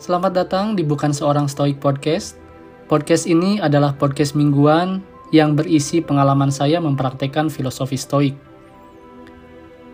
Selamat 0.00 0.32
datang 0.32 0.72
di 0.72 0.80
Bukan 0.80 1.12
Seorang 1.12 1.44
Stoik 1.44 1.76
Podcast. 1.76 2.40
Podcast 2.88 3.28
ini 3.28 3.60
adalah 3.60 3.92
podcast 3.92 4.32
mingguan 4.32 5.04
yang 5.28 5.52
berisi 5.52 6.00
pengalaman 6.00 6.48
saya 6.48 6.80
mempraktekkan 6.80 7.52
filosofi 7.52 8.00
stoik. 8.00 8.32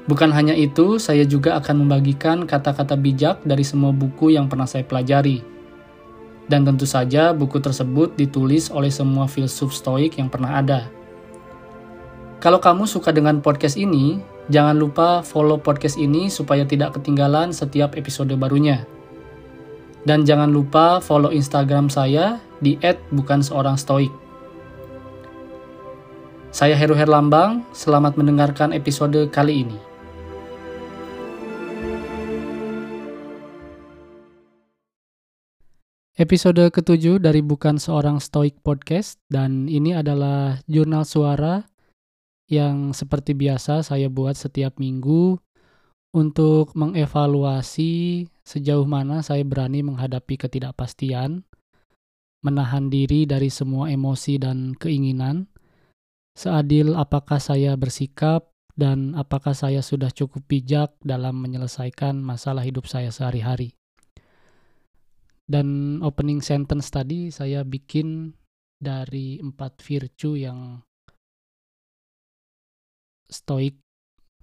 Bukan 0.06 0.30
hanya 0.30 0.54
itu, 0.54 1.02
saya 1.02 1.26
juga 1.26 1.58
akan 1.58 1.82
membagikan 1.82 2.46
kata-kata 2.46 2.94
bijak 2.94 3.42
dari 3.42 3.66
semua 3.66 3.90
buku 3.90 4.30
yang 4.30 4.46
pernah 4.46 4.70
saya 4.70 4.86
pelajari. 4.86 5.42
Dan 6.46 6.62
tentu 6.62 6.86
saja 6.86 7.34
buku 7.34 7.58
tersebut 7.58 8.14
ditulis 8.14 8.70
oleh 8.70 8.94
semua 8.94 9.26
filsuf 9.26 9.74
stoik 9.74 10.22
yang 10.22 10.30
pernah 10.30 10.62
ada. 10.62 10.86
Kalau 12.38 12.62
kamu 12.62 12.86
suka 12.86 13.10
dengan 13.10 13.42
podcast 13.42 13.74
ini, 13.74 14.22
jangan 14.54 14.78
lupa 14.78 15.26
follow 15.26 15.58
podcast 15.58 15.98
ini 15.98 16.30
supaya 16.30 16.62
tidak 16.62 16.94
ketinggalan 16.94 17.50
setiap 17.50 17.98
episode 17.98 18.30
barunya. 18.38 18.86
Dan 20.06 20.22
jangan 20.22 20.54
lupa 20.54 21.02
follow 21.02 21.34
Instagram 21.34 21.90
saya 21.90 22.38
di 22.62 22.78
@bukanseorangstoik. 23.10 24.14
Saya 26.54 26.78
Heru 26.78 26.94
Herlambang, 26.94 27.66
selamat 27.74 28.14
mendengarkan 28.14 28.70
episode 28.70 29.26
kali 29.34 29.66
ini. 29.66 29.74
Episode 36.14 36.70
ketujuh 36.70 37.18
dari 37.18 37.42
Bukan 37.42 37.76
Seorang 37.76 38.22
Stoik 38.22 38.62
Podcast 38.62 39.18
dan 39.26 39.66
ini 39.66 39.90
adalah 39.90 40.62
jurnal 40.70 41.02
suara 41.02 41.66
yang 42.46 42.94
seperti 42.94 43.34
biasa 43.34 43.82
saya 43.82 44.06
buat 44.06 44.38
setiap 44.38 44.78
minggu 44.78 45.36
untuk 46.14 46.76
mengevaluasi 46.76 48.26
sejauh 48.46 48.86
mana 48.86 49.26
saya 49.26 49.42
berani 49.42 49.82
menghadapi 49.82 50.38
ketidakpastian, 50.38 51.42
menahan 52.46 52.86
diri 52.86 53.26
dari 53.26 53.50
semua 53.50 53.90
emosi 53.90 54.38
dan 54.38 54.78
keinginan, 54.78 55.50
seadil 56.38 56.94
apakah 56.94 57.42
saya 57.42 57.74
bersikap 57.74 58.54
dan 58.76 59.16
apakah 59.16 59.56
saya 59.56 59.80
sudah 59.80 60.12
cukup 60.12 60.44
bijak 60.46 60.94
dalam 61.00 61.40
menyelesaikan 61.40 62.20
masalah 62.20 62.62
hidup 62.62 62.84
saya 62.86 63.08
sehari-hari. 63.08 63.72
Dan 65.46 65.98
opening 66.02 66.42
sentence 66.44 66.92
tadi 66.92 67.32
saya 67.32 67.62
bikin 67.62 68.34
dari 68.76 69.40
empat 69.40 69.80
virtue 69.80 70.36
yang 70.36 70.84
stoik 73.26 73.80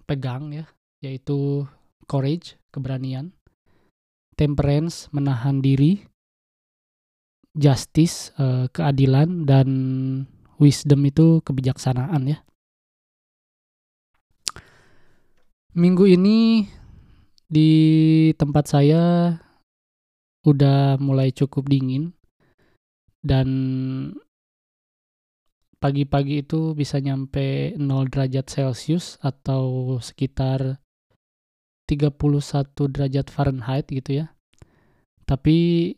pegang 0.04 0.52
ya, 0.52 0.66
yaitu 1.04 1.68
courage, 2.08 2.56
keberanian, 2.72 3.36
temperance, 4.40 5.12
menahan 5.12 5.60
diri, 5.60 6.08
justice, 7.52 8.32
uh, 8.40 8.66
keadilan, 8.72 9.44
dan 9.44 9.68
wisdom 10.56 11.04
itu 11.04 11.44
kebijaksanaan 11.44 12.32
ya. 12.32 12.38
Minggu 15.74 16.06
ini 16.06 16.70
di 17.50 17.70
tempat 18.38 18.64
saya 18.70 19.34
udah 20.46 20.96
mulai 21.02 21.34
cukup 21.34 21.66
dingin 21.66 22.14
dan 23.24 23.48
pagi-pagi 25.82 26.46
itu 26.46 26.78
bisa 26.78 27.02
nyampe 27.02 27.74
0 27.74 28.08
derajat 28.12 28.46
Celcius 28.46 29.18
atau 29.18 29.96
sekitar 29.98 30.83
31 31.84 32.92
derajat 32.92 33.26
Fahrenheit 33.28 33.86
gitu 33.88 34.24
ya. 34.24 34.26
Tapi 35.24 35.92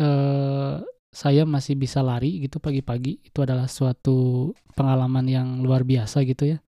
eh, 0.00 0.74
saya 1.08 1.42
masih 1.48 1.74
bisa 1.74 2.04
lari 2.04 2.44
gitu 2.44 2.60
pagi-pagi. 2.60 3.20
Itu 3.24 3.42
adalah 3.44 3.66
suatu 3.66 4.52
pengalaman 4.76 5.26
yang 5.28 5.48
luar 5.64 5.82
biasa 5.82 6.22
gitu 6.28 6.56
ya. 6.56 6.58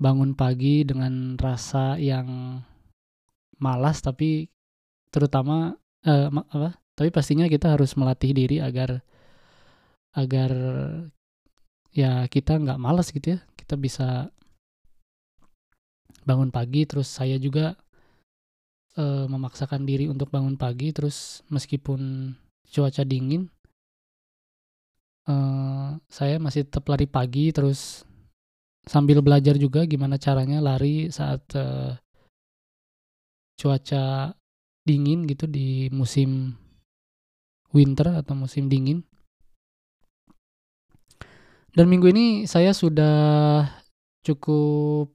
Bangun 0.00 0.32
pagi 0.32 0.82
dengan 0.88 1.36
rasa 1.36 2.00
yang 2.00 2.60
malas 3.60 4.00
tapi 4.00 4.48
terutama 5.12 5.76
uh, 6.08 6.28
apa 6.32 6.80
tapi 6.96 7.12
pastinya 7.12 7.44
kita 7.44 7.76
harus 7.76 7.92
melatih 7.92 8.32
diri 8.32 8.56
agar 8.56 9.04
agar 10.16 10.50
ya 11.92 12.24
kita 12.26 12.56
nggak 12.56 12.80
malas 12.80 13.12
gitu 13.12 13.36
ya 13.36 13.40
kita 13.54 13.76
bisa 13.76 14.32
bangun 16.24 16.52
pagi 16.52 16.84
terus 16.84 17.08
saya 17.08 17.40
juga 17.40 17.76
uh, 19.00 19.26
memaksakan 19.26 19.84
diri 19.84 20.06
untuk 20.06 20.28
bangun 20.28 20.56
pagi 20.56 20.92
terus 20.92 21.40
meskipun 21.48 22.32
cuaca 22.70 23.02
dingin 23.02 23.50
uh, 25.26 25.96
saya 26.06 26.36
masih 26.38 26.68
tetap 26.68 26.86
lari 26.86 27.08
pagi 27.08 27.50
terus 27.50 28.04
sambil 28.88 29.20
belajar 29.20 29.60
juga 29.60 29.84
gimana 29.84 30.16
caranya 30.16 30.62
lari 30.64 31.12
saat 31.12 31.44
uh, 31.56 31.94
cuaca 33.60 34.32
dingin 34.88 35.28
gitu 35.28 35.44
di 35.44 35.92
musim 35.92 36.56
winter 37.70 38.18
atau 38.18 38.34
musim 38.34 38.66
dingin. 38.66 39.04
Dan 41.70 41.86
minggu 41.86 42.10
ini 42.10 42.26
saya 42.50 42.74
sudah 42.74 43.62
cukup 44.26 45.14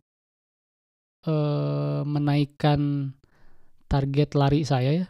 uh, 1.27 2.01
menaikkan 2.05 3.11
target 3.85 4.33
lari 4.33 4.61
saya 4.65 4.91
ya. 5.03 5.07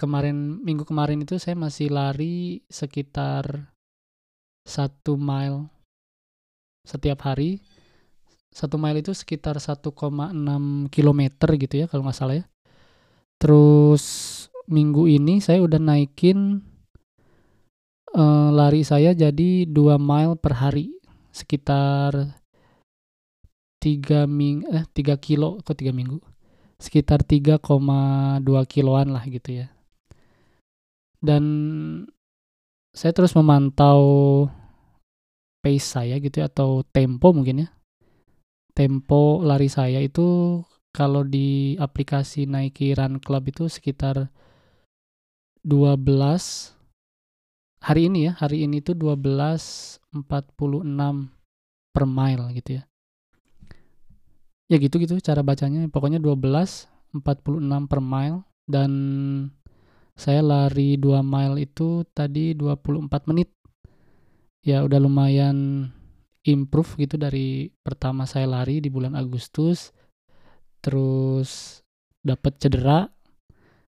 Kemarin 0.00 0.64
minggu 0.64 0.82
kemarin 0.82 1.22
itu 1.22 1.38
saya 1.38 1.54
masih 1.54 1.92
lari 1.92 2.66
sekitar 2.66 3.70
satu 4.66 5.14
mile 5.18 5.70
setiap 6.82 7.22
hari. 7.26 7.62
Satu 8.52 8.76
mile 8.76 9.00
itu 9.00 9.16
sekitar 9.16 9.56
1,6 9.56 9.96
kilometer 10.92 11.48
gitu 11.56 11.74
ya 11.80 11.86
kalau 11.88 12.04
nggak 12.04 12.18
salah 12.18 12.36
ya. 12.42 12.44
Terus 13.40 14.04
minggu 14.68 15.08
ini 15.08 15.40
saya 15.40 15.64
udah 15.64 15.80
naikin 15.80 16.62
uh, 18.12 18.50
lari 18.52 18.84
saya 18.84 19.16
jadi 19.16 19.64
2 19.70 19.96
mile 19.96 20.36
per 20.36 20.58
hari. 20.58 20.92
Sekitar 21.32 22.41
3 23.82 24.30
ming 24.30 24.62
eh 24.70 24.86
3 24.86 25.18
kilo 25.18 25.58
kok 25.66 25.74
3 25.74 25.90
minggu. 25.90 26.22
Sekitar 26.78 27.26
3,2 27.26 27.58
kiloan 28.70 29.10
lah 29.10 29.26
gitu 29.26 29.66
ya. 29.66 29.66
Dan 31.18 31.44
saya 32.94 33.10
terus 33.10 33.34
memantau 33.34 34.46
pace 35.62 35.86
saya 35.86 36.18
gitu 36.18 36.42
ya 36.42 36.46
atau 36.50 36.86
tempo 36.86 37.34
mungkin 37.34 37.66
ya. 37.66 37.68
Tempo 38.74 39.42
lari 39.42 39.66
saya 39.66 39.98
itu 40.02 40.58
kalau 40.92 41.24
di 41.24 41.78
aplikasi 41.80 42.46
Nike 42.46 42.92
Run 42.94 43.18
Club 43.18 43.48
itu 43.48 43.64
sekitar 43.70 44.28
12 45.64 46.74
hari 47.82 48.10
ini 48.10 48.30
ya, 48.30 48.32
hari 48.38 48.66
ini 48.66 48.82
tuh 48.82 48.94
12.46 48.98 50.20
per 51.94 52.04
mile 52.06 52.44
gitu 52.58 52.82
ya. 52.82 52.84
Ya 54.70 54.76
gitu 54.78 55.02
gitu 55.02 55.18
cara 55.18 55.42
bacanya. 55.42 55.84
Pokoknya 55.90 56.22
12.46 56.22 57.90
per 57.90 58.00
mile. 58.00 58.38
Dan 58.62 58.92
saya 60.14 60.40
lari 60.44 60.94
2 60.96 61.22
mile 61.24 61.66
itu 61.66 62.06
tadi 62.14 62.54
24 62.54 63.30
menit. 63.30 63.50
Ya 64.62 64.86
udah 64.86 65.02
lumayan 65.02 65.90
improve 66.46 66.98
gitu 66.98 67.18
dari 67.18 67.70
pertama 67.82 68.26
saya 68.26 68.46
lari 68.46 68.78
di 68.78 68.88
bulan 68.88 69.18
Agustus. 69.18 69.90
Terus 70.82 71.82
dapat 72.22 72.58
cedera 72.62 73.10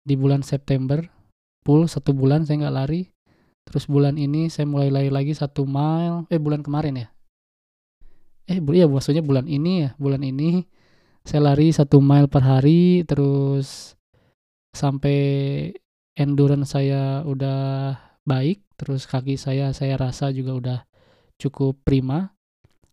di 0.01 0.17
bulan 0.17 0.41
September. 0.41 1.01
Full 1.65 1.89
satu 1.89 2.13
bulan 2.13 2.45
saya 2.45 2.65
nggak 2.65 2.77
lari. 2.77 3.01
Terus 3.65 3.89
bulan 3.89 4.17
ini 4.21 4.49
saya 4.49 4.69
mulai 4.69 4.93
lari 4.93 5.09
lagi 5.09 5.33
satu 5.33 5.65
mile. 5.65 6.29
Eh 6.29 6.37
bulan 6.37 6.61
kemarin 6.61 7.05
ya 7.05 7.14
eh 8.45 8.61
ya 8.61 8.85
maksudnya 8.85 9.25
bulan 9.25 9.49
ini 9.49 9.87
ya 9.87 9.89
bulan 9.97 10.21
ini 10.21 10.65
saya 11.25 11.41
lari 11.53 11.73
satu 11.73 11.97
mile 11.97 12.29
per 12.29 12.45
hari 12.45 13.01
terus 13.09 13.97
sampai 14.77 15.17
endurance 16.13 16.77
saya 16.77 17.25
udah 17.25 17.97
baik 18.21 18.61
terus 18.77 19.09
kaki 19.09 19.39
saya 19.39 19.73
saya 19.73 19.97
rasa 19.97 20.29
juga 20.29 20.53
udah 20.53 20.79
cukup 21.39 21.79
prima. 21.83 22.31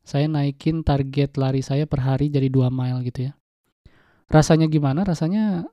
Saya 0.03 0.27
naikin 0.27 0.83
target 0.83 1.39
lari 1.39 1.63
saya 1.63 1.87
per 1.87 2.03
hari 2.03 2.27
jadi 2.27 2.51
2 2.51 2.67
mile 2.75 3.07
gitu 3.07 3.31
ya. 3.31 3.33
Rasanya 4.27 4.67
gimana? 4.67 5.07
Rasanya 5.07 5.67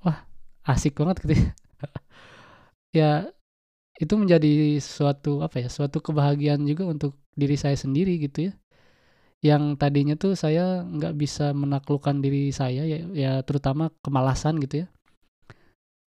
wah 0.00 0.24
asik 0.64 0.96
banget 0.96 1.16
gitu 1.24 1.34
ya, 1.36 1.48
ya 3.00 3.10
itu 4.00 4.14
menjadi 4.16 4.80
suatu 4.80 5.44
apa 5.44 5.60
ya 5.60 5.68
suatu 5.68 6.00
kebahagiaan 6.00 6.64
juga 6.64 6.88
untuk 6.88 7.20
diri 7.36 7.54
saya 7.54 7.76
sendiri 7.78 8.16
gitu 8.18 8.50
ya 8.50 8.52
yang 9.44 9.76
tadinya 9.76 10.16
tuh 10.16 10.32
saya 10.32 10.80
nggak 10.88 11.20
bisa 11.20 11.52
menaklukkan 11.52 12.24
diri 12.24 12.48
saya 12.48 12.88
ya, 12.88 13.04
ya 13.12 13.32
terutama 13.44 13.92
kemalasan 14.00 14.56
gitu 14.64 14.82
ya. 14.82 14.86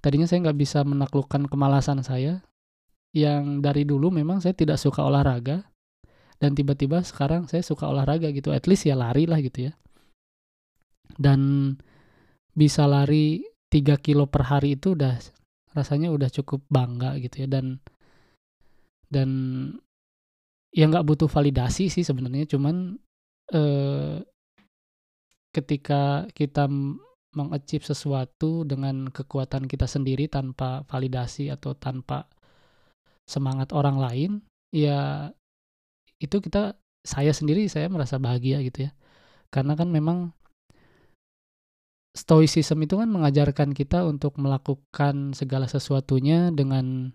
Tadinya 0.02 0.26
saya 0.26 0.50
nggak 0.50 0.58
bisa 0.58 0.82
menaklukkan 0.82 1.46
kemalasan 1.46 2.02
saya. 2.02 2.42
Yang 3.14 3.62
dari 3.62 3.86
dulu 3.86 4.10
memang 4.10 4.42
saya 4.42 4.58
tidak 4.58 4.82
suka 4.82 5.06
olahraga. 5.06 5.70
Dan 6.42 6.58
tiba-tiba 6.58 7.06
sekarang 7.06 7.46
saya 7.46 7.62
suka 7.62 7.86
olahraga 7.86 8.34
gitu 8.34 8.50
at 8.54 8.66
least 8.66 8.90
ya 8.90 8.98
lari 8.98 9.30
lah 9.30 9.38
gitu 9.38 9.70
ya. 9.70 9.74
Dan 11.14 11.74
bisa 12.58 12.90
lari 12.90 13.46
3 13.70 14.02
kilo 14.02 14.26
per 14.26 14.50
hari 14.50 14.82
itu 14.82 14.98
udah 14.98 15.14
rasanya 15.78 16.10
udah 16.10 16.34
cukup 16.34 16.66
bangga 16.74 17.22
gitu 17.22 17.46
ya. 17.46 17.48
Dan 17.54 17.86
dan 19.14 19.30
ya 20.74 20.90
nggak 20.90 21.06
butuh 21.06 21.30
validasi 21.30 21.94
sih 21.94 22.02
sebenarnya 22.02 22.50
cuman 22.50 22.98
eh, 23.54 24.24
ketika 25.54 26.28
kita 26.36 26.70
mengachieve 27.34 27.86
sesuatu 27.86 28.66
dengan 28.66 29.10
kekuatan 29.14 29.70
kita 29.70 29.86
sendiri 29.86 30.26
tanpa 30.30 30.86
validasi 30.90 31.54
atau 31.54 31.78
tanpa 31.78 32.26
semangat 33.28 33.76
orang 33.76 33.98
lain 34.00 34.32
ya 34.72 35.30
itu 36.18 36.42
kita 36.42 36.74
saya 37.06 37.32
sendiri 37.32 37.70
saya 37.70 37.88
merasa 37.88 38.18
bahagia 38.18 38.60
gitu 38.66 38.90
ya. 38.90 38.92
Karena 39.48 39.80
kan 39.80 39.88
memang 39.88 40.36
stoicism 42.18 42.84
itu 42.84 42.98
kan 42.98 43.08
mengajarkan 43.08 43.72
kita 43.78 44.04
untuk 44.04 44.36
melakukan 44.42 45.38
segala 45.38 45.70
sesuatunya 45.70 46.50
dengan 46.52 47.14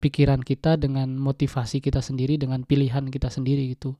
pikiran 0.00 0.44
kita 0.44 0.76
dengan 0.76 1.16
motivasi 1.16 1.80
kita 1.80 2.04
sendiri 2.04 2.36
dengan 2.40 2.64
pilihan 2.64 3.08
kita 3.08 3.28
sendiri 3.28 3.72
gitu 3.76 3.96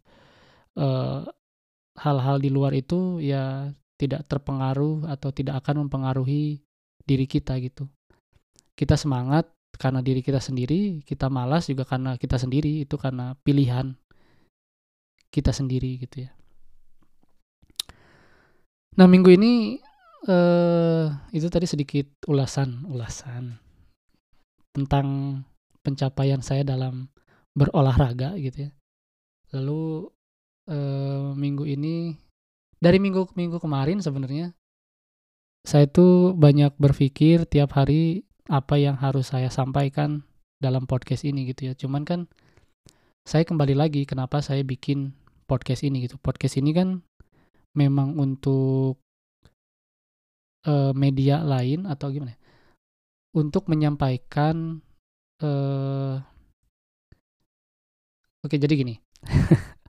hal-hal 2.01 2.41
di 2.41 2.49
luar 2.49 2.73
itu 2.73 3.21
ya 3.21 3.71
tidak 4.01 4.25
terpengaruh 4.25 5.05
atau 5.13 5.29
tidak 5.31 5.61
akan 5.61 5.87
mempengaruhi 5.87 6.65
diri 7.05 7.27
kita 7.29 7.61
gitu 7.61 7.85
kita 8.73 8.97
semangat 8.97 9.53
karena 9.77 10.01
diri 10.01 10.25
kita 10.25 10.41
sendiri 10.41 11.05
kita 11.05 11.29
malas 11.29 11.69
juga 11.69 11.85
karena 11.85 12.17
kita 12.17 12.41
sendiri 12.41 12.85
itu 12.89 12.97
karena 12.97 13.37
pilihan 13.45 13.97
kita 15.31 15.55
sendiri 15.55 16.03
gitu 16.03 16.27
ya. 16.27 16.31
Nah 18.99 19.07
minggu 19.07 19.31
ini 19.31 19.79
uh, 20.27 21.07
itu 21.31 21.47
tadi 21.47 21.71
sedikit 21.71 22.11
ulasan 22.27 22.85
ulasan 22.91 23.63
tentang 24.75 25.41
pencapaian 25.87 26.43
saya 26.43 26.67
dalam 26.67 27.09
berolahraga 27.55 28.35
gitu 28.43 28.69
ya. 28.69 28.71
Lalu 29.55 30.11
uh, 30.71 31.35
minggu 31.35 31.67
ini 31.67 32.15
dari 32.81 32.97
minggu 32.97 33.37
minggu 33.37 33.61
kemarin 33.61 34.01
sebenarnya 34.01 34.55
saya 35.61 35.85
tuh 35.85 36.33
banyak 36.33 36.73
berpikir 36.81 37.45
tiap 37.45 37.77
hari 37.77 38.25
apa 38.49 38.81
yang 38.81 38.97
harus 38.97 39.31
saya 39.31 39.53
sampaikan 39.53 40.25
dalam 40.57 40.89
podcast 40.89 41.23
ini 41.29 41.47
gitu 41.53 41.71
ya. 41.71 41.73
Cuman 41.77 42.09
kan 42.09 42.21
saya 43.29 43.45
kembali 43.45 43.77
lagi 43.77 44.09
kenapa 44.09 44.41
saya 44.41 44.65
bikin 44.65 45.13
podcast 45.45 45.85
ini 45.85 46.09
gitu. 46.09 46.17
Podcast 46.17 46.57
ini 46.57 46.73
kan 46.73 47.05
memang 47.77 48.17
untuk 48.17 48.99
uh, 50.65 50.93
media 50.97 51.45
lain 51.45 51.85
atau 51.85 52.09
gimana? 52.09 52.35
Ya, 52.35 52.39
untuk 53.37 53.69
menyampaikan 53.71 54.81
uh, 55.45 56.19
Oke, 58.41 58.57
jadi 58.57 58.73
gini. 58.73 58.97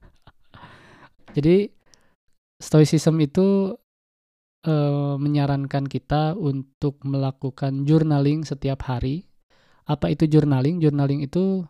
jadi 1.38 1.72
stoicism 2.62 3.18
itu 3.24 3.76
uh, 4.68 5.16
menyarankan 5.18 5.90
kita 5.90 6.38
untuk 6.38 7.02
melakukan 7.02 7.84
journaling 7.88 8.46
setiap 8.46 8.86
hari. 8.86 9.26
Apa 9.90 10.14
itu 10.14 10.30
journaling? 10.30 10.78
Journaling 10.80 11.26
itu 11.26 11.66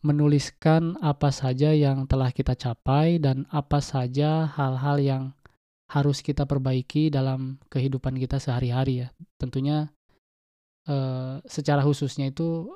menuliskan 0.00 0.96
apa 1.04 1.28
saja 1.28 1.76
yang 1.76 2.08
telah 2.08 2.32
kita 2.32 2.56
capai 2.56 3.20
dan 3.20 3.44
apa 3.52 3.84
saja 3.84 4.48
hal-hal 4.48 4.96
yang 4.96 5.24
harus 5.92 6.24
kita 6.24 6.48
perbaiki 6.48 7.12
dalam 7.12 7.60
kehidupan 7.68 8.16
kita 8.16 8.40
sehari-hari 8.40 9.04
ya. 9.04 9.08
Tentunya 9.36 9.92
eh, 10.88 11.44
secara 11.44 11.84
khususnya 11.84 12.32
itu 12.32 12.72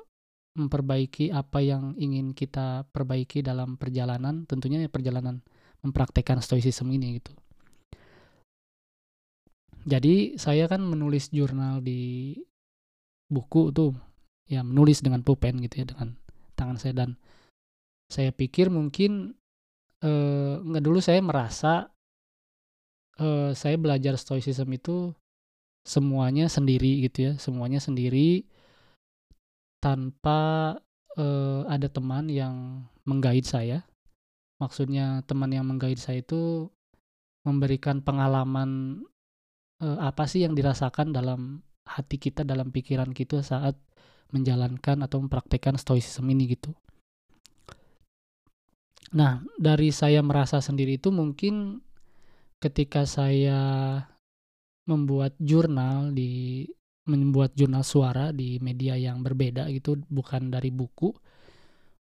memperbaiki 0.55 1.33
apa 1.33 1.59
yang 1.65 1.97
ingin 1.97 2.31
kita 2.31 2.85
perbaiki 2.93 3.41
dalam 3.41 3.75
perjalanan, 3.75 4.45
tentunya 4.45 4.85
perjalanan 4.87 5.41
mempraktekkan 5.85 6.41
stoicism 6.41 6.89
ini 6.89 7.21
gitu. 7.21 7.31
Jadi 9.85 10.41
saya 10.41 10.65
kan 10.65 10.81
menulis 10.81 11.29
jurnal 11.29 11.85
di 11.85 12.33
buku 13.29 13.69
tuh, 13.69 13.93
ya 14.49 14.65
menulis 14.65 15.05
dengan 15.05 15.21
pulpen 15.21 15.61
gitu 15.61 15.85
ya 15.85 15.85
dengan 15.85 16.17
tangan 16.57 16.81
saya 16.81 17.05
dan 17.05 17.09
saya 18.09 18.33
pikir 18.33 18.73
mungkin 18.73 19.37
eh, 20.01 20.55
dulu 20.61 20.97
saya 21.01 21.21
merasa 21.21 21.93
eh, 23.21 23.53
saya 23.53 23.75
belajar 23.77 24.17
stoicism 24.17 24.69
itu 24.73 25.13
semuanya 25.85 26.49
sendiri 26.49 27.05
gitu 27.05 27.29
ya 27.29 27.31
semuanya 27.37 27.77
sendiri 27.77 28.45
tanpa 29.81 30.73
eh, 31.17 31.61
ada 31.69 31.85
teman 31.89 32.29
yang 32.29 32.85
menggait 33.05 33.45
saya 33.45 33.85
maksudnya 34.61 35.21
teman 35.27 35.51
yang 35.51 35.67
menggait 35.67 35.99
saya 35.99 36.23
itu 36.23 36.71
memberikan 37.45 38.01
pengalaman 38.01 39.01
eh, 39.83 39.99
apa 40.01 40.25
sih 40.25 40.43
yang 40.43 40.57
dirasakan 40.57 41.13
dalam 41.13 41.61
hati 41.85 42.17
kita 42.17 42.41
dalam 42.41 42.73
pikiran 42.73 43.13
kita 43.13 43.45
saat 43.45 43.77
menjalankan 44.33 45.05
atau 45.05 45.21
mempraktekkan 45.21 45.77
stoicism 45.77 46.25
ini 46.33 46.57
gitu. 46.57 46.73
Nah, 49.13 49.39
dari 49.55 49.93
saya 49.93 50.19
merasa 50.25 50.59
sendiri 50.59 50.97
itu 50.97 51.13
mungkin 51.13 51.79
ketika 52.57 53.05
saya 53.05 54.01
membuat 54.89 55.37
jurnal 55.37 56.11
di 56.11 56.65
membuat 57.05 57.53
jurnal 57.53 57.85
suara 57.85 58.33
di 58.33 58.57
media 58.57 58.97
yang 58.97 59.21
berbeda 59.21 59.69
gitu, 59.69 60.01
bukan 60.09 60.49
dari 60.49 60.73
buku. 60.73 61.13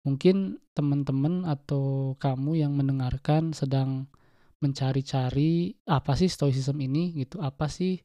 Mungkin 0.08 0.56
teman-teman 0.76 1.48
atau 1.48 2.14
kamu 2.20 2.60
yang 2.60 2.76
mendengarkan 2.76 3.56
sedang 3.56 4.12
mencari-cari 4.60 5.80
apa 5.88 6.14
sih 6.20 6.28
stoicism 6.28 6.78
ini 6.84 7.16
gitu, 7.16 7.40
apa 7.40 7.72
sih 7.72 8.04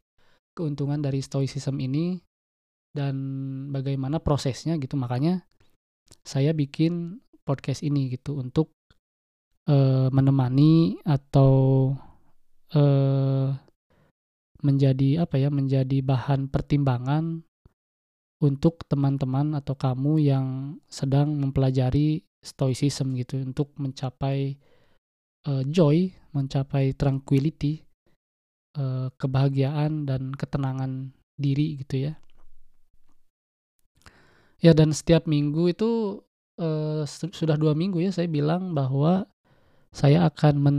keuntungan 0.54 1.02
dari 1.02 1.18
stoicism 1.18 1.82
ini 1.82 2.22
dan 2.94 3.14
bagaimana 3.74 4.22
prosesnya 4.22 4.78
gitu. 4.78 4.94
Makanya 4.94 5.42
saya 6.22 6.54
bikin 6.54 7.18
podcast 7.42 7.82
ini 7.82 8.14
gitu 8.14 8.38
untuk 8.38 8.70
uh, 9.66 10.08
menemani 10.14 10.98
atau 11.02 11.90
uh, 12.74 13.48
menjadi 14.60 15.24
apa 15.24 15.40
ya 15.40 15.48
menjadi 15.48 16.04
bahan 16.04 16.52
pertimbangan 16.52 17.42
untuk 18.40 18.84
teman-teman 18.88 19.56
atau 19.56 19.76
kamu 19.76 20.12
yang 20.20 20.46
sedang 20.88 21.36
mempelajari 21.36 22.24
stoicism 22.40 23.16
gitu 23.16 23.40
untuk 23.40 23.72
mencapai 23.76 24.56
uh, 25.48 25.64
joy 25.68 26.12
mencapai 26.32 26.96
tranquility 26.96 27.84
uh, 28.80 29.12
kebahagiaan 29.20 30.08
dan 30.08 30.32
ketenangan 30.32 31.12
diri 31.36 31.80
gitu 31.80 32.10
ya 32.10 32.12
Ya 34.60 34.76
dan 34.76 34.92
setiap 34.92 35.24
minggu 35.24 35.72
itu 35.72 36.20
uh, 36.60 37.02
sudah 37.08 37.56
dua 37.56 37.72
minggu 37.72 38.04
ya 38.04 38.12
saya 38.12 38.28
bilang 38.28 38.76
bahwa 38.76 39.24
saya 39.88 40.28
akan 40.28 40.54
men 40.60 40.78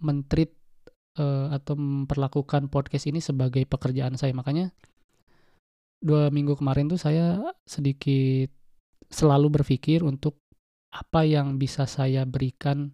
mentreat 0.00 0.56
uh, 1.20 1.52
atau 1.52 1.76
memperlakukan 1.76 2.72
podcast 2.72 3.04
ini 3.12 3.20
sebagai 3.20 3.68
pekerjaan 3.68 4.16
saya. 4.16 4.32
Makanya 4.32 4.72
dua 6.00 6.32
minggu 6.32 6.56
kemarin 6.56 6.88
tuh 6.88 6.96
saya 6.96 7.44
sedikit 7.68 8.48
selalu 9.12 9.60
berpikir 9.60 10.00
untuk 10.00 10.39
apa 10.90 11.22
yang 11.22 11.58
bisa 11.58 11.86
saya 11.86 12.26
berikan 12.26 12.90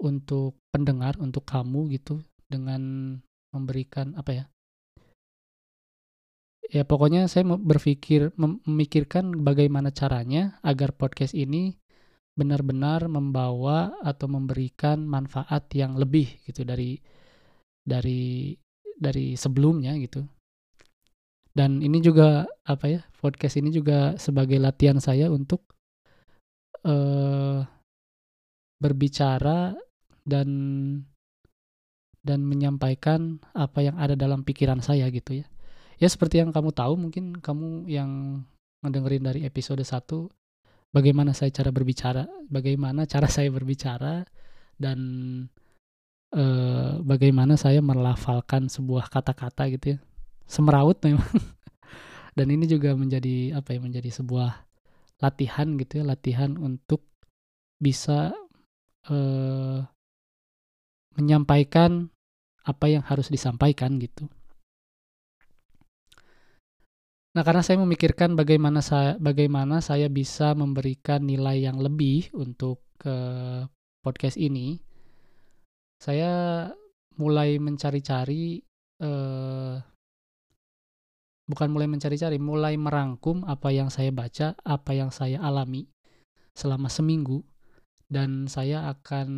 untuk 0.00 0.56
pendengar, 0.70 1.18
untuk 1.18 1.44
kamu 1.44 1.90
gitu 1.98 2.22
dengan 2.46 3.14
memberikan 3.50 4.14
apa 4.14 4.30
ya 4.32 4.44
ya 6.70 6.86
pokoknya 6.86 7.26
saya 7.26 7.42
berpikir 7.44 8.30
memikirkan 8.38 9.42
bagaimana 9.42 9.90
caranya 9.90 10.62
agar 10.62 10.94
podcast 10.94 11.34
ini 11.34 11.74
benar-benar 12.38 13.10
membawa 13.10 13.90
atau 14.06 14.30
memberikan 14.30 15.02
manfaat 15.02 15.66
yang 15.74 15.98
lebih 15.98 16.38
gitu 16.46 16.62
dari 16.62 16.96
dari 17.82 18.54
dari 18.94 19.34
sebelumnya 19.34 19.98
gitu. 19.98 20.22
Dan 21.50 21.82
ini 21.82 21.98
juga 21.98 22.46
apa 22.62 22.86
ya 22.86 23.00
podcast 23.18 23.58
ini 23.58 23.74
juga 23.74 24.14
sebagai 24.14 24.62
latihan 24.62 25.02
saya 25.02 25.26
untuk 25.26 25.66
uh, 26.86 27.64
berbicara 28.80 29.76
dan 30.24 30.48
dan 32.20 32.44
menyampaikan 32.44 33.40
apa 33.56 33.80
yang 33.80 33.96
ada 33.96 34.12
dalam 34.12 34.44
pikiran 34.44 34.84
saya 34.84 35.08
gitu 35.08 35.40
ya 35.40 35.46
ya 35.96 36.08
seperti 36.08 36.40
yang 36.40 36.52
kamu 36.52 36.72
tahu 36.72 36.96
mungkin 36.96 37.36
kamu 37.40 37.88
yang 37.88 38.42
ngedengerin 38.84 39.24
dari 39.24 39.40
episode 39.44 39.84
1 39.84 40.04
bagaimana 40.94 41.32
saya 41.32 41.50
cara 41.54 41.70
berbicara, 41.70 42.26
bagaimana 42.50 43.06
cara 43.06 43.26
saya 43.36 43.48
berbicara 43.50 44.26
dan 44.80 44.98
eh, 46.34 46.92
bagaimana 47.02 47.54
saya 47.58 47.82
melafalkan 47.82 48.66
sebuah 48.70 49.10
kata-kata 49.10 49.70
gitu 49.74 49.96
ya. 49.96 49.98
Semeraut 50.50 50.98
memang. 51.06 51.26
dan 52.36 52.46
ini 52.50 52.66
juga 52.66 52.94
menjadi 52.94 53.58
apa 53.58 53.74
ya 53.74 53.80
menjadi 53.82 54.10
sebuah 54.10 54.69
latihan 55.20 55.76
gitu 55.76 56.00
ya, 56.00 56.04
latihan 56.04 56.56
untuk 56.56 57.04
bisa 57.80 58.32
eh, 59.08 59.78
menyampaikan 61.16 62.08
apa 62.64 62.86
yang 62.88 63.04
harus 63.04 63.32
disampaikan 63.32 63.96
gitu. 64.00 64.28
Nah, 67.30 67.46
karena 67.46 67.62
saya 67.62 67.78
memikirkan 67.78 68.34
bagaimana 68.34 68.82
saya 68.82 69.14
bagaimana 69.22 69.78
saya 69.78 70.10
bisa 70.10 70.50
memberikan 70.58 71.22
nilai 71.22 71.62
yang 71.62 71.78
lebih 71.78 72.26
untuk 72.34 72.82
ke 72.98 73.16
podcast 74.02 74.34
ini, 74.34 74.82
saya 76.02 76.66
mulai 77.20 77.60
mencari-cari 77.62 78.60
eh, 78.98 79.74
bukan 81.50 81.74
mulai 81.74 81.90
mencari-cari, 81.90 82.38
mulai 82.38 82.78
merangkum 82.78 83.42
apa 83.42 83.74
yang 83.74 83.90
saya 83.90 84.14
baca, 84.14 84.54
apa 84.62 84.90
yang 84.94 85.10
saya 85.10 85.42
alami 85.42 85.90
selama 86.54 86.86
seminggu 86.86 87.42
dan 88.06 88.46
saya 88.46 88.86
akan 88.94 89.28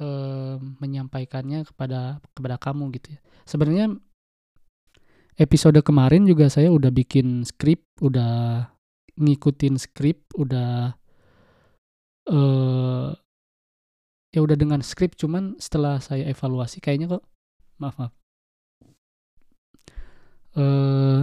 eh, 0.00 0.56
menyampaikannya 0.80 1.68
kepada 1.68 2.24
kepada 2.32 2.56
kamu 2.56 2.96
gitu 2.96 3.16
ya. 3.16 3.20
Sebenarnya 3.44 3.92
episode 5.36 5.76
kemarin 5.84 6.24
juga 6.24 6.48
saya 6.48 6.72
udah 6.72 6.88
bikin 6.88 7.44
skrip, 7.44 7.84
udah 8.00 8.64
ngikutin 9.20 9.76
skrip, 9.76 10.24
udah 10.40 10.96
uh, 12.30 13.10
ya 14.34 14.40
udah 14.42 14.56
dengan 14.58 14.82
skrip 14.82 15.16
cuman 15.16 15.56
setelah 15.56 16.02
saya 16.02 16.28
evaluasi 16.28 16.82
kayaknya 16.82 17.16
kok 17.16 17.24
maaf 17.80 17.96
maaf 17.96 18.12
uh, 20.56 21.22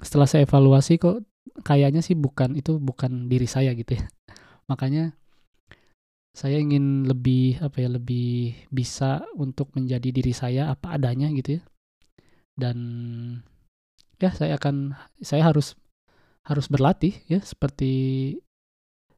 setelah 0.00 0.28
saya 0.28 0.44
evaluasi 0.44 1.00
kok 1.00 1.24
kayaknya 1.64 2.04
sih 2.04 2.14
bukan 2.14 2.54
itu 2.54 2.76
bukan 2.76 3.26
diri 3.32 3.48
saya 3.48 3.72
gitu 3.72 3.96
ya. 3.96 4.04
Makanya 4.70 5.16
saya 6.36 6.60
ingin 6.60 7.08
lebih 7.08 7.64
apa 7.64 7.80
ya 7.80 7.88
lebih 7.88 8.52
bisa 8.68 9.24
untuk 9.40 9.72
menjadi 9.72 10.12
diri 10.12 10.36
saya 10.36 10.68
apa 10.68 10.94
adanya 11.00 11.32
gitu 11.32 11.58
ya. 11.58 11.62
Dan 12.56 12.78
ya 14.20 14.32
saya 14.32 14.60
akan 14.60 14.96
saya 15.20 15.48
harus 15.48 15.76
harus 16.46 16.70
berlatih 16.70 17.16
ya 17.26 17.42
seperti 17.42 18.36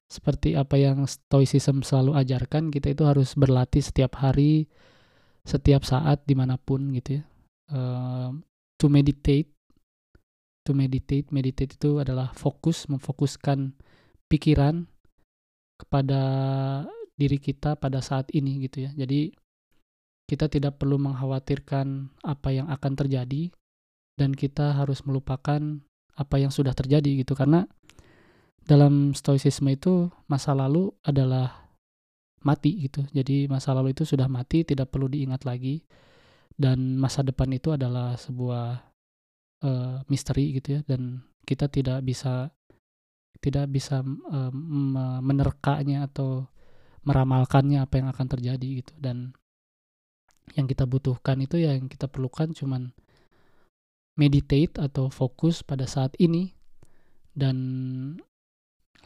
seperti 0.09 0.57
apa 0.57 0.81
yang 0.81 1.05
stoicism 1.05 1.85
selalu 1.85 2.17
ajarkan 2.17 2.73
kita 2.73 2.97
itu 2.97 3.05
harus 3.05 3.37
berlatih 3.37 3.85
setiap 3.85 4.17
hari 4.17 4.65
setiap 5.45 5.85
saat 5.85 6.25
di 6.25 6.33
mana 6.33 6.57
pun 6.57 6.93
gitu 6.97 7.21
ya. 7.21 7.23
Uh, 7.69 8.33
to 8.79 8.87
meditate 8.87 9.51
to 10.69 10.77
meditate. 10.77 11.33
Meditate 11.33 11.81
itu 11.81 11.97
adalah 11.97 12.37
fokus 12.37 12.85
memfokuskan 12.93 13.73
pikiran 14.29 14.85
kepada 15.81 16.23
diri 17.17 17.41
kita 17.41 17.81
pada 17.81 18.05
saat 18.05 18.29
ini 18.37 18.69
gitu 18.69 18.85
ya. 18.85 18.93
Jadi 18.93 19.33
kita 20.29 20.53
tidak 20.53 20.77
perlu 20.77 21.01
mengkhawatirkan 21.01 22.13
apa 22.21 22.49
yang 22.53 22.69
akan 22.69 22.93
terjadi 22.93 23.49
dan 24.21 24.37
kita 24.37 24.77
harus 24.77 25.01
melupakan 25.09 25.81
apa 26.13 26.37
yang 26.37 26.53
sudah 26.53 26.77
terjadi 26.77 27.25
gitu. 27.25 27.33
Karena 27.33 27.65
dalam 28.61 29.17
stoicisme 29.17 29.73
itu 29.73 30.13
masa 30.29 30.53
lalu 30.53 30.93
adalah 31.01 31.73
mati 32.45 32.77
gitu. 32.85 33.09
Jadi 33.09 33.49
masa 33.49 33.73
lalu 33.73 33.97
itu 33.97 34.05
sudah 34.05 34.29
mati, 34.29 34.69
tidak 34.69 34.93
perlu 34.93 35.09
diingat 35.09 35.49
lagi 35.49 35.81
dan 36.59 36.99
masa 36.99 37.23
depan 37.23 37.55
itu 37.55 37.71
adalah 37.71 38.19
sebuah 38.19 38.83
uh, 39.63 40.03
misteri 40.11 40.59
gitu 40.59 40.79
ya 40.79 40.81
dan 40.83 41.23
kita 41.47 41.71
tidak 41.71 42.03
bisa 42.03 42.51
tidak 43.39 43.71
bisa 43.71 44.03
uh, 44.03 44.53
menerkanya 45.23 46.11
atau 46.11 46.51
meramalkannya 47.07 47.79
apa 47.79 48.03
yang 48.03 48.11
akan 48.11 48.27
terjadi 48.27 48.69
gitu 48.83 48.93
dan 48.99 49.31
yang 50.59 50.67
kita 50.67 50.83
butuhkan 50.83 51.39
itu 51.39 51.63
ya 51.63 51.79
yang 51.79 51.87
kita 51.87 52.11
perlukan 52.11 52.51
cuman 52.51 52.91
meditate 54.19 54.75
atau 54.83 55.07
fokus 55.15 55.63
pada 55.63 55.87
saat 55.87 56.19
ini 56.19 56.59
dan 57.39 57.57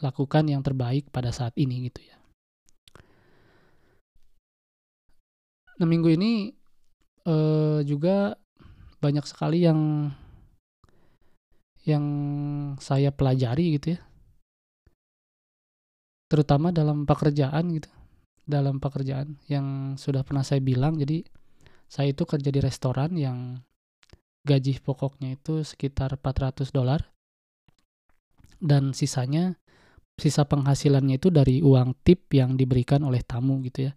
lakukan 0.01 0.49
yang 0.49 0.65
terbaik 0.65 1.13
pada 1.13 1.29
saat 1.29 1.53
ini 1.61 1.93
gitu 1.93 2.01
ya. 2.01 2.17
Nah 5.77 5.87
minggu 5.87 6.17
ini 6.17 6.62
uh, 7.27 7.81
juga 7.83 8.39
banyak 9.03 9.27
sekali 9.27 9.67
yang 9.67 10.13
yang 11.83 12.05
saya 12.79 13.11
pelajari 13.11 13.75
gitu 13.75 13.99
ya, 13.99 14.01
terutama 16.31 16.71
dalam 16.71 17.03
pekerjaan 17.03 17.75
gitu 17.75 17.91
dalam 18.43 18.83
pekerjaan 18.83 19.39
yang 19.47 19.99
sudah 19.99 20.27
pernah 20.27 20.43
saya 20.43 20.59
bilang. 20.63 20.99
Jadi 20.99 21.23
saya 21.87 22.11
itu 22.11 22.27
kerja 22.27 22.51
di 22.51 22.61
restoran 22.63 23.15
yang 23.15 23.59
gaji 24.43 24.83
pokoknya 24.83 25.39
itu 25.39 25.63
sekitar 25.63 26.19
400 26.19 26.71
dolar. 26.75 27.01
Dan 28.63 28.95
sisanya 28.95 29.59
sisa 30.15 30.47
penghasilannya 30.47 31.19
itu 31.19 31.35
dari 31.35 31.59
uang 31.59 31.99
tip 32.07 32.31
yang 32.31 32.55
diberikan 32.55 33.03
oleh 33.03 33.23
tamu 33.27 33.59
gitu 33.67 33.91
ya. 33.91 33.93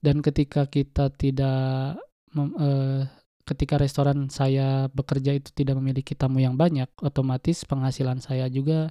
Dan 0.00 0.24
ketika 0.24 0.68
kita 0.68 1.12
tidak 1.12 2.00
eh, 2.36 3.02
ketika 3.46 3.78
restoran 3.78 4.26
saya 4.28 4.90
bekerja 4.90 5.32
itu 5.38 5.54
tidak 5.54 5.78
memiliki 5.78 6.18
tamu 6.18 6.42
yang 6.42 6.58
banyak 6.58 6.90
otomatis 6.98 7.62
penghasilan 7.64 8.18
saya 8.18 8.50
juga 8.50 8.90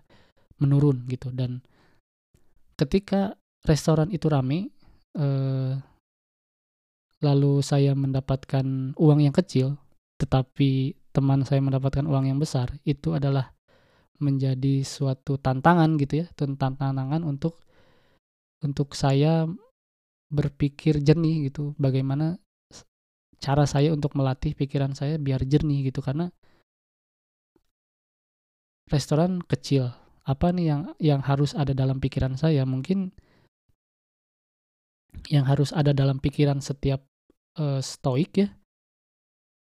menurun 0.58 1.04
gitu. 1.12 1.30
Dan 1.36 1.60
ketika 2.80 3.36
restoran 3.68 4.10
itu 4.16 4.32
rame, 4.32 4.72
eh, 5.20 5.74
lalu 7.20 7.60
saya 7.60 7.92
mendapatkan 7.98 8.96
uang 8.96 9.20
yang 9.24 9.36
kecil, 9.36 9.76
tetapi 10.20 10.96
teman 11.12 11.44
saya 11.44 11.60
mendapatkan 11.60 12.08
uang 12.08 12.32
yang 12.32 12.40
besar, 12.40 12.72
itu 12.88 13.16
adalah 13.16 13.52
menjadi 14.20 14.84
suatu 14.88 15.36
tantangan 15.36 16.00
gitu 16.00 16.24
ya, 16.24 16.28
tantangan 16.36 17.24
untuk 17.28 17.60
untuk 18.64 18.96
saya 18.96 19.44
berpikir 20.32 21.04
jernih 21.04 21.52
gitu, 21.52 21.76
bagaimana 21.76 22.40
cara 23.42 23.64
saya 23.68 23.92
untuk 23.92 24.16
melatih 24.16 24.56
pikiran 24.56 24.96
saya 24.96 25.20
biar 25.20 25.44
jernih 25.46 25.92
gitu 25.92 26.00
karena 26.02 26.32
restoran 28.90 29.42
kecil. 29.46 29.92
Apa 30.26 30.50
nih 30.50 30.66
yang 30.74 30.82
yang 30.98 31.22
harus 31.22 31.54
ada 31.54 31.74
dalam 31.78 32.02
pikiran 32.02 32.34
saya? 32.34 32.66
Mungkin 32.66 33.14
yang 35.30 35.46
harus 35.46 35.72
ada 35.72 35.94
dalam 35.94 36.18
pikiran 36.20 36.60
setiap 36.60 37.02
uh, 37.58 37.80
stoik 37.80 38.32
ya 38.36 38.50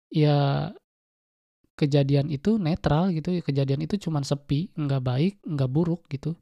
ya 0.08 0.38
kejadian 1.78 2.32
itu 2.32 2.56
netral 2.58 3.12
gitu. 3.14 3.38
Kejadian 3.44 3.84
itu 3.86 4.00
cuma 4.02 4.24
sepi 4.24 4.72
nggak 4.74 5.04
baik 5.04 5.34
nggak 5.44 5.72
buruk 5.72 6.08
gitu. 6.10 6.36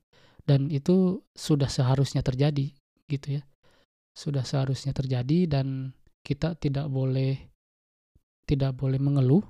Dan 0.45 0.69
itu 0.69 1.25
sudah 1.33 1.67
seharusnya 1.67 2.21
terjadi 2.21 2.69
gitu 3.09 3.41
ya. 3.41 3.43
Sudah 4.15 4.45
seharusnya 4.45 4.93
terjadi 4.93 5.49
dan 5.49 5.97
kita 6.25 6.57
tidak 6.57 6.89
boleh 6.89 7.37
tidak 8.49 8.73
boleh 8.73 8.97
mengeluh 8.97 9.45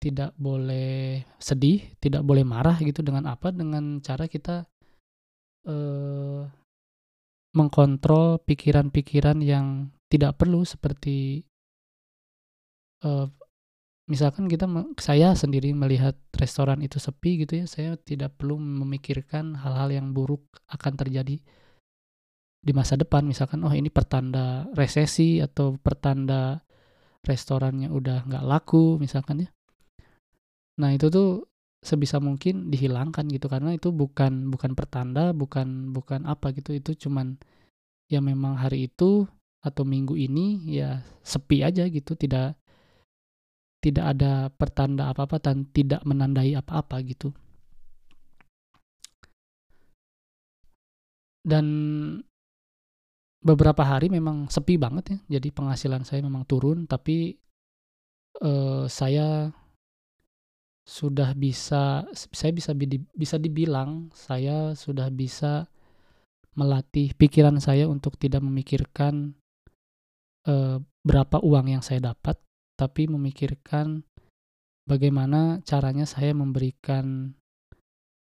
tidak 0.00 0.32
boleh 0.40 1.20
sedih 1.36 1.92
tidak 2.00 2.24
boleh 2.24 2.40
marah 2.40 2.80
gitu 2.80 3.04
dengan 3.04 3.28
apa? 3.28 3.52
Dengan 3.52 4.00
cara 4.00 4.24
kita 4.24 4.64
eh, 5.68 6.42
mengkontrol 7.52 8.40
pikiran-pikiran 8.46 9.42
yang 9.44 9.90
tidak 10.10 10.38
perlu 10.38 10.62
seperti 10.62 11.42
uh, 13.02 13.26
misalkan 14.10 14.50
kita 14.50 14.66
saya 14.98 15.34
sendiri 15.38 15.70
melihat 15.70 16.18
restoran 16.34 16.82
itu 16.82 16.98
sepi 16.98 17.46
gitu 17.46 17.62
ya 17.62 17.66
saya 17.70 17.94
tidak 17.98 18.38
perlu 18.38 18.58
memikirkan 18.58 19.54
hal-hal 19.54 19.90
yang 19.94 20.10
buruk 20.10 20.42
akan 20.66 20.98
terjadi 20.98 21.38
di 22.60 22.72
masa 22.76 22.94
depan 23.00 23.24
misalkan 23.24 23.64
oh 23.64 23.72
ini 23.72 23.88
pertanda 23.88 24.68
resesi 24.76 25.40
atau 25.40 25.80
pertanda 25.80 26.60
restorannya 27.24 27.88
udah 27.88 28.28
nggak 28.28 28.44
laku 28.44 29.00
misalkan 29.00 29.48
ya. 29.48 29.50
Nah 30.80 30.92
itu 30.92 31.08
tuh 31.08 31.48
sebisa 31.80 32.20
mungkin 32.20 32.68
dihilangkan 32.68 33.24
gitu 33.32 33.48
karena 33.48 33.72
itu 33.72 33.88
bukan 33.92 34.52
bukan 34.52 34.76
pertanda 34.76 35.32
bukan 35.32 35.92
bukan 35.96 36.28
apa 36.28 36.52
gitu. 36.52 36.76
Itu 36.76 36.96
cuman 37.08 37.40
ya 38.12 38.20
memang 38.20 38.60
hari 38.60 38.88
itu 38.92 39.24
atau 39.60 39.84
minggu 39.84 40.16
ini 40.16 40.76
ya 40.80 41.00
sepi 41.24 41.64
aja 41.64 41.88
gitu. 41.88 42.12
Tidak 42.16 42.60
tidak 43.80 44.04
ada 44.16 44.52
pertanda 44.52 45.08
apa-apa 45.08 45.40
dan 45.40 45.64
tidak 45.72 46.04
menandai 46.04 46.52
apa-apa 46.52 47.00
gitu. 47.08 47.32
Dan 51.40 51.66
beberapa 53.40 53.80
hari 53.80 54.12
memang 54.12 54.52
sepi 54.52 54.76
banget 54.76 55.04
ya, 55.16 55.40
jadi 55.40 55.48
penghasilan 55.48 56.04
saya 56.04 56.20
memang 56.20 56.44
turun, 56.44 56.84
tapi 56.84 57.40
uh, 58.44 58.84
saya 58.84 59.48
sudah 60.84 61.32
bisa 61.36 62.04
saya 62.12 62.52
bisa 62.52 62.74
bisa 63.14 63.36
dibilang 63.38 64.10
saya 64.10 64.74
sudah 64.74 65.06
bisa 65.12 65.70
melatih 66.58 67.14
pikiran 67.14 67.62
saya 67.62 67.86
untuk 67.86 68.18
tidak 68.18 68.42
memikirkan 68.42 69.38
uh, 70.50 70.82
berapa 71.00 71.40
uang 71.40 71.72
yang 71.78 71.82
saya 71.84 72.12
dapat, 72.12 72.36
tapi 72.76 73.08
memikirkan 73.08 74.04
bagaimana 74.84 75.64
caranya 75.64 76.04
saya 76.04 76.36
memberikan 76.36 77.32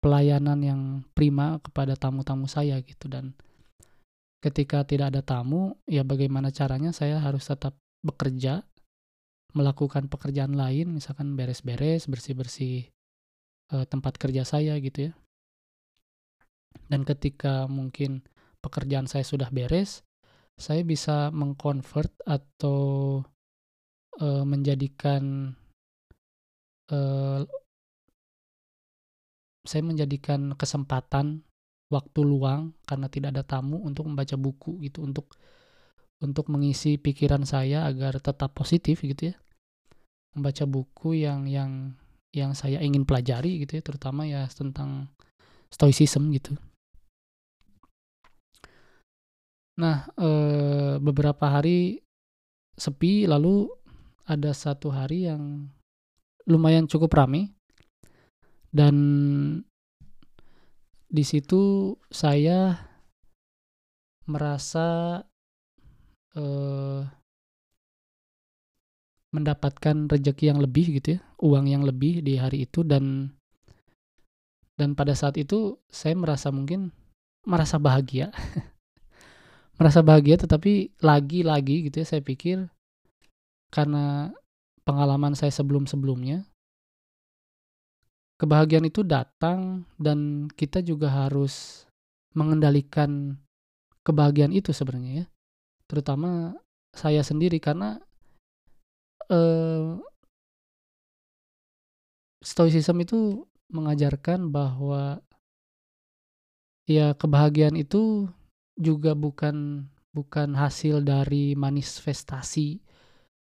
pelayanan 0.01 0.59
yang 0.63 0.81
prima 1.13 1.61
kepada 1.61 1.99
tamu-tamu 1.99 2.49
saya 2.49 2.79
gitu. 2.81 3.11
Dan 3.11 3.35
ketika 4.43 4.83
tidak 4.83 5.15
ada 5.15 5.23
tamu 5.23 5.79
ya 5.87 6.03
bagaimana 6.03 6.51
caranya 6.51 6.91
saya 6.91 7.23
harus 7.23 7.47
tetap 7.47 7.79
bekerja 8.03 8.67
melakukan 9.53 10.09
pekerjaan 10.09 10.57
lain, 10.57 10.97
misalkan 10.97 11.37
beres-beres, 11.37 12.09
bersih-bersih 12.09 12.89
uh, 13.73 13.85
tempat 13.85 14.17
kerja 14.17 14.49
saya 14.49 14.81
gitu 14.81 15.13
ya. 15.13 15.13
Dan 16.89 17.05
ketika 17.05 17.69
mungkin 17.69 18.25
pekerjaan 18.65 19.05
saya 19.05 19.25
sudah 19.29 19.53
beres, 19.53 20.05
saya 20.57 20.81
bisa 20.85 21.29
mengkonvert 21.33 22.17
atau 22.25 23.21
uh, 24.21 24.45
menjadikan 24.49 25.53
uh, 26.89 27.45
saya 29.63 29.83
menjadikan 29.85 30.57
kesempatan 30.59 31.47
waktu 31.93 32.21
luang 32.25 32.73
karena 32.89 33.13
tidak 33.13 33.37
ada 33.37 33.45
tamu 33.45 33.85
untuk 33.85 34.09
membaca 34.09 34.33
buku 34.41 34.81
gitu 34.89 35.05
untuk 35.05 35.37
untuk 36.25 36.49
mengisi 36.49 36.97
pikiran 36.97 37.45
saya 37.45 37.85
agar 37.85 38.17
tetap 38.17 38.57
positif 38.57 39.05
gitu 39.05 39.35
ya. 39.35 39.37
Membaca 40.33 40.65
buku 40.65 41.21
yang 41.29 41.45
yang 41.45 41.93
yang 42.33 42.57
saya 42.57 42.81
ingin 42.81 43.05
pelajari 43.05 43.61
gitu 43.61 43.77
ya 43.77 43.83
terutama 43.85 44.25
ya 44.25 44.49
tentang 44.49 45.13
stoicism 45.69 46.33
gitu. 46.33 46.57
Nah 49.77 50.09
e, 50.17 50.31
beberapa 50.97 51.53
hari 51.53 52.01
sepi 52.73 53.29
lalu 53.29 53.69
ada 54.25 54.57
satu 54.57 54.89
hari 54.89 55.29
yang 55.29 55.69
lumayan 56.49 56.89
cukup 56.89 57.13
ramai 57.13 57.53
dan 58.73 58.97
di 61.13 61.25
situ 61.29 61.93
saya 62.09 62.89
merasa 64.25 65.21
uh, 66.33 67.05
mendapatkan 69.33 70.09
rezeki 70.09 70.45
yang 70.49 70.61
lebih 70.61 71.01
gitu 71.01 71.17
ya, 71.17 71.21
uang 71.45 71.69
yang 71.69 71.85
lebih 71.85 72.25
di 72.25 72.41
hari 72.41 72.65
itu 72.65 72.81
dan 72.81 73.37
dan 74.81 74.97
pada 74.97 75.13
saat 75.13 75.37
itu 75.37 75.77
saya 75.93 76.17
merasa 76.17 76.49
mungkin 76.49 76.97
merasa 77.45 77.77
bahagia. 77.77 78.33
merasa 79.81 80.05
bahagia 80.05 80.37
tetapi 80.39 80.95
lagi-lagi 81.01 81.91
gitu 81.91 82.05
ya 82.05 82.07
saya 82.07 82.23
pikir 82.23 82.71
karena 83.73 84.31
pengalaman 84.85 85.33
saya 85.33 85.51
sebelum-sebelumnya 85.51 86.45
kebahagiaan 88.43 88.91
itu 88.91 89.07
datang 89.07 89.87
dan 90.03 90.51
kita 90.51 90.83
juga 90.83 91.07
harus 91.07 91.87
mengendalikan 92.35 93.39
kebahagiaan 94.03 94.51
itu 94.51 94.75
sebenarnya 94.75 95.23
ya. 95.23 95.27
Terutama 95.87 96.59
saya 96.91 97.23
sendiri 97.23 97.63
karena 97.63 98.03
uh, 99.31 100.03
stoicism 102.43 102.99
itu 102.99 103.47
mengajarkan 103.71 104.51
bahwa 104.51 105.23
ya 106.91 107.15
kebahagiaan 107.15 107.79
itu 107.79 108.27
juga 108.75 109.15
bukan 109.15 109.87
bukan 110.11 110.59
hasil 110.59 111.07
dari 111.07 111.55
manifestasi 111.55 112.83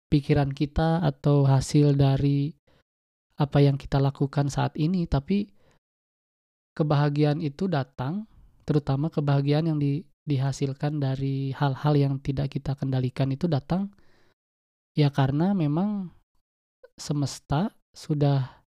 pikiran 0.07 0.55
kita 0.55 1.03
atau 1.03 1.43
hasil 1.43 1.99
dari 1.99 2.55
apa 3.35 3.59
yang 3.59 3.75
kita 3.75 3.99
lakukan 3.99 4.47
saat 4.47 4.75
ini 4.79 5.03
tapi 5.07 5.51
kebahagiaan 6.75 7.43
itu 7.43 7.67
datang 7.67 8.27
terutama 8.63 9.11
kebahagiaan 9.11 9.75
yang 9.75 9.79
di 9.79 10.03
dihasilkan 10.25 10.97
dari 10.97 11.53
hal-hal 11.53 11.93
yang 11.93 12.13
tidak 12.17 12.49
kita 12.57 12.73
kendalikan 12.73 13.29
itu 13.29 13.45
datang 13.45 13.93
ya 14.97 15.13
karena 15.13 15.53
memang 15.53 16.09
semesta 16.97 17.69
sudah 17.91 18.63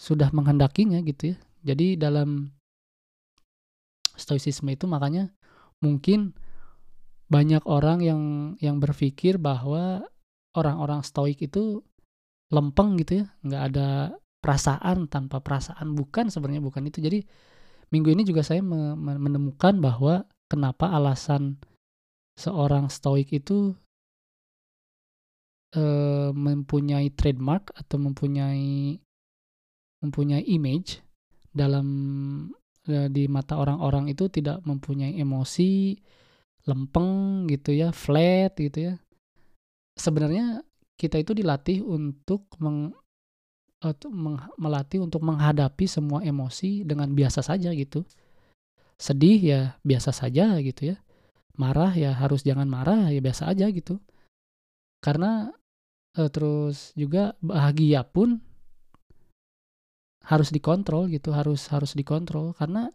sudah 0.00 0.32
menghendakinya 0.32 1.00
gitu 1.04 1.34
ya. 1.34 1.36
Jadi 1.60 2.00
dalam 2.00 2.48
stoicisme 4.16 4.72
itu 4.72 4.88
makanya 4.88 5.28
mungkin 5.84 6.32
banyak 7.28 7.60
orang 7.68 8.00
yang 8.00 8.22
yang 8.64 8.80
berpikir 8.80 9.36
bahwa 9.36 10.08
orang-orang 10.56 11.04
stoik 11.04 11.36
itu 11.44 11.84
lempeng 12.50 12.98
gitu 12.98 13.22
ya, 13.22 13.26
nggak 13.46 13.62
ada 13.72 13.88
perasaan 14.40 15.06
tanpa 15.06 15.38
perasaan 15.38 15.94
bukan 15.94 16.32
sebenarnya 16.32 16.64
bukan 16.64 16.88
itu. 16.90 16.98
Jadi 16.98 17.22
minggu 17.94 18.10
ini 18.10 18.22
juga 18.26 18.42
saya 18.42 18.62
menemukan 18.98 19.78
bahwa 19.78 20.26
kenapa 20.50 20.90
alasan 20.90 21.60
seorang 22.34 22.88
stoik 22.88 23.30
itu 23.30 23.76
e, 25.76 25.84
mempunyai 26.32 27.12
trademark 27.12 27.70
atau 27.76 28.00
mempunyai 28.00 28.98
mempunyai 30.00 30.42
image 30.48 31.04
dalam 31.52 31.86
e, 32.88 33.12
di 33.12 33.28
mata 33.28 33.60
orang-orang 33.60 34.08
itu 34.08 34.32
tidak 34.32 34.64
mempunyai 34.64 35.20
emosi 35.20 35.94
lempeng 36.64 37.44
gitu 37.48 37.76
ya, 37.76 37.92
flat 37.92 38.56
gitu 38.56 38.92
ya. 38.92 38.94
Sebenarnya 39.96 40.64
kita 41.00 41.16
itu 41.16 41.32
dilatih 41.32 41.80
untuk 41.80 42.44
meng, 42.60 42.92
atau 43.80 44.12
melatih 44.60 45.00
untuk 45.00 45.24
menghadapi 45.24 45.88
semua 45.88 46.20
emosi 46.20 46.84
dengan 46.84 47.08
biasa 47.16 47.40
saja 47.40 47.72
gitu. 47.72 48.04
Sedih 49.00 49.40
ya 49.40 49.60
biasa 49.80 50.12
saja 50.12 50.60
gitu 50.60 50.92
ya. 50.92 50.96
Marah 51.56 51.96
ya 51.96 52.12
harus 52.12 52.44
jangan 52.44 52.68
marah 52.68 53.08
ya 53.08 53.24
biasa 53.24 53.48
aja 53.48 53.72
gitu. 53.72 53.96
Karena 55.00 55.48
e, 56.12 56.28
terus 56.28 56.92
juga 56.92 57.32
bahagia 57.40 58.04
pun 58.04 58.44
harus 60.28 60.52
dikontrol 60.52 61.08
gitu, 61.08 61.32
harus 61.32 61.64
harus 61.72 61.96
dikontrol 61.96 62.52
karena 62.52 62.92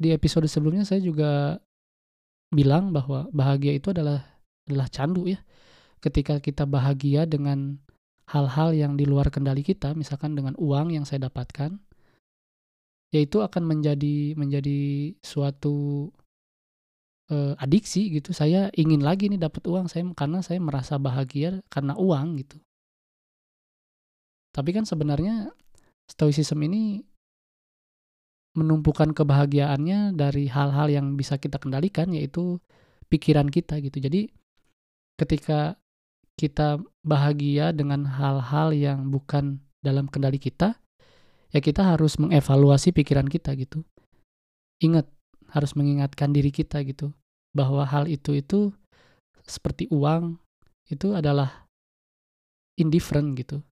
di 0.00 0.10
episode 0.10 0.48
sebelumnya 0.48 0.88
saya 0.88 1.04
juga 1.04 1.60
bilang 2.48 2.96
bahwa 2.96 3.28
bahagia 3.30 3.76
itu 3.76 3.92
adalah 3.92 4.24
adalah 4.64 4.88
candu 4.88 5.28
ya. 5.28 5.36
Ketika 6.04 6.36
kita 6.36 6.68
bahagia 6.68 7.24
dengan 7.24 7.80
hal-hal 8.28 8.76
yang 8.76 9.00
di 9.00 9.08
luar 9.08 9.32
kendali 9.32 9.64
kita, 9.64 9.96
misalkan 9.96 10.36
dengan 10.36 10.52
uang 10.60 10.92
yang 10.92 11.08
saya 11.08 11.32
dapatkan, 11.32 11.80
yaitu 13.14 13.40
akan 13.40 13.62
menjadi 13.64 14.36
menjadi 14.36 15.14
suatu 15.24 16.10
uh, 17.30 17.54
adiksi 17.56 18.10
gitu. 18.10 18.34
Saya 18.36 18.68
ingin 18.74 19.00
lagi 19.00 19.30
nih 19.30 19.40
dapat 19.40 19.64
uang 19.64 19.86
saya 19.88 20.04
karena 20.12 20.44
saya 20.44 20.60
merasa 20.60 21.00
bahagia 21.00 21.64
karena 21.70 21.94
uang 21.96 22.42
gitu. 22.42 22.58
Tapi 24.54 24.70
kan 24.74 24.84
sebenarnya 24.86 25.50
stoicism 26.10 26.60
ini 26.66 27.02
menumpukan 28.54 29.10
kebahagiaannya 29.10 30.14
dari 30.14 30.46
hal-hal 30.46 30.86
yang 30.86 31.18
bisa 31.18 31.42
kita 31.42 31.58
kendalikan 31.58 32.14
yaitu 32.14 32.62
pikiran 33.10 33.50
kita 33.50 33.82
gitu. 33.82 33.98
Jadi 33.98 34.30
ketika 35.18 35.78
kita 36.34 36.82
bahagia 37.06 37.70
dengan 37.70 38.06
hal-hal 38.08 38.74
yang 38.74 39.10
bukan 39.10 39.62
dalam 39.84 40.10
kendali 40.10 40.40
kita, 40.40 40.78
ya 41.54 41.60
kita 41.62 41.94
harus 41.94 42.18
mengevaluasi 42.18 42.90
pikiran 42.90 43.30
kita 43.30 43.54
gitu. 43.54 43.86
Ingat, 44.82 45.06
harus 45.54 45.78
mengingatkan 45.78 46.34
diri 46.34 46.50
kita 46.50 46.82
gitu 46.82 47.14
bahwa 47.54 47.86
hal 47.86 48.10
itu 48.10 48.34
itu 48.34 48.74
seperti 49.46 49.86
uang 49.94 50.42
itu 50.90 51.14
adalah 51.14 51.70
indifferent 52.74 53.38
gitu. 53.38 53.62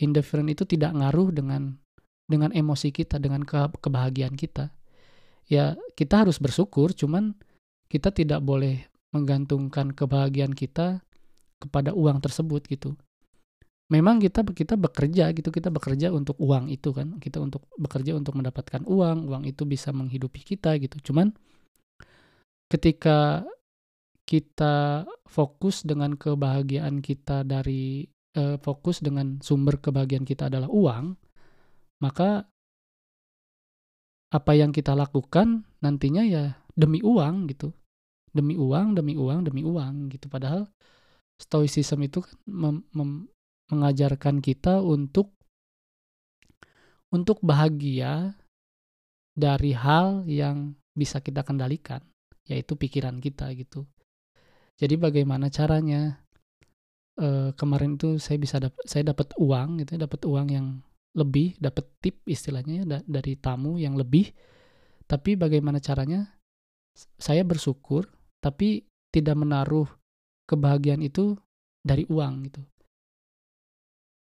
Indifferent 0.00 0.48
itu 0.48 0.64
tidak 0.64 0.96
ngaruh 0.96 1.28
dengan 1.28 1.76
dengan 2.24 2.54
emosi 2.54 2.88
kita, 2.94 3.20
dengan 3.20 3.44
ke, 3.44 3.68
kebahagiaan 3.84 4.38
kita. 4.38 4.72
Ya, 5.50 5.76
kita 5.98 6.24
harus 6.24 6.38
bersyukur, 6.38 6.94
cuman 6.94 7.36
kita 7.90 8.14
tidak 8.14 8.40
boleh 8.40 8.86
menggantungkan 9.10 9.90
kebahagiaan 9.90 10.54
kita 10.54 11.02
kepada 11.60 11.92
uang 11.92 12.18
tersebut 12.24 12.64
gitu. 12.66 12.96
memang 13.90 14.22
kita 14.22 14.46
kita 14.46 14.78
bekerja 14.78 15.34
gitu. 15.34 15.50
Kita 15.50 15.66
bekerja 15.66 16.14
untuk 16.14 16.38
uang 16.38 16.70
itu 16.70 16.94
kan. 16.94 17.18
Kita 17.18 17.42
untuk 17.42 17.66
bekerja 17.74 18.14
untuk 18.14 18.38
mendapatkan 18.38 18.86
uang. 18.86 19.26
Uang 19.26 19.42
itu 19.50 19.66
bisa 19.66 19.90
menghidupi 19.90 20.46
kita 20.46 20.78
gitu. 20.78 21.10
Cuman 21.10 21.34
ketika 22.70 23.42
kita 24.30 25.02
fokus 25.26 25.82
dengan 25.82 26.14
kebahagiaan 26.14 27.02
kita 27.02 27.42
dari 27.42 28.06
eh, 28.38 28.56
fokus 28.62 29.02
dengan 29.02 29.42
sumber 29.42 29.82
kebahagiaan 29.82 30.22
kita 30.22 30.46
adalah 30.46 30.70
uang 30.70 31.18
maka 31.98 32.46
apa 34.30 34.52
yang 34.54 34.70
kita 34.70 34.94
lakukan 34.94 35.66
nantinya 35.82 36.22
ya 36.22 36.54
demi 36.78 37.02
uang 37.02 37.50
gitu. 37.50 37.74
Demi 38.30 38.54
uang 38.54 38.94
demi 38.94 39.18
uang 39.18 39.42
demi 39.42 39.66
uang 39.66 40.08
gitu. 40.14 40.30
Padahal 40.30 40.70
stoicism 41.40 42.04
itu 42.04 42.20
kan 42.20 42.36
mem, 42.44 42.76
mem, 42.92 43.10
mengajarkan 43.72 44.44
kita 44.44 44.84
untuk 44.84 45.32
untuk 47.10 47.42
bahagia 47.42 48.38
dari 49.34 49.74
hal 49.74 50.28
yang 50.28 50.78
bisa 50.94 51.18
kita 51.24 51.42
kendalikan, 51.42 52.04
yaitu 52.46 52.76
pikiran 52.76 53.18
kita 53.18 53.50
gitu. 53.56 53.88
Jadi 54.78 54.94
bagaimana 55.00 55.48
caranya? 55.50 56.22
E, 57.18 57.50
kemarin 57.58 57.98
itu 57.98 58.16
saya 58.22 58.38
bisa 58.38 58.62
dap 58.62 58.76
saya 58.86 59.10
dapat 59.10 59.34
uang 59.40 59.82
gitu, 59.82 59.98
ya, 59.98 60.06
dapat 60.06 60.20
uang 60.28 60.46
yang 60.54 60.66
lebih, 61.18 61.58
dapat 61.58 61.90
tip 61.98 62.22
istilahnya 62.30 62.74
ya 62.82 62.84
da 62.86 62.98
dari 63.02 63.34
tamu 63.34 63.80
yang 63.80 63.98
lebih. 63.98 64.30
Tapi 65.10 65.34
bagaimana 65.34 65.82
caranya? 65.82 66.38
Saya 67.18 67.42
bersyukur, 67.42 68.06
tapi 68.38 68.86
tidak 69.10 69.34
menaruh 69.38 69.99
kebahagiaan 70.50 71.06
itu 71.06 71.38
dari 71.86 72.02
uang 72.10 72.50
gitu. 72.50 72.62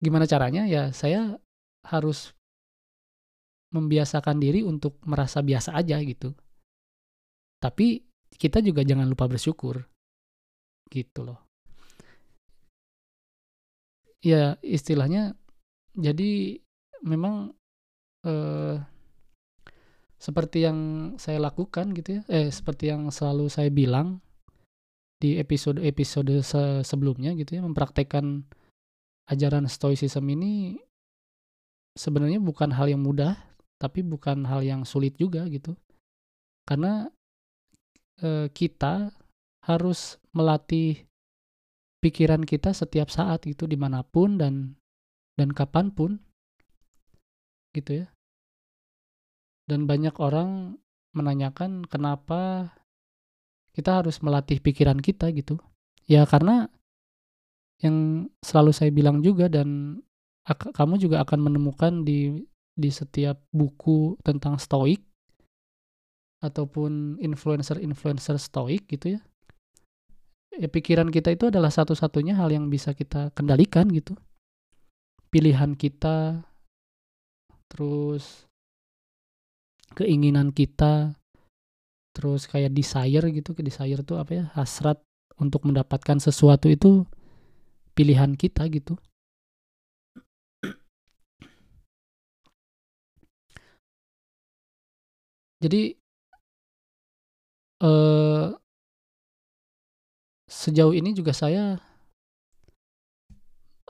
Gimana 0.03 0.27
caranya? 0.27 0.67
Ya 0.67 0.91
saya 0.91 1.39
harus 1.87 2.35
membiasakan 3.71 4.43
diri 4.43 4.67
untuk 4.67 4.99
merasa 5.07 5.39
biasa 5.45 5.79
aja 5.79 6.03
gitu. 6.03 6.35
Tapi 7.63 8.03
kita 8.35 8.59
juga 8.63 8.83
jangan 8.83 9.07
lupa 9.07 9.31
bersyukur 9.31 9.87
gitu 10.91 11.21
loh. 11.23 11.39
Ya 14.19 14.59
istilahnya 14.67 15.39
jadi 15.95 16.59
memang 17.07 17.55
eh, 18.27 18.83
seperti 20.19 20.67
yang 20.67 20.79
saya 21.15 21.39
lakukan 21.39 21.95
gitu 21.95 22.19
ya 22.19 22.23
eh 22.27 22.51
seperti 22.51 22.91
yang 22.91 23.07
selalu 23.15 23.47
saya 23.47 23.71
bilang 23.71 24.19
di 25.19 25.39
episode-episode 25.39 26.43
se 26.47 26.87
sebelumnya 26.87 27.35
gitu 27.35 27.59
ya 27.59 27.63
mempraktekkan 27.67 28.47
ajaran 29.29 29.67
stoicism 29.67 30.25
ini 30.31 30.79
sebenarnya 31.99 32.39
bukan 32.39 32.71
hal 32.71 32.87
yang 32.87 33.03
mudah, 33.03 33.35
tapi 33.83 34.07
bukan 34.07 34.47
hal 34.47 34.63
yang 34.63 34.87
sulit 34.87 35.19
juga 35.19 35.43
gitu. 35.51 35.75
Karena 36.63 37.11
e, 38.23 38.47
kita 38.55 39.11
harus 39.67 40.23
melatih 40.31 41.03
pikiran 41.99 42.47
kita 42.47 42.71
setiap 42.71 43.11
saat 43.11 43.45
itu 43.51 43.67
di 43.67 43.75
mana 43.75 44.07
pun 44.07 44.39
dan 44.39 44.79
dan 45.35 45.51
kapan 45.51 45.91
pun 45.91 46.23
gitu 47.75 48.07
ya. 48.07 48.07
Dan 49.69 49.85
banyak 49.85 50.17
orang 50.23 50.81
menanyakan 51.13 51.85
kenapa 51.85 52.73
kita 53.79 54.03
harus 54.03 54.19
melatih 54.19 54.59
pikiran 54.59 54.99
kita 54.99 55.31
gitu. 55.31 55.63
Ya 56.11 56.27
karena 56.27 56.67
yang 57.79 58.27
selalu 58.43 58.75
saya 58.75 58.91
bilang 58.91 59.23
juga 59.23 59.47
dan 59.47 60.03
kamu 60.51 60.99
juga 60.99 61.23
akan 61.23 61.47
menemukan 61.47 62.03
di 62.03 62.43
di 62.75 62.91
setiap 62.91 63.39
buku 63.55 64.19
tentang 64.27 64.59
stoik 64.59 64.99
ataupun 66.43 67.23
influencer-influencer 67.23 68.35
stoik 68.43 68.91
gitu 68.91 69.19
ya. 69.19 69.21
Ya 70.59 70.67
pikiran 70.67 71.15
kita 71.15 71.39
itu 71.39 71.55
adalah 71.55 71.71
satu-satunya 71.71 72.35
hal 72.35 72.51
yang 72.51 72.67
bisa 72.67 72.99
kita 72.99 73.31
kendalikan 73.31 73.87
gitu. 73.95 74.19
Pilihan 75.31 75.79
kita 75.79 76.43
terus 77.71 78.49
keinginan 79.95 80.51
kita 80.51 81.15
terus 82.19 82.51
kayak 82.51 82.75
desire 82.75 83.23
gitu, 83.31 83.55
ke 83.55 83.63
desire 83.63 84.03
tuh 84.03 84.19
apa 84.19 84.33
ya? 84.35 84.45
hasrat 84.59 84.99
untuk 85.39 85.63
mendapatkan 85.71 86.19
sesuatu 86.19 86.67
itu 86.67 87.07
pilihan 87.95 88.35
kita 88.35 88.67
gitu. 88.75 88.99
Jadi 95.63 95.95
eh, 97.81 98.47
sejauh 100.51 100.95
ini 100.99 101.15
juga 101.15 101.31
saya 101.31 101.79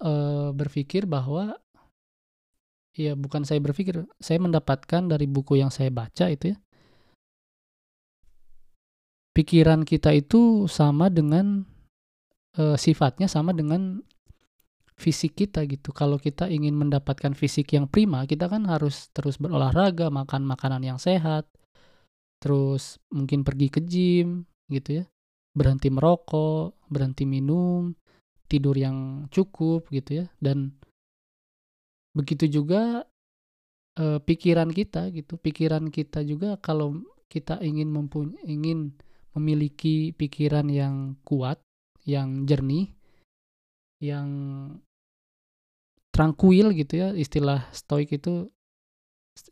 eh, 0.05 0.51
berpikir 0.53 1.09
bahwa 1.09 1.57
ya 2.99 3.15
bukan 3.15 3.47
saya 3.47 3.63
berpikir, 3.63 4.05
saya 4.19 4.39
mendapatkan 4.43 5.03
dari 5.07 5.27
buku 5.31 5.57
yang 5.63 5.71
saya 5.71 5.89
baca 5.89 6.27
itu 6.29 6.53
ya. 6.53 6.57
Pikiran 9.39 9.87
kita 9.87 10.11
itu 10.19 10.67
sama 10.67 11.07
dengan 11.15 11.63
uh, 12.59 12.75
sifatnya 12.75 13.31
sama 13.31 13.55
dengan 13.55 14.03
fisik 14.99 15.39
kita 15.39 15.63
gitu. 15.71 15.95
Kalau 15.95 16.19
kita 16.19 16.51
ingin 16.51 16.75
mendapatkan 16.75 17.33
fisik 17.39 17.71
yang 17.79 17.87
prima, 17.87 18.27
kita 18.27 18.51
kan 18.51 18.67
harus 18.67 19.15
terus 19.15 19.39
berolahraga, 19.39 20.11
makan 20.11 20.43
makanan 20.43 20.83
yang 20.83 20.99
sehat, 20.99 21.47
terus 22.43 22.99
mungkin 23.15 23.47
pergi 23.47 23.71
ke 23.71 23.81
gym 23.87 24.43
gitu 24.67 25.03
ya. 25.03 25.05
Berhenti 25.55 25.87
merokok, 25.89 26.75
berhenti 26.91 27.23
minum, 27.31 27.95
tidur 28.51 28.75
yang 28.75 29.31
cukup 29.31 29.87
gitu 29.95 30.23
ya. 30.23 30.27
Dan 30.43 30.75
begitu 32.11 32.51
juga 32.51 33.07
e, 33.95 34.19
pikiran 34.19 34.75
kita 34.75 35.15
gitu. 35.15 35.39
Pikiran 35.39 35.95
kita 35.95 36.27
juga 36.27 36.59
kalau 36.59 37.07
kita 37.31 37.63
ingin 37.63 37.87
mempunyai 37.95 38.43
ingin 38.51 38.99
memiliki 39.37 40.13
pikiran 40.17 40.67
yang 40.69 41.17
kuat, 41.27 41.61
yang 42.09 42.49
jernih, 42.49 42.89
yang 44.01 44.29
tranquil 46.15 46.75
gitu 46.75 46.95
ya, 46.99 47.09
istilah 47.15 47.69
stoik 47.71 48.11
itu 48.15 48.51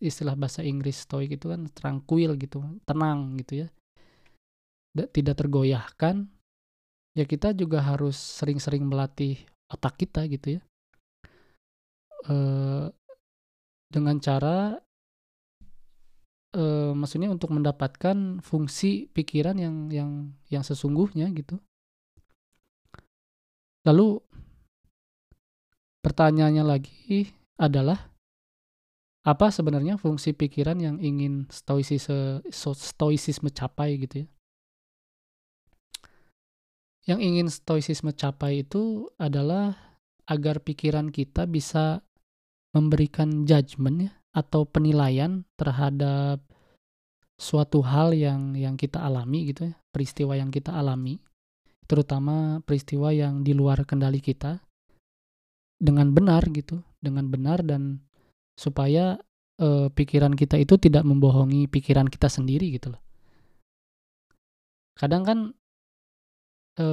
istilah 0.02 0.34
bahasa 0.34 0.66
Inggris 0.66 1.06
stoik 1.06 1.38
itu 1.38 1.46
kan 1.46 1.70
tranquil 1.70 2.34
gitu, 2.40 2.62
tenang 2.82 3.38
gitu 3.38 3.66
ya. 3.66 3.68
Tidak 4.96 5.36
tergoyahkan. 5.36 6.26
Ya 7.16 7.24
kita 7.24 7.56
juga 7.56 7.80
harus 7.80 8.16
sering-sering 8.16 8.84
melatih 8.84 9.40
otak 9.72 9.96
kita 10.00 10.26
gitu 10.28 10.58
ya. 10.58 10.60
E, 12.26 12.36
dengan 13.88 14.16
cara 14.20 14.80
e, 16.56 16.64
maksudnya 16.96 17.28
untuk 17.28 17.52
mendapatkan 17.52 18.40
fungsi 18.40 19.12
pikiran 19.12 19.60
yang 19.60 19.92
yang 19.92 20.10
yang 20.48 20.64
sesungguhnya 20.64 21.28
gitu. 21.36 21.60
Lalu 23.84 24.18
pertanyaannya 26.00 26.64
lagi 26.64 27.28
adalah 27.60 28.16
apa 29.26 29.50
sebenarnya 29.50 29.98
fungsi 29.98 30.32
pikiran 30.32 30.78
yang 30.78 30.96
ingin 31.02 31.50
stoicisme, 31.50 32.46
stoicisme 32.54 33.50
capai 33.50 33.98
gitu 34.00 34.24
ya? 34.24 34.28
Yang 37.06 37.20
ingin 37.22 37.46
stoicisme 37.50 38.10
capai 38.14 38.66
itu 38.66 39.10
adalah 39.18 39.74
agar 40.26 40.62
pikiran 40.62 41.10
kita 41.10 41.46
bisa 41.46 42.02
memberikan 42.74 43.46
judgement 43.46 44.10
ya 44.10 44.12
atau 44.30 44.62
penilaian 44.66 45.42
terhadap 45.58 46.45
suatu 47.36 47.84
hal 47.84 48.16
yang 48.16 48.56
yang 48.56 48.74
kita 48.80 49.00
alami 49.00 49.52
gitu 49.52 49.68
ya, 49.68 49.74
peristiwa 49.92 50.36
yang 50.36 50.48
kita 50.48 50.72
alami 50.72 51.20
terutama 51.86 52.58
peristiwa 52.66 53.14
yang 53.14 53.46
di 53.46 53.54
luar 53.54 53.86
kendali 53.86 54.18
kita 54.18 54.58
dengan 55.78 56.10
benar 56.10 56.42
gitu, 56.50 56.82
dengan 56.98 57.30
benar 57.30 57.62
dan 57.62 58.02
supaya 58.58 59.20
e, 59.60 59.92
pikiran 59.92 60.34
kita 60.34 60.58
itu 60.58 60.74
tidak 60.80 61.06
membohongi 61.06 61.70
pikiran 61.70 62.10
kita 62.10 62.26
sendiri 62.26 62.74
gitu 62.74 62.96
loh. 62.96 63.02
Kadang 64.96 65.22
kan 65.22 65.38
e, 66.80 66.86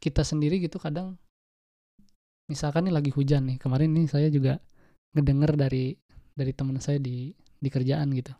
kita 0.00 0.22
sendiri 0.24 0.62
gitu 0.62 0.78
kadang 0.80 1.18
misalkan 2.48 2.88
nih 2.88 2.94
lagi 2.94 3.10
hujan 3.12 3.44
nih. 3.50 3.58
Kemarin 3.60 3.92
nih 3.92 4.06
saya 4.08 4.32
juga 4.32 4.56
ngedenger 5.12 5.52
dari 5.58 5.92
dari 6.32 6.52
teman 6.56 6.80
saya 6.80 6.96
di 6.96 7.34
di 7.34 7.68
kerjaan 7.68 8.08
gitu. 8.14 8.32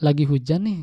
Lagi 0.00 0.24
hujan 0.24 0.64
nih, 0.64 0.80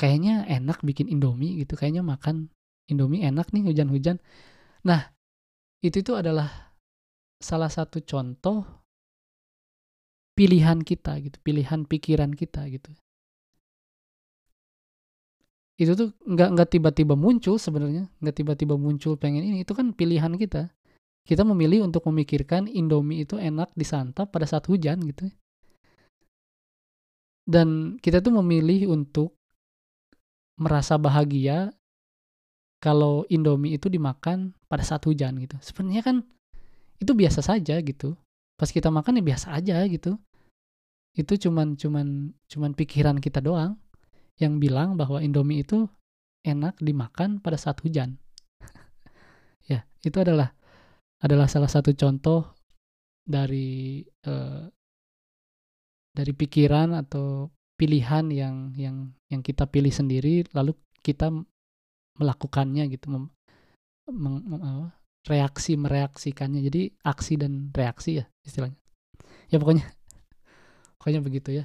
kayaknya 0.00 0.48
enak 0.48 0.80
bikin 0.80 1.12
Indomie 1.12 1.60
gitu 1.60 1.76
kayaknya 1.76 2.00
makan 2.00 2.48
Indomie 2.88 3.20
enak 3.28 3.52
nih 3.52 3.68
hujan-hujan 3.68 4.16
nah 4.80 5.12
itu 5.84 6.00
itu 6.00 6.16
adalah 6.16 6.72
salah 7.40 7.68
satu 7.68 8.00
contoh 8.04 8.64
pilihan 10.40 10.80
kita 10.80 11.20
gitu, 11.20 11.36
pilihan 11.44 11.84
pikiran 11.84 12.32
kita 12.32 12.64
gitu. 12.72 12.96
Itu 15.76 15.92
tuh 15.96 16.08
nggak 16.24 16.48
nggak 16.56 16.68
tiba-tiba 16.72 17.12
muncul 17.16 17.60
sebenarnya, 17.60 18.08
nggak 18.24 18.36
tiba-tiba 18.40 18.76
muncul 18.80 19.20
pengen 19.20 19.44
ini, 19.44 19.68
itu 19.68 19.72
kan 19.76 19.92
pilihan 19.92 20.32
kita. 20.40 20.72
Kita 21.28 21.44
memilih 21.44 21.84
untuk 21.84 22.08
memikirkan 22.08 22.68
Indomie 22.68 23.24
itu 23.24 23.36
enak 23.36 23.72
disantap 23.76 24.32
pada 24.32 24.48
saat 24.48 24.64
hujan 24.68 25.04
gitu. 25.04 25.28
Dan 27.46 27.98
kita 27.98 28.20
tuh 28.20 28.36
memilih 28.40 28.92
untuk 28.92 29.34
merasa 30.60 31.00
bahagia 31.00 31.72
kalau 32.80 33.28
Indomie 33.28 33.76
itu 33.76 33.88
dimakan 33.92 34.56
pada 34.68 34.84
saat 34.84 35.04
hujan 35.04 35.36
gitu. 35.40 35.56
Sebenarnya 35.60 36.04
kan 36.04 36.16
itu 37.00 37.12
biasa 37.12 37.40
saja 37.44 37.80
gitu. 37.80 38.16
Pas 38.56 38.68
kita 38.68 38.92
makan 38.92 39.20
ya 39.20 39.24
biasa 39.24 39.56
aja 39.56 39.84
gitu. 39.88 40.16
Itu 41.16 41.36
cuman 41.36 41.76
cuman 41.76 42.36
cuman 42.48 42.70
pikiran 42.76 43.20
kita 43.20 43.40
doang 43.40 43.80
yang 44.40 44.56
bilang 44.56 44.96
bahwa 44.96 45.20
Indomie 45.20 45.64
itu 45.64 45.88
enak 46.44 46.80
dimakan 46.80 47.40
pada 47.40 47.60
saat 47.60 47.80
hujan. 47.84 48.16
ya, 49.70 49.84
itu 50.00 50.16
adalah 50.16 50.56
adalah 51.20 51.48
salah 51.48 51.68
satu 51.68 51.92
contoh 51.92 52.56
dari 53.20 54.00
uh, 54.24 54.64
dari 56.10 56.32
pikiran 56.34 56.94
atau 56.94 57.48
pilihan 57.78 58.28
yang 58.28 58.56
yang 58.76 58.96
yang 59.32 59.40
kita 59.40 59.64
pilih 59.64 59.92
sendiri 59.92 60.44
lalu 60.52 60.76
kita 61.00 61.32
melakukannya 62.20 62.84
gitu 62.92 63.08
mem, 63.08 63.24
mem, 64.12 64.36
mem, 64.44 64.92
reaksi 65.28 65.76
mereaksikannya. 65.76 66.60
Jadi 66.64 66.92
aksi 67.04 67.40
dan 67.40 67.72
reaksi 67.72 68.20
ya 68.20 68.24
istilahnya. 68.44 68.76
Ya 69.48 69.56
pokoknya. 69.60 69.88
Pokoknya 71.00 71.20
begitu 71.24 71.50
ya. 71.56 71.64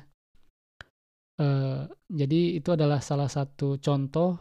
Uh, 1.36 1.92
jadi 2.08 2.56
itu 2.56 2.72
adalah 2.72 3.04
salah 3.04 3.28
satu 3.28 3.76
contoh 3.84 4.40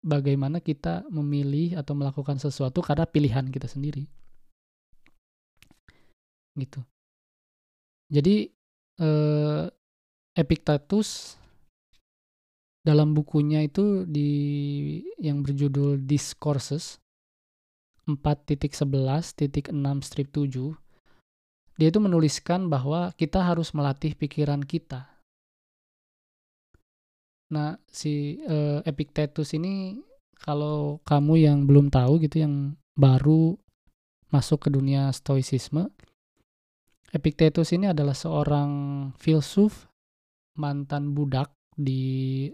bagaimana 0.00 0.64
kita 0.64 1.04
memilih 1.12 1.76
atau 1.76 1.92
melakukan 1.92 2.40
sesuatu 2.40 2.80
karena 2.80 3.04
pilihan 3.04 3.52
kita 3.52 3.68
sendiri. 3.68 4.08
Gitu. 6.56 6.80
Jadi 8.08 8.48
uh, 9.00 9.66
Epictetus 10.36 11.40
dalam 12.80 13.12
bukunya 13.12 13.64
itu 13.64 14.08
di 14.08 14.30
yang 15.20 15.44
berjudul 15.44 16.00
Discourses 16.04 16.96
4.11.6 18.08 19.72
strip 20.00 20.28
7 20.32 20.76
dia 21.80 21.88
itu 21.88 21.96
menuliskan 21.96 22.68
bahwa 22.68 23.08
kita 23.16 23.40
harus 23.40 23.72
melatih 23.72 24.12
pikiran 24.12 24.60
kita. 24.60 25.08
Nah, 27.56 27.80
si 27.88 28.36
uh, 28.44 28.84
Epictetus 28.84 29.56
ini 29.56 29.96
kalau 30.36 31.00
kamu 31.08 31.40
yang 31.40 31.58
belum 31.64 31.88
tahu 31.88 32.20
gitu 32.20 32.44
yang 32.44 32.76
baru 33.00 33.56
masuk 34.28 34.68
ke 34.68 34.76
dunia 34.76 35.08
stoicisme, 35.08 35.88
Epictetus 37.10 37.74
ini 37.74 37.90
adalah 37.90 38.14
seorang 38.14 38.70
filsuf 39.18 39.90
mantan 40.54 41.10
budak 41.10 41.50
di 41.74 42.46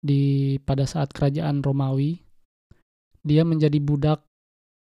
di 0.00 0.56
pada 0.64 0.88
saat 0.88 1.12
kerajaan 1.12 1.60
Romawi. 1.60 2.22
Dia 3.26 3.42
menjadi 3.42 3.76
budak 3.82 4.22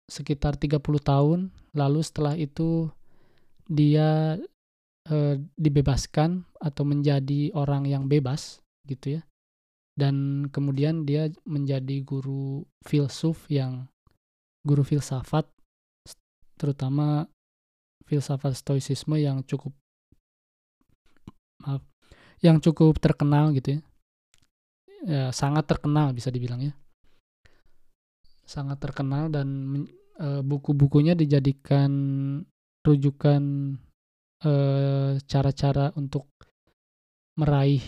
sekitar 0.10 0.56
30 0.58 0.82
tahun, 0.82 1.40
lalu 1.76 2.00
setelah 2.02 2.34
itu 2.40 2.90
dia 3.70 4.40
e, 5.06 5.18
dibebaskan 5.60 6.48
atau 6.58 6.84
menjadi 6.88 7.54
orang 7.54 7.86
yang 7.86 8.08
bebas 8.10 8.64
gitu 8.88 9.20
ya. 9.20 9.22
Dan 9.94 10.48
kemudian 10.50 11.04
dia 11.04 11.28
menjadi 11.44 12.02
guru 12.02 12.64
filsuf 12.88 13.46
yang 13.52 13.92
guru 14.64 14.82
filsafat 14.82 15.46
terutama 16.60 17.28
filsafat 18.10 18.58
stoicisme 18.58 19.22
yang 19.22 19.46
cukup 19.46 19.70
maaf 21.62 21.86
yang 22.42 22.58
cukup 22.58 22.98
terkenal 22.98 23.54
gitu 23.54 23.78
ya. 23.78 23.82
ya 25.06 25.24
sangat 25.30 25.70
terkenal 25.70 26.10
bisa 26.18 26.34
dibilang 26.34 26.66
ya 26.66 26.74
sangat 28.50 28.82
terkenal 28.82 29.30
dan 29.30 29.48
e, 30.18 30.42
buku-bukunya 30.42 31.14
dijadikan 31.14 31.92
rujukan 32.82 33.44
cara-cara 35.28 35.92
untuk 36.00 36.32
meraih 37.36 37.84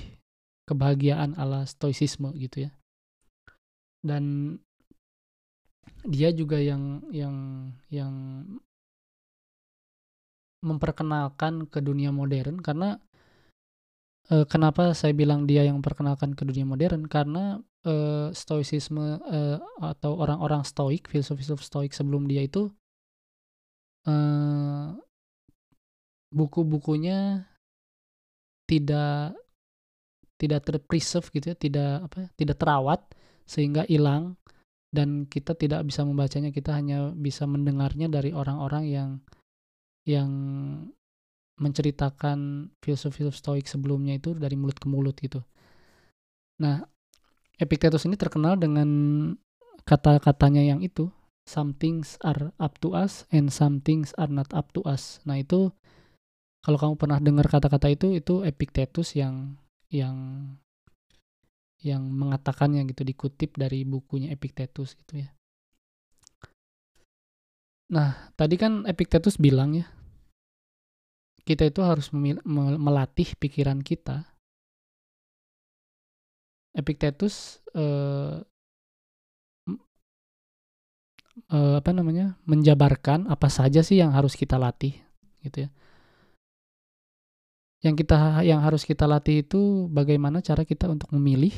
kebahagiaan 0.68 1.32
ala 1.40 1.64
stoicisme 1.64 2.28
gitu 2.36 2.68
ya 2.68 2.72
dan 4.04 4.58
dia 6.02 6.34
juga 6.34 6.58
yang 6.58 7.06
yang 7.14 7.36
yang 7.94 8.14
memperkenalkan 10.62 11.66
ke 11.68 11.82
dunia 11.82 12.14
modern 12.14 12.62
karena 12.62 13.02
uh, 14.30 14.46
kenapa 14.46 14.94
saya 14.94 15.12
bilang 15.12 15.50
dia 15.50 15.66
yang 15.66 15.82
memperkenalkan 15.82 16.38
ke 16.38 16.46
dunia 16.46 16.64
modern? 16.64 17.10
Karena 17.10 17.58
uh, 17.86 18.30
stoicisme 18.32 19.20
uh, 19.22 19.58
atau 19.82 20.18
orang-orang 20.22 20.62
stoik 20.62 21.10
filsuf-filsuf 21.10 21.66
stoik 21.66 21.92
sebelum 21.92 22.30
dia 22.30 22.46
itu 22.46 22.70
uh, 24.06 24.96
buku-bukunya 26.32 27.50
tidak 28.70 29.36
tidak 30.40 30.62
terpreserve 30.64 31.28
gitu 31.36 31.54
ya 31.54 31.58
tidak 31.60 31.94
apa 32.08 32.16
ya, 32.26 32.28
tidak 32.40 32.58
terawat 32.58 33.02
sehingga 33.46 33.84
hilang 33.86 34.40
dan 34.92 35.28
kita 35.28 35.54
tidak 35.54 35.86
bisa 35.86 36.02
membacanya 36.08 36.50
kita 36.50 36.72
hanya 36.76 37.12
bisa 37.14 37.46
mendengarnya 37.46 38.08
dari 38.08 38.32
orang-orang 38.32 38.84
yang 38.88 39.10
yang 40.08 40.30
menceritakan 41.62 42.72
filsuf-filsuf 42.82 43.38
stoik 43.38 43.66
sebelumnya 43.70 44.18
itu 44.18 44.34
dari 44.34 44.58
mulut 44.58 44.78
ke 44.82 44.88
mulut 44.90 45.14
gitu. 45.22 45.46
Nah, 46.58 46.82
Epictetus 47.62 48.10
ini 48.10 48.18
terkenal 48.18 48.58
dengan 48.58 48.90
kata-katanya 49.86 50.66
yang 50.66 50.82
itu, 50.82 51.14
some 51.46 51.78
things 51.78 52.18
are 52.26 52.50
up 52.58 52.82
to 52.82 52.98
us 52.98 53.30
and 53.30 53.54
some 53.54 53.78
things 53.86 54.18
are 54.18 54.30
not 54.34 54.50
up 54.58 54.74
to 54.74 54.82
us. 54.90 55.22
Nah, 55.30 55.38
itu 55.38 55.70
kalau 56.66 56.78
kamu 56.78 56.94
pernah 56.98 57.18
dengar 57.22 57.46
kata-kata 57.46 57.90
itu 57.94 58.18
itu 58.18 58.42
Epictetus 58.46 59.14
yang 59.14 59.58
yang 59.94 60.18
yang 61.82 62.06
mengatakannya 62.06 62.86
gitu 62.94 63.02
dikutip 63.02 63.58
dari 63.58 63.82
bukunya 63.86 64.34
Epictetus 64.34 64.94
gitu 64.94 65.26
ya. 65.26 65.30
Nah, 67.92 68.32
tadi 68.40 68.56
kan 68.56 68.88
Epictetus 68.88 69.36
bilang 69.36 69.76
ya, 69.76 69.84
kita 71.44 71.68
itu 71.68 71.84
harus 71.84 72.08
melatih 72.80 73.36
pikiran 73.36 73.84
kita. 73.84 74.32
Epictetus 76.72 77.60
uh, 77.76 78.40
uh, 81.52 81.76
apa 81.84 81.92
namanya 81.92 82.40
menjabarkan 82.48 83.28
apa 83.28 83.52
saja 83.52 83.84
sih 83.84 84.00
yang 84.00 84.16
harus 84.16 84.40
kita 84.40 84.56
latih 84.56 84.96
gitu 85.44 85.68
ya. 85.68 85.70
Yang 87.84 88.06
kita 88.06 88.46
yang 88.48 88.64
harus 88.64 88.88
kita 88.88 89.04
latih 89.04 89.44
itu 89.44 89.92
bagaimana 89.92 90.40
cara 90.40 90.64
kita 90.64 90.88
untuk 90.88 91.12
memilih, 91.12 91.52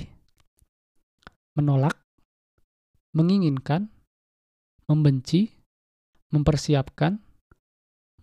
menolak, 1.53 1.93
menginginkan, 3.13 3.91
membenci, 4.89 5.62
mempersiapkan, 6.33 7.21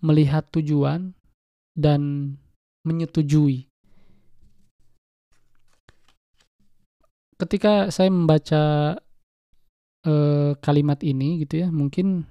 melihat 0.02 0.50
tujuan, 0.50 1.14
dan 1.78 2.34
menyetujui. 2.82 3.70
Ketika 7.40 7.88
saya 7.88 8.12
membaca 8.12 8.96
uh, 10.04 10.52
kalimat 10.60 11.00
ini 11.00 11.40
gitu 11.46 11.64
ya, 11.64 11.68
mungkin 11.72 12.28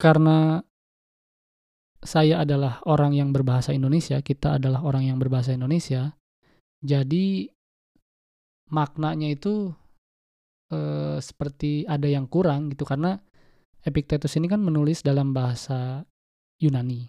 karena 0.00 0.64
saya 2.00 2.40
adalah 2.40 2.80
orang 2.88 3.12
yang 3.12 3.28
berbahasa 3.36 3.76
Indonesia, 3.76 4.24
kita 4.24 4.56
adalah 4.56 4.80
orang 4.80 5.12
yang 5.12 5.20
berbahasa 5.20 5.52
Indonesia, 5.52 6.16
jadi 6.80 7.52
maknanya 8.72 9.36
itu 9.36 9.76
uh, 10.72 11.20
seperti 11.20 11.84
ada 11.84 12.08
yang 12.08 12.24
kurang 12.24 12.72
gitu 12.72 12.88
karena 12.88 13.20
Epictetus 13.84 14.36
ini 14.36 14.46
kan 14.46 14.60
menulis 14.60 15.00
dalam 15.00 15.32
bahasa 15.32 16.04
Yunani. 16.60 17.08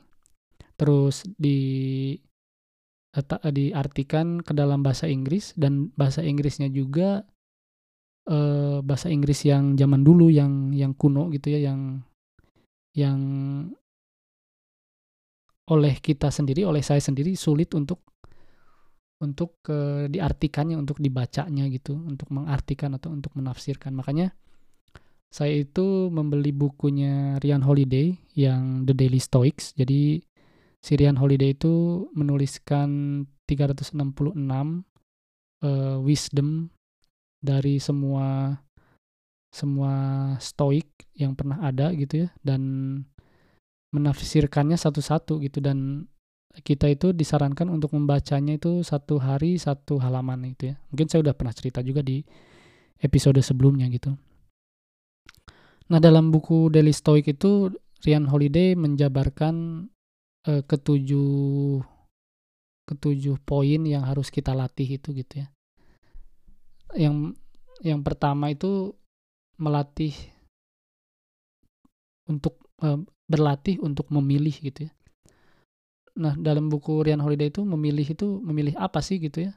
Terus 0.80 1.28
di 1.36 2.16
diartikan 3.52 4.40
ke 4.40 4.56
dalam 4.56 4.88
bahasa 4.88 5.04
Inggris 5.04 5.52
dan 5.60 5.92
bahasa 6.00 6.24
Inggrisnya 6.24 6.72
juga 6.72 7.28
uh, 8.32 8.80
bahasa 8.80 9.12
Inggris 9.12 9.44
yang 9.44 9.76
zaman 9.76 10.08
dulu 10.08 10.32
yang 10.32 10.72
yang 10.72 10.96
kuno 10.96 11.28
gitu 11.36 11.52
ya 11.52 11.60
yang 11.72 12.00
yang 12.96 13.20
oleh 15.72 15.94
kita 16.00 16.32
sendiri 16.32 16.64
oleh 16.64 16.80
saya 16.80 17.04
sendiri 17.04 17.36
sulit 17.36 17.76
untuk 17.76 18.00
untuk 19.22 19.60
uh, 19.70 20.08
diartikannya 20.08 20.80
untuk 20.80 20.98
dibacanya 20.98 21.68
gitu 21.68 21.94
untuk 21.94 22.32
mengartikan 22.34 22.96
atau 22.98 23.14
untuk 23.14 23.36
menafsirkan. 23.38 23.94
Makanya 23.94 24.34
saya 25.32 25.64
itu 25.64 26.12
membeli 26.12 26.52
bukunya 26.52 27.40
Ryan 27.40 27.64
Holiday 27.64 28.20
yang 28.36 28.84
The 28.84 28.92
Daily 28.92 29.24
Stoics. 29.24 29.72
Jadi 29.80 30.20
si 30.84 30.92
Ryan 31.00 31.16
Holiday 31.16 31.56
itu 31.56 32.06
menuliskan 32.12 33.24
366 33.48 33.96
uh, 33.96 34.84
wisdom 36.04 36.68
dari 37.40 37.80
semua 37.80 38.60
semua 39.52 39.94
stoik 40.44 40.88
yang 41.16 41.36
pernah 41.36 41.64
ada 41.64 41.96
gitu 41.96 42.28
ya 42.28 42.30
dan 42.44 42.62
menafsirkannya 43.96 44.76
satu-satu 44.76 45.40
gitu. 45.48 45.64
Dan 45.64 46.12
kita 46.68 46.92
itu 46.92 47.16
disarankan 47.16 47.72
untuk 47.72 47.96
membacanya 47.96 48.60
itu 48.60 48.84
satu 48.84 49.24
hari 49.24 49.56
satu 49.56 49.96
halaman 50.04 50.52
itu 50.52 50.72
ya. 50.72 50.76
Mungkin 50.92 51.08
saya 51.08 51.24
udah 51.24 51.36
pernah 51.40 51.56
cerita 51.56 51.80
juga 51.80 52.04
di 52.04 52.20
episode 53.00 53.40
sebelumnya 53.40 53.88
gitu 53.88 54.12
nah 55.92 56.00
dalam 56.00 56.32
buku 56.32 56.72
Daily 56.72 56.96
Stoic 56.96 57.36
itu 57.36 57.68
Ryan 58.02 58.26
Holiday 58.32 58.80
menjabarkan 58.80 59.86
uh, 60.48 60.64
ketujuh 60.64 61.84
ketujuh 62.88 63.36
poin 63.44 63.82
yang 63.84 64.08
harus 64.08 64.32
kita 64.32 64.56
latih 64.56 64.96
itu 64.96 65.12
gitu 65.12 65.44
ya 65.44 65.48
yang 66.96 67.36
yang 67.84 68.00
pertama 68.06 68.52
itu 68.56 68.96
melatih 69.60 70.16
untuk 72.30 72.62
uh, 72.82 73.00
berlatih 73.28 73.80
untuk 73.80 74.08
memilih 74.12 74.52
gitu 74.52 74.88
ya. 74.88 74.92
Nah, 76.12 76.36
dalam 76.36 76.68
buku 76.68 77.08
Ryan 77.08 77.24
Holiday 77.24 77.48
itu 77.48 77.64
memilih 77.64 78.04
itu 78.04 78.28
memilih 78.44 78.76
apa 78.76 79.00
sih 79.00 79.18
gitu 79.18 79.48
ya? 79.48 79.56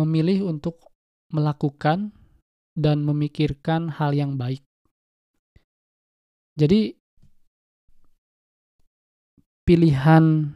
Memilih 0.00 0.48
untuk 0.48 0.80
melakukan 1.28 2.16
dan 2.80 3.04
memikirkan 3.04 3.92
hal 3.92 4.16
yang 4.16 4.40
baik. 4.40 4.64
Jadi 6.56 6.96
pilihan 9.68 10.50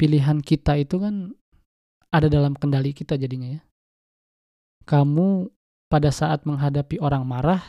pilihan 0.00 0.38
kita 0.40 0.80
itu 0.80 0.96
kan 0.96 1.36
ada 2.08 2.30
dalam 2.32 2.56
kendali 2.56 2.96
kita 2.96 3.18
jadinya 3.20 3.60
ya. 3.60 3.62
Kamu 4.86 5.50
pada 5.90 6.14
saat 6.14 6.46
menghadapi 6.46 7.02
orang 7.02 7.26
marah, 7.26 7.60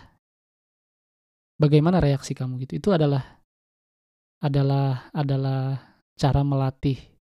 bagaimana 1.57 1.97
reaksi 1.97 2.37
kamu 2.37 2.61
gitu? 2.63 2.77
Itu 2.77 2.89
adalah 2.93 3.41
adalah 4.37 5.09
adalah 5.17 5.81
cara 6.13 6.45
melatih 6.45 7.17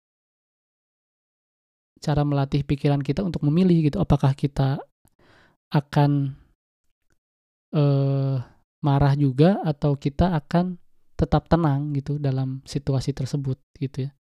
cara 2.02 2.26
melatih 2.26 2.66
pikiran 2.66 2.98
kita 2.98 3.22
untuk 3.22 3.46
memilih 3.46 3.86
gitu. 3.88 4.02
Apakah 4.02 4.34
kita 4.34 4.82
akan 5.72 6.36
uh, 7.72 8.36
marah 8.84 9.14
juga 9.16 9.58
atau 9.64 9.96
kita 9.96 10.36
akan 10.36 10.76
tetap 11.16 11.48
tenang 11.48 11.96
gitu 11.96 12.18
dalam 12.20 12.60
situasi 12.66 13.14
tersebut 13.16 13.56
gitu 13.78 14.10
ya 14.10 14.12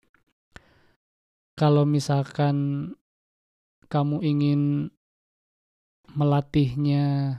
kalau 1.61 1.83
misalkan 1.85 2.89
kamu 3.91 4.23
ingin 4.23 4.61
melatihnya 6.15 7.37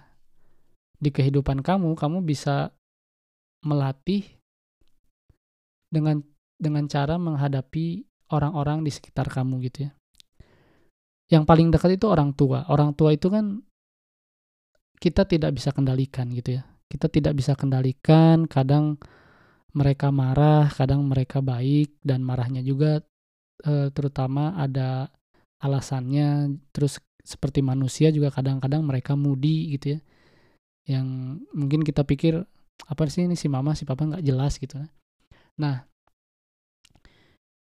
di 1.02 1.10
kehidupan 1.10 1.64
kamu, 1.64 1.98
kamu 1.98 2.22
bisa 2.22 2.70
melatih 3.66 4.22
dengan 5.90 6.22
dengan 6.60 6.86
cara 6.86 7.18
menghadapi 7.18 8.06
orang-orang 8.30 8.86
di 8.86 8.94
sekitar 8.94 9.26
kamu 9.26 9.58
gitu 9.66 9.88
ya. 9.88 9.92
Yang 11.32 11.44
paling 11.48 11.68
dekat 11.72 11.98
itu 11.98 12.06
orang 12.06 12.36
tua. 12.36 12.68
Orang 12.68 12.94
tua 12.94 13.16
itu 13.16 13.26
kan 13.32 13.64
kita 15.02 15.26
tidak 15.26 15.58
bisa 15.58 15.74
kendalikan 15.74 16.30
gitu 16.30 16.62
ya. 16.62 16.62
Kita 16.86 17.10
tidak 17.10 17.34
bisa 17.34 17.58
kendalikan, 17.58 18.46
kadang 18.46 19.02
mereka 19.74 20.14
marah, 20.14 20.70
kadang 20.70 21.02
mereka 21.10 21.42
baik 21.42 21.98
dan 22.06 22.22
marahnya 22.22 22.62
juga 22.62 23.02
uh, 23.66 23.88
terutama 23.90 24.54
ada 24.54 25.10
alasannya. 25.58 26.54
Terus 26.70 27.02
seperti 27.26 27.66
manusia 27.66 28.14
juga 28.14 28.30
kadang-kadang 28.30 28.86
mereka 28.86 29.18
mudi 29.18 29.74
gitu 29.74 29.98
ya. 29.98 30.00
Yang 30.86 31.06
mungkin 31.50 31.80
kita 31.82 32.06
pikir 32.06 32.46
apa 32.88 33.06
sih 33.06 33.28
ini 33.28 33.38
si 33.38 33.46
mama 33.46 33.76
si 33.78 33.86
papa 33.86 34.08
nggak 34.08 34.24
jelas 34.24 34.58
gitu 34.58 34.80
nah 35.60 35.84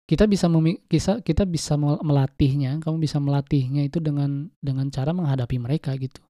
kita 0.06 0.26
bisa 0.26 0.46
kita 0.86 1.22
kita 1.22 1.44
bisa 1.46 1.74
melatihnya 1.78 2.78
kamu 2.82 3.02
bisa 3.02 3.18
melatihnya 3.18 3.86
itu 3.86 3.98
dengan 3.98 4.50
dengan 4.62 4.86
cara 4.90 5.10
menghadapi 5.14 5.56
mereka 5.58 5.94
gitu 5.98 6.22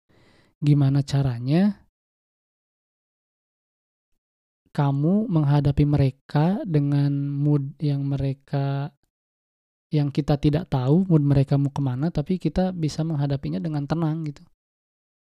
gimana 0.62 1.05
caranya 1.05 1.87
kamu 4.77 5.25
menghadapi 5.33 5.88
mereka 5.88 6.61
dengan 6.69 7.09
mood 7.33 7.81
yang 7.81 8.05
mereka 8.05 8.92
yang 9.88 10.12
kita 10.12 10.37
tidak 10.37 10.69
tahu 10.69 11.09
mood 11.09 11.25
mereka 11.25 11.57
mau 11.57 11.73
ke 11.73 11.81
mana, 11.81 12.12
tapi 12.12 12.37
kita 12.37 12.77
bisa 12.77 13.01
menghadapinya 13.01 13.57
dengan 13.57 13.88
tenang 13.88 14.27
gitu. 14.29 14.45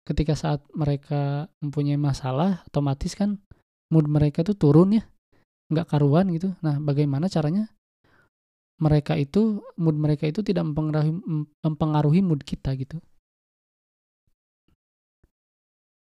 Ketika 0.04 0.36
saat 0.36 0.60
mereka 0.76 1.48
mempunyai 1.64 1.96
masalah, 1.96 2.68
otomatis 2.68 3.16
kan 3.16 3.40
mood 3.88 4.12
mereka 4.12 4.44
itu 4.44 4.52
turun 4.58 5.00
ya, 5.00 5.04
nggak 5.72 5.88
karuan 5.88 6.28
gitu. 6.36 6.52
Nah, 6.60 6.82
bagaimana 6.84 7.32
caranya 7.32 7.72
mereka 8.76 9.16
itu 9.16 9.64
mood 9.80 9.96
mereka 9.96 10.28
itu 10.28 10.44
tidak 10.44 10.68
mempengaruhi, 10.68 11.14
mempengaruhi 11.64 12.20
mood 12.20 12.44
kita 12.44 12.76
gitu. 12.76 13.00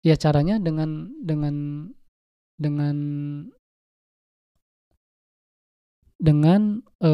Ya 0.01 0.17
caranya 0.17 0.57
dengan 0.57 1.13
dengan 1.21 1.89
dengan 2.57 2.97
dengan 6.21 6.85
e, 7.01 7.13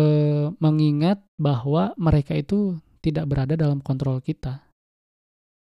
mengingat 0.58 1.22
bahwa 1.38 1.94
mereka 1.94 2.34
itu 2.34 2.82
tidak 3.02 3.30
berada 3.30 3.54
dalam 3.54 3.78
kontrol 3.78 4.18
kita. 4.18 4.66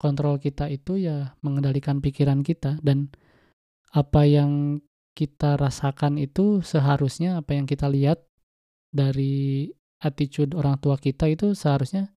Kontrol 0.00 0.40
kita 0.40 0.72
itu 0.72 0.96
ya 1.00 1.36
mengendalikan 1.44 2.00
pikiran 2.00 2.40
kita 2.40 2.80
dan 2.80 3.12
apa 3.92 4.24
yang 4.24 4.80
kita 5.14 5.54
rasakan 5.60 6.18
itu 6.18 6.64
seharusnya 6.64 7.38
apa 7.38 7.54
yang 7.54 7.68
kita 7.68 7.86
lihat 7.86 8.24
dari 8.90 9.70
attitude 10.02 10.56
orang 10.58 10.80
tua 10.82 10.98
kita 10.98 11.30
itu 11.30 11.54
seharusnya 11.54 12.10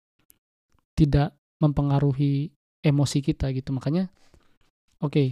tidak 0.97 1.37
mempengaruhi 1.61 2.49
emosi 2.81 3.19
kita 3.21 3.53
gitu. 3.53 3.69
Makanya 3.75 4.09
oke, 5.01 5.11
okay, 5.13 5.27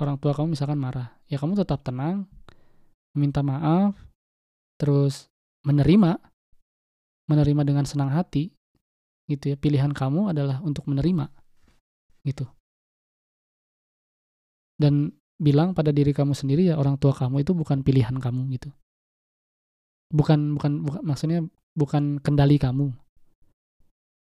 orang 0.00 0.16
tua 0.16 0.32
kamu 0.32 0.54
misalkan 0.54 0.80
marah, 0.80 1.12
ya 1.28 1.36
kamu 1.36 1.58
tetap 1.58 1.84
tenang, 1.84 2.24
minta 3.16 3.42
maaf, 3.42 3.98
terus 4.78 5.26
menerima 5.66 6.16
menerima 7.28 7.62
dengan 7.66 7.84
senang 7.84 8.08
hati 8.14 8.48
gitu 9.28 9.52
ya. 9.52 9.56
Pilihan 9.60 9.92
kamu 9.92 10.32
adalah 10.32 10.64
untuk 10.64 10.88
menerima 10.88 11.28
gitu. 12.24 12.48
Dan 14.78 15.12
bilang 15.36 15.76
pada 15.76 15.92
diri 15.92 16.14
kamu 16.14 16.32
sendiri 16.32 16.72
ya 16.72 16.80
orang 16.80 16.96
tua 16.96 17.12
kamu 17.12 17.44
itu 17.44 17.52
bukan 17.52 17.84
pilihan 17.84 18.16
kamu 18.16 18.48
gitu. 18.56 18.70
Bukan 20.08 20.56
bukan 20.56 20.72
bukan 20.86 21.02
maksudnya 21.04 21.44
bukan 21.76 22.22
kendali 22.24 22.56
kamu 22.56 22.94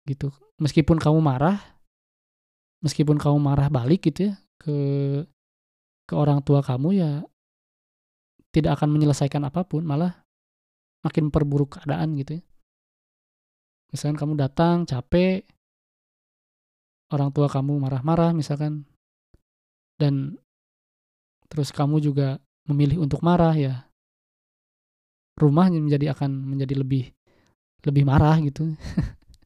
gitu. 0.09 0.33
Meskipun 0.59 0.99
kamu 0.99 1.23
marah 1.23 1.61
meskipun 2.83 3.15
kamu 3.15 3.37
marah 3.39 3.67
balik 3.71 4.07
gitu 4.07 4.31
ya 4.31 4.35
ke 4.59 4.77
ke 6.09 6.13
orang 6.13 6.43
tua 6.43 6.59
kamu 6.59 6.89
ya 6.99 7.11
tidak 8.49 8.81
akan 8.81 8.89
menyelesaikan 8.97 9.45
apa 9.45 9.61
pun 9.65 9.85
malah 9.85 10.25
makin 11.05 11.29
perburuk 11.31 11.79
keadaan 11.79 12.17
gitu 12.19 12.41
ya. 12.41 12.43
Misalkan 13.89 14.17
kamu 14.21 14.33
datang 14.37 14.85
capek, 14.85 15.45
orang 17.09 17.33
tua 17.33 17.49
kamu 17.49 17.81
marah-marah 17.81 18.37
misalkan, 18.37 18.85
dan 19.97 20.37
terus 21.49 21.73
kamu 21.73 21.97
juga 21.97 22.37
memilih 22.69 23.01
untuk 23.01 23.25
marah 23.25 23.57
ya, 23.57 23.89
rumah 25.41 25.73
menjadi 25.73 26.13
akan 26.13 26.29
menjadi 26.53 26.85
lebih 26.85 27.09
lebih 27.81 28.03
marah 28.05 28.37
gitu, 28.45 28.77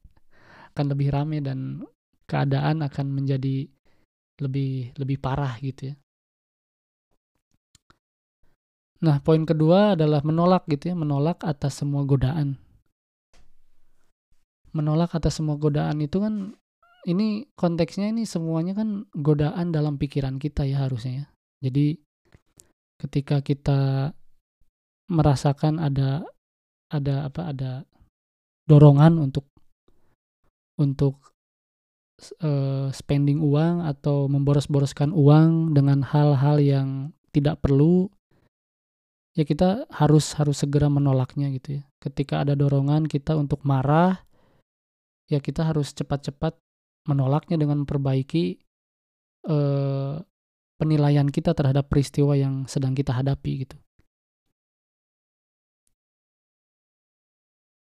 akan 0.75 0.85
lebih 0.91 1.07
rame 1.07 1.39
dan 1.39 1.87
keadaan 2.27 2.83
akan 2.83 3.07
menjadi 3.15 3.71
lebih 4.43 4.91
lebih 4.99 5.17
parah 5.23 5.55
gitu 5.63 5.93
ya. 5.93 5.95
Nah, 9.03 9.19
poin 9.19 9.43
kedua 9.43 9.99
adalah 9.99 10.23
menolak 10.23 10.63
gitu 10.71 10.91
ya, 10.91 10.95
menolak 10.95 11.43
atas 11.43 11.83
semua 11.83 12.07
godaan. 12.07 12.55
Menolak 14.71 15.11
atas 15.11 15.43
semua 15.43 15.59
godaan 15.59 15.99
itu 15.99 16.23
kan 16.23 16.55
ini 17.03 17.51
konteksnya 17.59 18.15
ini 18.15 18.23
semuanya 18.23 18.79
kan 18.79 19.03
godaan 19.11 19.75
dalam 19.75 19.99
pikiran 19.99 20.39
kita 20.39 20.63
ya 20.63 20.87
harusnya 20.87 21.13
ya. 21.13 21.25
Jadi 21.67 21.99
ketika 23.03 23.43
kita 23.43 24.11
merasakan 25.11 25.83
ada 25.83 26.23
ada 26.87 27.27
apa 27.27 27.51
ada 27.51 27.71
dorongan 28.63 29.19
untuk 29.19 29.51
untuk 30.79 31.32
uh, 32.39 32.87
spending 32.95 33.43
uang 33.43 33.83
atau 33.83 34.31
memboros-boroskan 34.31 35.11
uang 35.11 35.75
dengan 35.75 36.05
hal-hal 36.05 36.61
yang 36.63 36.87
tidak 37.35 37.59
perlu 37.59 38.07
ya 39.33 39.43
kita 39.43 39.89
harus 39.89 40.37
harus 40.37 40.61
segera 40.61 40.87
menolaknya 40.87 41.49
gitu 41.51 41.81
ya. 41.81 41.83
Ketika 41.97 42.45
ada 42.45 42.53
dorongan 42.53 43.09
kita 43.09 43.33
untuk 43.33 43.65
marah 43.65 44.21
ya 45.27 45.41
kita 45.41 45.65
harus 45.65 45.91
cepat-cepat 45.91 46.53
menolaknya 47.09 47.59
dengan 47.59 47.83
memperbaiki 47.83 48.61
uh, 49.49 50.21
penilaian 50.79 51.27
kita 51.27 51.51
terhadap 51.57 51.89
peristiwa 51.89 52.37
yang 52.37 52.69
sedang 52.69 52.93
kita 52.95 53.11
hadapi 53.11 53.67
gitu. 53.67 53.77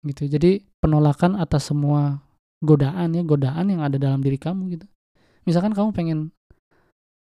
Gitu. 0.07 0.23
Jadi 0.31 0.63
penolakan 0.79 1.35
atas 1.35 1.67
semua 1.73 2.26
godaan 2.63 3.13
ya, 3.13 3.23
godaan 3.23 3.65
yang 3.69 3.81
ada 3.85 3.97
dalam 3.97 4.21
diri 4.21 4.37
kamu 4.37 4.77
gitu. 4.77 4.85
Misalkan 5.45 5.73
kamu 5.73 5.93
pengen 5.93 6.19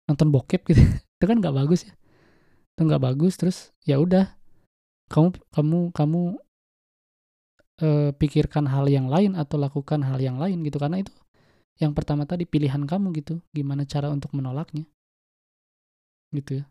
nonton 0.09 0.29
bokep 0.33 0.65
gitu, 0.69 0.81
itu 1.19 1.25
kan 1.25 1.37
nggak 1.39 1.55
bagus 1.55 1.89
ya. 1.89 1.93
Itu 2.75 2.87
nggak 2.87 3.03
bagus 3.03 3.35
terus 3.37 3.75
ya 3.83 3.99
udah 3.99 4.39
kamu 5.09 5.35
kamu 5.51 5.79
kamu 5.97 6.23
uh, 7.83 8.11
pikirkan 8.15 8.69
hal 8.69 8.87
yang 8.87 9.09
lain 9.09 9.35
atau 9.35 9.57
lakukan 9.57 10.05
hal 10.05 10.21
yang 10.21 10.37
lain 10.37 10.61
gitu 10.63 10.77
karena 10.77 11.01
itu 11.03 11.13
yang 11.79 11.95
pertama 11.95 12.27
tadi 12.27 12.45
pilihan 12.45 12.85
kamu 12.85 13.15
gitu 13.17 13.41
gimana 13.55 13.87
cara 13.87 14.11
untuk 14.11 14.35
menolaknya 14.35 14.85
gitu 16.35 16.63
ya 16.63 16.65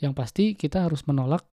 yang 0.00 0.14
pasti 0.14 0.54
kita 0.54 0.86
harus 0.86 1.04
menolak 1.04 1.44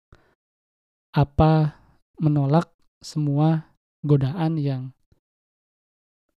apa 1.15 1.75
menolak 2.21 2.69
semua 3.01 3.73
godaan 4.05 4.59
yang 4.61 4.81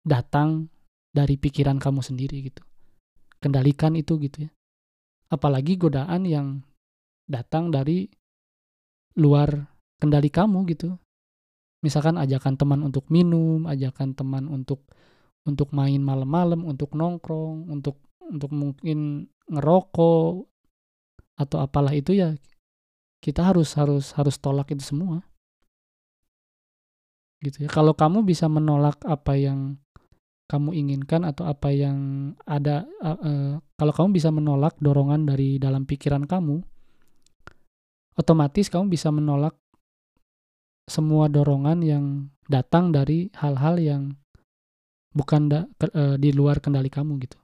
datang 0.06 0.72
dari 1.12 1.36
pikiran 1.36 1.78
kamu 1.82 2.00
sendiri 2.04 2.52
gitu 2.52 2.64
kendalikan 3.39 3.95
itu 3.95 4.20
gitu 4.20 4.47
ya 4.47 4.52
apalagi 5.30 5.78
godaan 5.78 6.26
yang 6.26 6.47
datang 7.30 7.70
dari 7.70 8.10
luar 9.20 9.70
kendali 10.02 10.32
kamu 10.32 10.66
gitu 10.72 10.95
misalkan 11.84 12.20
ajakan 12.20 12.56
teman 12.60 12.82
untuk 12.84 13.08
minum 13.12 13.68
ajakan 13.68 14.16
teman 14.16 14.47
untuk 14.47 14.84
untuk 15.47 15.74
main 15.74 16.02
malam-malam, 16.02 16.62
untuk 16.62 16.93
nongkrong, 16.93 17.74
untuk 17.74 17.97
untuk 18.30 18.54
mungkin 18.54 19.30
ngerokok 19.50 20.45
atau 21.39 21.58
apalah 21.64 21.95
itu 21.95 22.14
ya 22.14 22.36
kita 23.24 23.41
harus 23.41 23.74
harus 23.74 24.14
harus 24.14 24.36
tolak 24.38 24.70
itu 24.70 24.84
semua. 24.84 25.26
Gitu 27.39 27.66
ya. 27.66 27.70
Kalau 27.72 27.95
kamu 27.95 28.28
bisa 28.28 28.52
menolak 28.52 29.00
apa 29.08 29.34
yang 29.39 29.80
kamu 30.50 30.74
inginkan 30.74 31.22
atau 31.22 31.45
apa 31.45 31.70
yang 31.70 32.34
ada 32.50 32.89
uh, 33.06 33.14
uh, 33.22 33.52
kalau 33.78 33.93
kamu 33.93 34.18
bisa 34.18 34.34
menolak 34.34 34.74
dorongan 34.82 35.30
dari 35.30 35.62
dalam 35.62 35.86
pikiran 35.86 36.26
kamu 36.26 36.66
otomatis 38.18 38.68
kamu 38.68 38.89
bisa 38.89 39.14
menolak 39.14 39.54
semua 40.89 41.30
dorongan 41.30 41.86
yang 41.86 42.06
datang 42.50 42.89
dari 42.89 43.30
hal-hal 43.38 43.78
yang 43.78 44.04
bukan 45.14 45.47
da, 45.47 45.60
ke, 45.78 45.88
uh, 45.93 46.18
di 46.18 46.34
luar 46.34 46.58
kendali 46.58 46.89
kamu 46.89 47.22
gitu. 47.24 47.38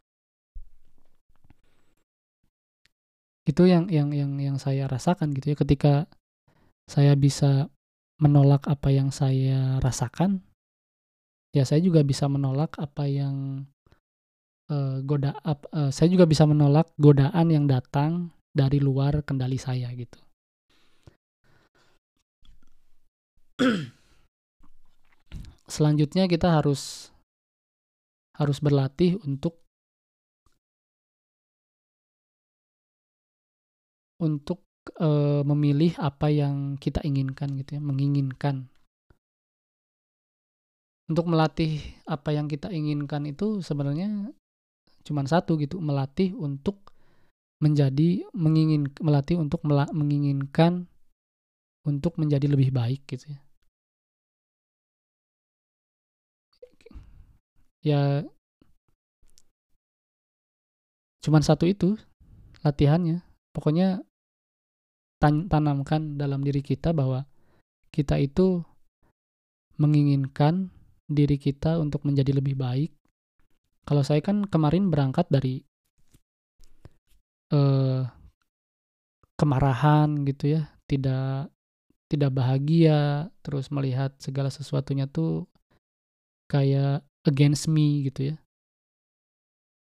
Itu 3.46 3.70
yang 3.70 3.86
yang 3.94 4.10
yang 4.10 4.42
yang 4.42 4.58
saya 4.58 4.90
rasakan 4.90 5.30
gitu 5.38 5.54
ya. 5.54 5.58
Ketika 5.62 5.94
saya 6.90 7.14
bisa 7.14 7.70
menolak 8.18 8.66
apa 8.66 8.90
yang 8.90 9.14
saya 9.14 9.78
rasakan 9.78 10.42
ya 11.56 11.64
saya 11.64 11.80
juga 11.80 12.04
bisa 12.04 12.28
menolak 12.28 12.76
apa 12.76 13.08
yang 13.08 13.64
uh, 14.68 15.00
goda 15.08 15.32
uh, 15.48 15.88
saya 15.90 16.12
juga 16.12 16.28
bisa 16.28 16.44
menolak 16.44 16.92
godaan 17.00 17.48
yang 17.48 17.66
datang 17.66 18.36
dari 18.52 18.84
luar 18.84 19.24
kendali 19.24 19.56
saya 19.56 19.88
gitu 19.96 20.20
selanjutnya 25.72 26.28
kita 26.28 26.60
harus 26.60 27.16
harus 28.36 28.60
berlatih 28.60 29.16
untuk 29.24 29.64
untuk 34.20 34.64
e, 35.00 35.10
memilih 35.44 35.96
apa 36.00 36.32
yang 36.32 36.80
kita 36.80 37.04
inginkan 37.04 37.56
gitu 37.60 37.80
ya, 37.80 37.82
menginginkan. 37.82 38.72
Untuk 41.06 41.30
melatih 41.30 41.82
apa 42.10 42.34
yang 42.34 42.50
kita 42.50 42.74
inginkan 42.74 43.30
itu 43.30 43.62
sebenarnya 43.62 44.34
cuma 45.06 45.22
satu 45.26 45.54
gitu, 45.62 45.78
melatih 45.78 46.34
untuk 46.34 46.82
menjadi 47.62 48.26
mengingin 48.34 48.90
melatih 49.00 49.38
untuk 49.38 49.62
mela, 49.64 49.86
menginginkan 49.94 50.90
untuk 51.86 52.18
menjadi 52.18 52.50
lebih 52.50 52.74
baik 52.74 53.06
gitu 53.06 53.32
ya. 53.32 53.40
ya 57.86 58.02
cuman 61.22 61.46
satu 61.46 61.70
itu 61.70 61.94
latihannya 62.66 63.22
pokoknya 63.54 64.02
tan 65.22 65.46
tanamkan 65.46 66.18
dalam 66.18 66.42
diri 66.42 66.66
kita 66.66 66.98
bahwa 66.98 67.30
kita 67.94 68.18
itu 68.18 68.66
menginginkan 69.78 70.74
diri 71.06 71.38
kita 71.38 71.78
untuk 71.78 72.06
menjadi 72.06 72.34
lebih 72.36 72.58
baik 72.58 72.92
kalau 73.86 74.02
saya 74.02 74.22
kan 74.26 74.50
kemarin 74.50 74.90
berangkat 74.90 75.30
dari 75.30 75.62
eh, 77.54 78.02
kemarahan 79.38 80.26
gitu 80.26 80.58
ya 80.58 80.62
tidak 80.90 81.54
tidak 82.10 82.32
bahagia 82.34 83.30
terus 83.42 83.70
melihat 83.74 84.14
segala 84.22 84.50
sesuatunya 84.50 85.10
tuh 85.10 85.50
kayak 86.46 87.02
against 87.26 87.66
me 87.66 88.06
gitu 88.06 88.34
ya. 88.34 88.36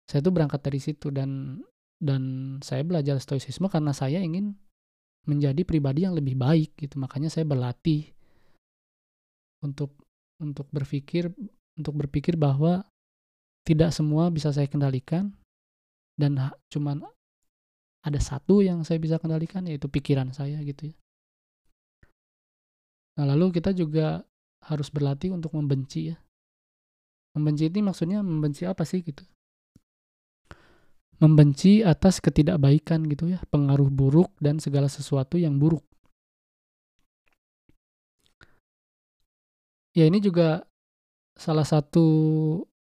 Saya 0.05 0.21
tuh 0.21 0.33
berangkat 0.35 0.61
dari 0.61 0.77
situ 0.77 1.09
dan 1.09 1.61
dan 1.97 2.55
saya 2.61 2.83
belajar 2.85 3.17
stoicisme 3.17 3.71
karena 3.71 3.95
saya 3.95 4.21
ingin 4.21 4.53
menjadi 5.25 5.63
pribadi 5.63 6.05
yang 6.05 6.13
lebih 6.13 6.37
baik 6.37 6.77
gitu. 6.77 7.01
Makanya 7.01 7.33
saya 7.33 7.47
berlatih 7.47 8.13
untuk 9.63 9.95
untuk 10.41 10.69
berpikir 10.73 11.29
untuk 11.77 11.93
berpikir 11.97 12.37
bahwa 12.37 12.85
tidak 13.63 13.95
semua 13.95 14.29
bisa 14.29 14.53
saya 14.53 14.69
kendalikan 14.69 15.33
dan 16.19 16.37
cuman 16.69 17.01
ada 18.03 18.19
satu 18.19 18.59
yang 18.59 18.83
saya 18.83 18.99
bisa 18.99 19.17
kendalikan 19.17 19.63
yaitu 19.65 19.87
pikiran 19.87 20.29
saya 20.35 20.59
gitu 20.61 20.91
ya. 20.91 20.95
Nah, 23.13 23.29
lalu 23.29 23.55
kita 23.55 23.71
juga 23.71 24.25
harus 24.65 24.89
berlatih 24.89 25.31
untuk 25.31 25.53
membenci 25.55 26.11
ya. 26.11 26.17
Membenci 27.33 27.69
ini 27.69 27.81
maksudnya 27.81 28.19
membenci 28.21 28.67
apa 28.67 28.83
sih 28.85 29.01
gitu? 29.01 29.23
Membenci 31.21 31.85
atas 31.85 32.19
ketidakbaikan 32.19 33.07
gitu 33.07 33.31
ya, 33.31 33.39
pengaruh 33.47 33.87
buruk 33.87 34.33
dan 34.43 34.59
segala 34.59 34.91
sesuatu 34.91 35.39
yang 35.39 35.55
buruk. 35.55 35.85
Ya 39.93 40.09
ini 40.09 40.19
juga 40.21 40.65
salah 41.37 41.65
satu 41.65 42.05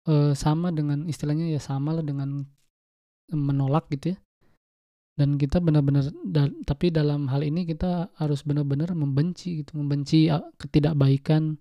e, 0.06 0.34
sama 0.38 0.70
dengan 0.70 1.06
istilahnya 1.10 1.50
ya 1.50 1.62
sama 1.62 1.98
lah 1.98 2.06
dengan 2.06 2.46
menolak 3.30 3.90
gitu 3.94 4.14
ya. 4.14 4.18
Dan 5.20 5.36
kita 5.36 5.60
benar-benar 5.60 6.08
da, 6.24 6.48
tapi 6.64 6.96
dalam 6.96 7.28
hal 7.28 7.44
ini 7.44 7.68
kita 7.68 8.08
harus 8.16 8.48
benar-benar 8.48 8.96
membenci 8.96 9.62
gitu, 9.66 9.76
membenci 9.76 10.32
ketidakbaikan 10.56 11.60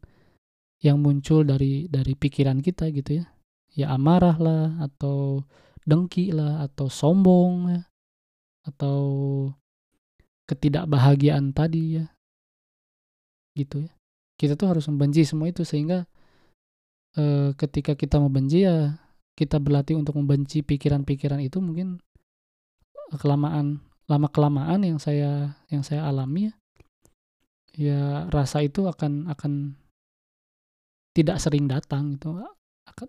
yang 0.79 1.03
muncul 1.03 1.43
dari 1.43 1.91
dari 1.91 2.15
pikiran 2.15 2.63
kita 2.63 2.95
gitu 2.95 3.23
ya 3.23 3.27
ya 3.75 3.95
amarah 3.95 4.39
lah 4.39 4.65
atau 4.83 5.43
dengki 5.83 6.31
lah 6.31 6.67
atau 6.67 6.87
sombong 6.87 7.55
ya 7.79 7.83
atau 8.67 8.99
ketidakbahagiaan 10.47 11.51
tadi 11.51 11.99
ya 12.01 12.07
gitu 13.59 13.91
ya 13.91 13.93
kita 14.39 14.55
tuh 14.55 14.70
harus 14.70 14.86
membenci 14.86 15.26
semua 15.26 15.51
itu 15.51 15.66
sehingga 15.66 16.07
e, 17.18 17.53
ketika 17.59 17.99
kita 17.99 18.22
membenci 18.22 18.64
ya 18.64 18.97
kita 19.34 19.59
berlatih 19.59 19.99
untuk 19.99 20.14
membenci 20.18 20.62
pikiran-pikiran 20.62 21.43
itu 21.43 21.59
mungkin 21.59 21.99
kelamaan 23.18 23.82
lama 24.09 24.28
kelamaan 24.30 24.86
yang 24.86 24.99
saya 25.03 25.59
yang 25.68 25.82
saya 25.82 26.07
alami 26.07 26.49
ya 26.49 26.55
ya 27.78 28.01
rasa 28.30 28.64
itu 28.64 28.86
akan 28.89 29.30
akan 29.30 29.76
tidak 31.14 31.43
sering 31.43 31.66
datang 31.66 32.16
itu 32.16 32.39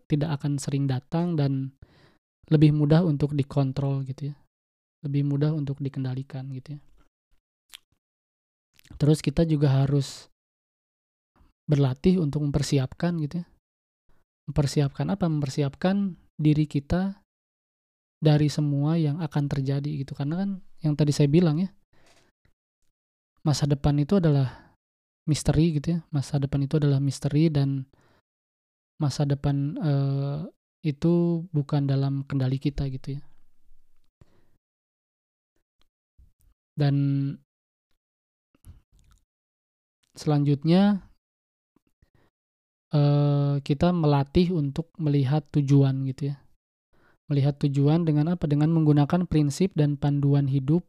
tidak 0.09 0.41
akan 0.41 0.57
sering 0.57 0.86
datang 0.86 1.34
dan 1.38 1.73
lebih 2.49 2.73
mudah 2.73 3.05
untuk 3.05 3.34
dikontrol 3.38 4.05
gitu 4.05 4.34
ya 4.34 4.36
lebih 5.03 5.23
mudah 5.23 5.55
untuk 5.55 5.80
dikendalikan 5.80 6.51
gitu 6.51 6.75
ya. 6.75 6.82
Terus 8.99 9.23
kita 9.23 9.47
juga 9.47 9.71
harus 9.71 10.27
berlatih 11.70 12.17
untuk 12.17 12.41
mempersiapkan 12.41 13.13
gitu 13.22 13.45
ya. 13.45 13.47
Mempersiapkan 14.49 15.05
apa? 15.13 15.30
Mempersiapkan 15.30 16.17
diri 16.34 16.65
kita 16.65 17.22
dari 18.17 18.49
semua 18.49 18.97
yang 18.97 19.22
akan 19.22 19.45
terjadi 19.45 20.01
gitu. 20.01 20.17
Karena 20.17 20.41
kan 20.41 20.49
yang 20.82 20.97
tadi 20.97 21.13
saya 21.13 21.30
bilang 21.30 21.61
ya 21.61 21.70
masa 23.45 23.70
depan 23.70 23.95
itu 24.01 24.17
adalah 24.17 24.74
misteri 25.30 25.78
gitu 25.78 25.93
ya. 25.93 25.99
Masa 26.09 26.41
depan 26.41 26.65
itu 26.65 26.82
adalah 26.82 26.97
misteri 26.97 27.53
dan 27.53 27.86
masa 28.99 29.24
depan 29.24 29.78
uh, 29.80 30.43
itu 30.82 31.45
bukan 31.53 31.86
dalam 31.86 32.26
kendali 32.26 32.57
kita 32.57 32.89
gitu 32.89 33.20
ya. 33.20 33.22
Dan 36.74 36.95
selanjutnya 40.15 41.09
uh, 42.94 43.62
kita 43.62 43.94
melatih 43.94 44.54
untuk 44.54 44.90
melihat 44.98 45.46
tujuan 45.54 46.06
gitu 46.10 46.34
ya. 46.34 46.38
Melihat 47.30 47.62
tujuan 47.62 48.10
dengan 48.10 48.34
apa? 48.34 48.50
Dengan 48.50 48.74
menggunakan 48.74 49.30
prinsip 49.30 49.78
dan 49.78 49.98
panduan 49.98 50.50
hidup 50.50 50.82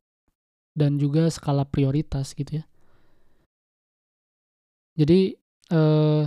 dan 0.73 0.97
juga 0.97 1.29
skala 1.29 1.69
prioritas 1.69 2.33
gitu 2.33 2.63
ya. 2.63 2.65
Jadi 4.97 5.37
uh, 5.73 6.25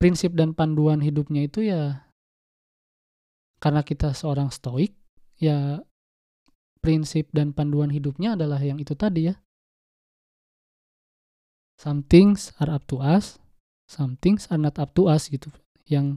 prinsip 0.00 0.34
dan 0.34 0.56
panduan 0.56 1.00
hidupnya 1.04 1.46
itu 1.46 1.64
ya 1.64 2.02
karena 3.62 3.86
kita 3.86 4.10
seorang 4.10 4.50
stoik 4.50 4.90
ya 5.38 5.78
prinsip 6.82 7.30
dan 7.30 7.54
panduan 7.54 7.94
hidupnya 7.94 8.34
adalah 8.34 8.58
yang 8.58 8.82
itu 8.82 8.98
tadi 8.98 9.30
ya. 9.30 9.34
Some 11.78 12.06
things 12.06 12.54
are 12.62 12.70
up 12.70 12.86
to 12.90 13.02
us 13.02 13.41
some 13.92 14.16
things 14.24 14.48
are 14.48 14.56
not 14.56 14.80
up 14.80 14.96
to 14.96 15.12
us 15.12 15.28
gitu. 15.28 15.52
Yang 15.84 16.16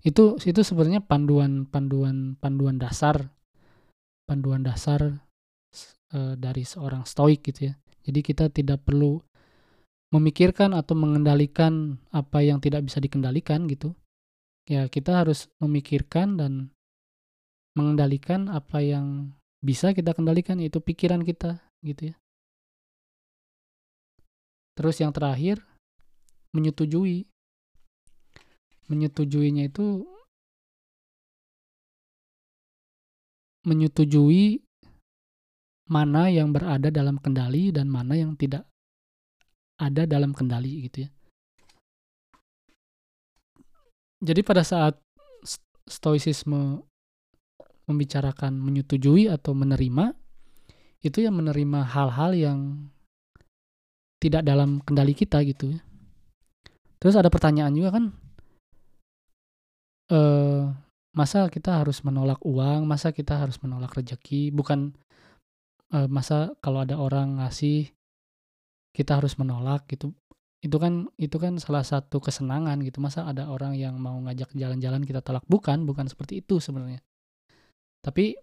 itu 0.00 0.40
itu 0.48 0.64
sebenarnya 0.64 1.04
panduan 1.04 1.68
panduan 1.68 2.40
panduan 2.40 2.80
dasar 2.80 3.28
panduan 4.24 4.64
dasar 4.64 5.20
uh, 6.16 6.34
dari 6.40 6.64
seorang 6.64 7.04
stoik 7.04 7.44
gitu 7.44 7.68
ya. 7.68 7.74
Jadi 8.08 8.20
kita 8.24 8.48
tidak 8.48 8.80
perlu 8.88 9.20
memikirkan 10.10 10.72
atau 10.72 10.96
mengendalikan 10.96 12.00
apa 12.10 12.40
yang 12.40 12.58
tidak 12.58 12.88
bisa 12.88 12.96
dikendalikan 12.98 13.68
gitu. 13.68 13.92
Ya 14.64 14.88
kita 14.88 15.20
harus 15.20 15.52
memikirkan 15.60 16.40
dan 16.40 16.72
mengendalikan 17.76 18.48
apa 18.48 18.80
yang 18.80 19.36
bisa 19.60 19.92
kita 19.92 20.16
kendalikan 20.16 20.56
yaitu 20.56 20.80
pikiran 20.80 21.20
kita 21.20 21.60
gitu 21.84 22.14
ya. 22.14 22.16
Terus 24.74 24.96
yang 24.96 25.12
terakhir 25.12 25.60
menyetujui 26.56 27.26
menyetujuinya 28.90 29.70
itu 29.70 30.02
menyetujui 33.62 34.66
mana 35.90 36.30
yang 36.30 36.50
berada 36.50 36.90
dalam 36.90 37.18
kendali 37.18 37.70
dan 37.74 37.86
mana 37.86 38.18
yang 38.18 38.34
tidak 38.34 38.66
ada 39.78 40.06
dalam 40.06 40.30
kendali 40.30 40.86
gitu 40.86 41.06
ya. 41.06 41.10
Jadi 44.20 44.40
pada 44.44 44.60
saat 44.60 45.00
stoicisme 45.88 46.84
membicarakan 47.88 48.54
menyetujui 48.54 49.26
atau 49.26 49.56
menerima 49.56 50.14
itu 51.00 51.24
yang 51.24 51.40
menerima 51.40 51.80
hal-hal 51.88 52.36
yang 52.36 52.58
tidak 54.20 54.44
dalam 54.44 54.84
kendali 54.84 55.16
kita 55.16 55.40
gitu 55.42 55.74
ya. 55.74 55.80
Terus 57.00 57.16
ada 57.16 57.32
pertanyaan 57.32 57.72
juga 57.72 57.96
kan, 57.96 58.04
eh, 60.12 60.62
masa 61.16 61.48
kita 61.48 61.80
harus 61.80 62.04
menolak 62.04 62.38
uang, 62.44 62.84
masa 62.84 63.10
kita 63.10 63.40
harus 63.40 63.56
menolak 63.64 63.96
rezeki, 63.96 64.52
bukan 64.52 64.92
eh, 65.90 66.06
masa 66.06 66.54
kalau 66.62 66.84
ada 66.86 66.94
orang 67.00 67.42
ngasih 67.42 67.90
kita 68.94 69.18
harus 69.18 69.34
menolak 69.40 69.86
gitu. 69.90 70.14
Itu 70.60 70.76
kan 70.76 71.08
itu 71.16 71.36
kan 71.40 71.56
salah 71.56 71.82
satu 71.82 72.20
kesenangan 72.20 72.84
gitu. 72.84 73.00
Masa 73.00 73.24
ada 73.24 73.48
orang 73.48 73.74
yang 73.74 73.96
mau 73.96 74.14
ngajak 74.20 74.52
jalan-jalan 74.54 75.02
kita 75.08 75.24
tolak? 75.24 75.42
Bukan 75.48 75.88
bukan 75.88 76.06
seperti 76.06 76.44
itu 76.44 76.60
sebenarnya. 76.60 77.00
Tapi 78.04 78.36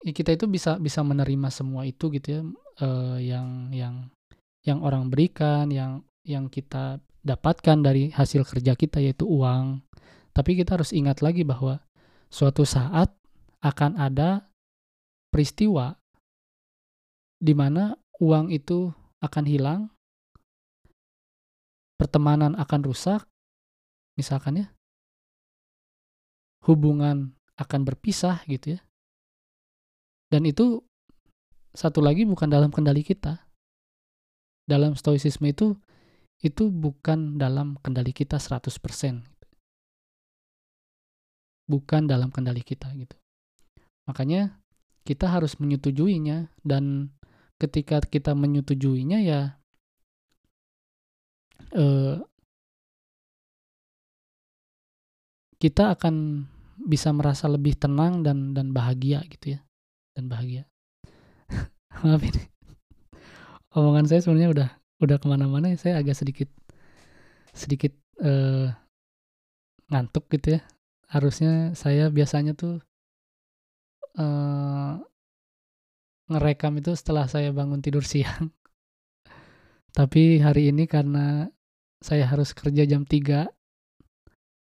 kita 0.00 0.32
itu 0.32 0.48
bisa 0.48 0.80
bisa 0.80 1.04
menerima 1.04 1.52
semua 1.52 1.84
itu 1.84 2.08
gitu 2.08 2.28
ya 2.32 2.42
uh, 2.80 3.20
yang 3.20 3.68
yang 3.76 4.08
yang 4.64 4.80
orang 4.80 5.12
berikan 5.12 5.68
yang 5.68 6.00
yang 6.24 6.48
kita 6.48 7.00
dapatkan 7.20 7.84
dari 7.84 8.12
hasil 8.12 8.48
kerja 8.48 8.72
kita 8.76 9.00
yaitu 9.00 9.28
uang 9.28 9.84
tapi 10.30 10.54
kita 10.54 10.78
harus 10.78 10.94
ingat 10.94 11.20
lagi 11.20 11.42
bahwa 11.42 11.82
suatu 12.30 12.62
saat 12.62 13.10
akan 13.60 13.98
ada 13.98 14.48
peristiwa 15.34 15.98
di 17.40 17.52
mana 17.56 17.96
uang 18.20 18.52
itu 18.52 18.92
akan 19.24 19.44
hilang, 19.48 19.80
pertemanan 21.96 22.56
akan 22.56 22.80
rusak, 22.84 23.24
misalkan 24.16 24.64
ya, 24.64 24.66
hubungan 26.68 27.36
akan 27.56 27.80
berpisah 27.84 28.44
gitu 28.48 28.76
ya. 28.76 28.80
Dan 30.30 30.46
itu 30.46 30.84
satu 31.74 32.00
lagi 32.00 32.22
bukan 32.24 32.48
dalam 32.48 32.70
kendali 32.70 33.02
kita. 33.02 33.44
Dalam 34.68 34.94
stoicisme 34.94 35.50
itu 35.50 35.74
itu 36.40 36.72
bukan 36.72 37.36
dalam 37.36 37.76
kendali 37.84 38.16
kita 38.16 38.40
100%. 38.40 39.20
Bukan 41.70 42.02
dalam 42.08 42.32
kendali 42.32 42.64
kita 42.64 42.90
gitu. 42.96 43.16
Makanya 44.08 44.58
kita 45.04 45.30
harus 45.30 45.56
menyetujuinya 45.60 46.50
dan 46.64 47.14
ketika 47.60 48.00
kita 48.00 48.32
menyetujuinya 48.32 49.20
ya 49.20 49.40
eh, 51.76 52.16
kita 55.60 55.92
akan 55.92 56.48
bisa 56.80 57.12
merasa 57.12 57.44
lebih 57.44 57.76
tenang 57.76 58.24
dan 58.24 58.56
dan 58.56 58.72
bahagia 58.72 59.20
gitu 59.28 59.56
ya 59.56 59.60
dan 60.16 60.32
bahagia 60.32 60.64
maaf 62.00 62.24
ini 62.24 62.48
omongan 63.76 64.08
saya 64.08 64.24
sebenarnya 64.24 64.50
udah 64.56 64.70
udah 65.00 65.16
ke 65.16 65.26
mana-mana 65.26 65.72
saya 65.80 65.98
agak 66.00 66.16
sedikit 66.16 66.48
sedikit 67.56 67.92
eh, 68.20 68.70
ngantuk 69.90 70.30
gitu 70.30 70.56
ya 70.56 70.60
harusnya 71.10 71.74
saya 71.74 72.06
biasanya 72.12 72.54
tuh 72.54 72.78
eh, 74.14 74.92
ngerekam 76.30 76.78
itu 76.78 76.94
setelah 76.94 77.26
saya 77.26 77.50
bangun 77.50 77.82
tidur 77.82 78.06
siang. 78.06 78.54
Tapi 79.98 80.38
hari 80.38 80.70
ini 80.70 80.86
karena 80.86 81.50
saya 81.98 82.24
harus 82.30 82.54
kerja 82.54 82.86
jam 82.86 83.02
3, 83.02 83.50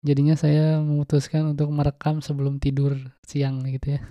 jadinya 0.05 0.37
saya 0.37 0.77
memutuskan 0.79 1.57
untuk 1.57 1.73
merekam 1.73 2.21
sebelum 2.21 2.61
tidur 2.61 2.93
siang 3.25 3.65
gitu 3.65 3.97
ya. 3.97 4.01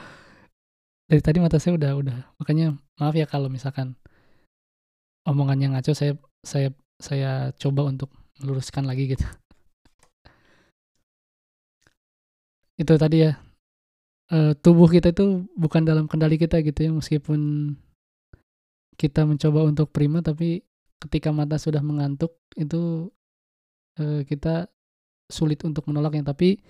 Dari 1.10 1.24
tadi 1.24 1.40
mata 1.40 1.56
saya 1.56 1.74
udah 1.74 1.92
udah, 1.96 2.18
makanya 2.38 2.76
maaf 3.00 3.16
ya 3.16 3.26
kalau 3.26 3.48
misalkan 3.50 3.96
omongannya 5.28 5.76
ngaco 5.76 5.92
saya 5.92 6.16
saya 6.44 6.72
saya 7.00 7.52
coba 7.56 7.88
untuk 7.88 8.12
meluruskan 8.40 8.84
lagi 8.88 9.12
gitu. 9.16 9.26
Itu 12.80 12.96
tadi 12.96 13.28
ya 13.28 13.36
uh, 14.32 14.52
tubuh 14.56 14.88
kita 14.88 15.12
itu 15.12 15.44
bukan 15.58 15.84
dalam 15.84 16.06
kendali 16.08 16.40
kita 16.40 16.62
gitu 16.64 16.78
ya 16.88 16.90
meskipun 16.94 17.74
kita 18.96 19.24
mencoba 19.24 19.64
untuk 19.64 19.92
prima 19.92 20.20
tapi 20.20 20.64
ketika 21.00 21.32
mata 21.32 21.56
sudah 21.56 21.80
mengantuk 21.80 22.36
itu 22.56 23.08
uh, 24.00 24.20
kita 24.24 24.68
sulit 25.30 25.62
untuk 25.64 25.88
menolaknya 25.88 26.32
tapi 26.32 26.60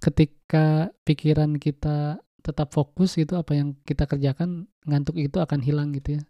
ketika 0.00 0.94
pikiran 1.04 1.58
kita 1.58 2.22
tetap 2.40 2.72
fokus 2.72 3.18
gitu 3.20 3.36
apa 3.36 3.52
yang 3.52 3.76
kita 3.84 4.08
kerjakan 4.08 4.64
ngantuk 4.88 5.20
itu 5.20 5.36
akan 5.42 5.60
hilang 5.60 5.92
gitu 5.92 6.20
ya 6.20 6.22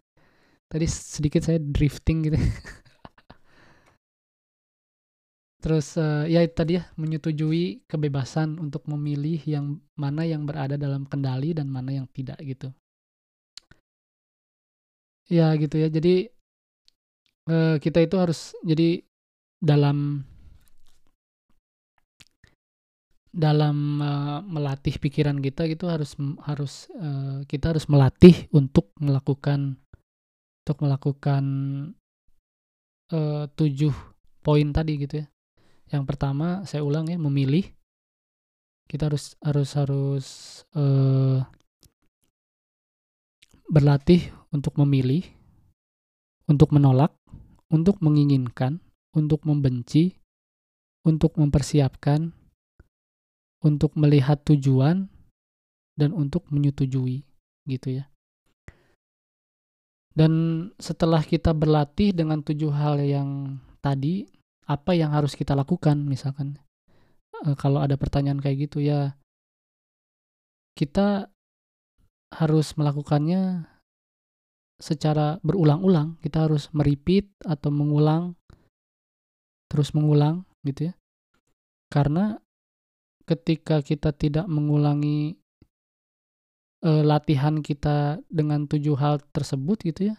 tadi 0.70 0.86
sedikit 0.86 1.42
saya 1.42 1.58
drifting 1.58 2.30
gitu 2.30 2.38
Terus 5.60 5.92
uh, 6.00 6.24
ya 6.24 6.40
tadi 6.48 6.80
ya 6.80 6.88
menyetujui 6.96 7.84
kebebasan 7.84 8.56
untuk 8.56 8.88
memilih 8.88 9.36
yang 9.44 9.76
mana 9.92 10.24
yang 10.24 10.48
berada 10.48 10.80
dalam 10.80 11.04
kendali 11.04 11.52
dan 11.52 11.68
mana 11.68 12.00
yang 12.00 12.08
tidak 12.08 12.40
gitu. 12.40 12.72
Ya 15.28 15.52
gitu 15.60 15.76
ya. 15.76 15.92
Jadi 15.92 16.32
uh, 17.52 17.76
kita 17.76 18.00
itu 18.00 18.16
harus 18.16 18.56
jadi 18.64 19.04
dalam 19.60 20.24
dalam 23.30 24.00
uh, 24.00 24.40
melatih 24.42 24.96
pikiran 24.96 25.38
kita 25.44 25.68
gitu 25.70 25.86
harus 25.86 26.16
harus 26.48 26.88
uh, 26.98 27.44
kita 27.46 27.76
harus 27.76 27.86
melatih 27.86 28.48
untuk 28.50 28.90
melakukan 28.98 29.76
untuk 30.70 30.86
melakukan 30.86 31.44
uh, 33.10 33.50
tujuh 33.58 33.90
poin 34.38 34.70
tadi 34.70 35.02
gitu 35.02 35.18
ya. 35.18 35.26
Yang 35.90 36.14
pertama 36.14 36.62
saya 36.62 36.86
ulang 36.86 37.10
ya 37.10 37.18
memilih. 37.18 37.66
Kita 38.86 39.10
harus 39.10 39.34
harus 39.42 39.70
harus 39.74 40.26
uh, 40.78 41.42
berlatih 43.66 44.30
untuk 44.54 44.78
memilih, 44.78 45.26
untuk 46.46 46.70
menolak, 46.70 47.18
untuk 47.66 47.98
menginginkan, 47.98 48.78
untuk 49.10 49.42
membenci, 49.42 50.22
untuk 51.02 51.34
mempersiapkan, 51.34 52.30
untuk 53.58 53.98
melihat 53.98 54.38
tujuan 54.46 55.10
dan 55.98 56.14
untuk 56.14 56.46
menyetujui 56.46 57.26
gitu 57.66 57.88
ya. 57.90 58.06
Dan 60.11 60.32
setelah 60.76 61.22
kita 61.22 61.54
berlatih 61.54 62.11
dengan 62.11 62.42
tujuh 62.42 62.74
hal 62.74 62.98
yang 62.98 63.61
tadi, 63.78 64.26
apa 64.66 64.94
yang 64.94 65.14
harus 65.14 65.34
kita 65.34 65.54
lakukan 65.58 66.06
misalkan 66.06 66.58
e, 67.42 67.58
kalau 67.58 67.82
ada 67.82 67.98
pertanyaan 67.98 68.38
kayak 68.38 68.70
gitu 68.70 68.78
ya 68.78 69.18
kita 70.78 71.26
harus 72.30 72.78
melakukannya 72.78 73.66
secara 74.80 75.42
berulang-ulang. 75.44 76.16
Kita 76.22 76.46
harus 76.46 76.70
meripit 76.72 77.28
atau 77.42 77.68
mengulang 77.74 78.38
terus 79.70 79.92
mengulang 79.92 80.46
gitu 80.64 80.90
ya. 80.90 80.94
Karena 81.90 82.38
ketika 83.26 83.82
kita 83.82 84.14
tidak 84.14 84.46
mengulangi 84.46 85.39
uh, 86.84 87.02
latihan 87.04 87.60
kita 87.60 88.20
dengan 88.28 88.64
tujuh 88.68 88.96
hal 88.96 89.20
tersebut 89.32 89.80
gitu 89.84 90.12
ya, 90.12 90.16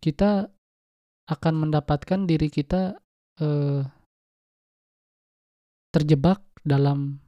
kita 0.00 0.48
akan 1.28 1.54
mendapatkan 1.68 2.24
diri 2.24 2.48
kita 2.48 2.96
uh, 3.40 3.82
terjebak 5.92 6.40
dalam 6.64 7.20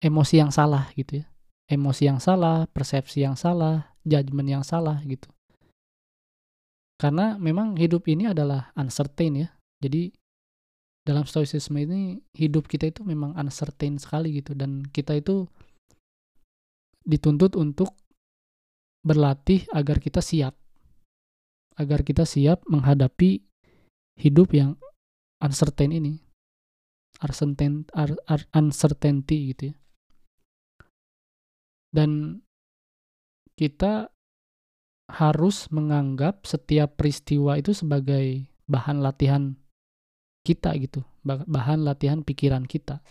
emosi 0.00 0.34
yang 0.40 0.52
salah 0.54 0.88
gitu 0.94 1.24
ya. 1.24 1.26
Emosi 1.68 2.08
yang 2.08 2.16
salah, 2.16 2.64
persepsi 2.72 3.20
yang 3.20 3.36
salah, 3.36 3.92
judgement 4.00 4.48
yang 4.48 4.64
salah 4.64 5.04
gitu. 5.04 5.28
Karena 6.96 7.36
memang 7.36 7.76
hidup 7.76 8.08
ini 8.08 8.32
adalah 8.32 8.72
uncertain 8.74 9.46
ya. 9.46 9.48
Jadi 9.78 10.10
dalam 11.08 11.24
stoicism 11.24 11.80
ini 11.80 12.20
hidup 12.36 12.68
kita 12.68 12.92
itu 12.92 13.00
memang 13.00 13.32
uncertain 13.40 13.96
sekali 13.96 14.44
gitu. 14.44 14.52
Dan 14.52 14.84
kita 14.84 15.16
itu 15.16 15.48
dituntut 17.00 17.56
untuk 17.56 17.96
berlatih 19.00 19.64
agar 19.72 20.04
kita 20.04 20.20
siap. 20.20 20.52
Agar 21.80 22.04
kita 22.04 22.28
siap 22.28 22.60
menghadapi 22.68 23.40
hidup 24.20 24.52
yang 24.52 24.76
uncertain 25.40 25.96
ini. 25.96 26.20
Uncertain 27.24 27.88
uncertainty 28.52 29.56
gitu 29.56 29.72
ya. 29.72 29.76
Dan 31.88 32.44
kita 33.56 34.12
harus 35.08 35.72
menganggap 35.72 36.44
setiap 36.44 37.00
peristiwa 37.00 37.56
itu 37.56 37.72
sebagai 37.72 38.44
bahan 38.68 39.00
latihan 39.00 39.56
kita 40.48 40.72
gitu, 40.80 41.04
bahan 41.24 41.84
latihan 41.84 42.24
pikiran 42.24 42.64
kita. 42.64 43.04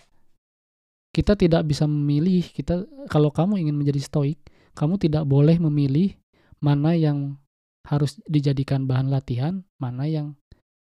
Kita 1.13 1.37
tidak 1.37 1.69
bisa 1.69 1.85
memilih, 1.85 2.41
kita 2.49 2.85
kalau 3.09 3.29
kamu 3.29 3.61
ingin 3.61 3.77
menjadi 3.77 4.01
stoik, 4.01 4.41
kamu 4.73 4.97
tidak 4.97 5.29
boleh 5.29 5.61
memilih 5.61 6.17
mana 6.61 6.97
yang 6.97 7.37
harus 7.85 8.17
dijadikan 8.25 8.89
bahan 8.89 9.13
latihan, 9.13 9.61
mana 9.77 10.09
yang 10.09 10.33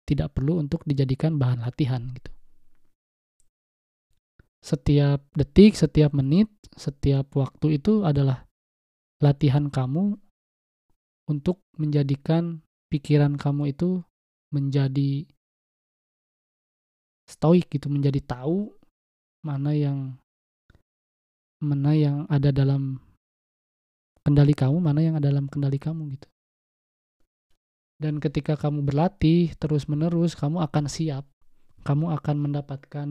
tidak 0.07 0.31
perlu 0.31 0.63
untuk 0.63 0.87
dijadikan 0.87 1.35
bahan 1.35 1.59
latihan 1.59 2.07
gitu. 2.15 2.31
Setiap 4.63 5.23
detik, 5.35 5.75
setiap 5.75 6.11
menit, 6.15 6.47
setiap 6.75 7.31
waktu 7.35 7.79
itu 7.79 8.03
adalah 8.03 8.47
latihan 9.23 9.67
kamu 9.67 10.17
untuk 11.27 11.63
menjadikan 11.75 12.63
pikiran 12.87 13.35
kamu 13.35 13.75
itu 13.75 14.01
menjadi 14.51 15.27
stoik 17.27 17.67
gitu 17.67 17.91
menjadi 17.91 18.23
tahu 18.23 18.71
mana 19.43 19.75
yang 19.75 20.15
mana 21.59 21.91
yang 21.93 22.17
ada 22.31 22.49
dalam 22.55 23.03
kendali 24.23 24.51
kamu 24.55 24.77
mana 24.79 24.99
yang 25.03 25.15
ada 25.19 25.31
dalam 25.31 25.47
kendali 25.51 25.79
kamu 25.79 26.15
gitu. 26.17 26.27
Dan 27.97 28.21
ketika 28.21 28.53
kamu 28.53 28.85
berlatih 28.85 29.57
terus 29.57 29.89
menerus 29.89 30.37
kamu 30.37 30.61
akan 30.61 30.85
siap. 30.85 31.25
Kamu 31.81 32.11
akan 32.19 32.35
mendapatkan 32.43 33.09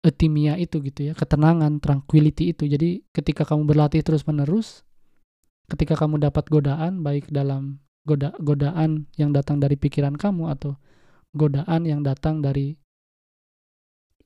etimia 0.00 0.54
itu 0.56 0.80
gitu 0.80 1.10
ya 1.10 1.14
ketenangan 1.14 1.78
tranquility 1.78 2.50
itu. 2.50 2.66
Jadi 2.66 3.04
ketika 3.14 3.46
kamu 3.46 3.68
berlatih 3.68 4.02
terus 4.02 4.26
menerus 4.26 4.82
ketika 5.70 5.98
kamu 5.98 6.22
dapat 6.22 6.46
godaan 6.46 7.02
baik 7.02 7.30
dalam 7.30 7.82
goda 8.06 8.30
godaan 8.38 9.10
yang 9.18 9.34
datang 9.34 9.58
dari 9.58 9.74
pikiran 9.74 10.14
kamu 10.14 10.50
atau 10.54 10.78
godaan 11.36 11.84
yang 11.84 12.00
datang 12.00 12.40
dari 12.40 12.72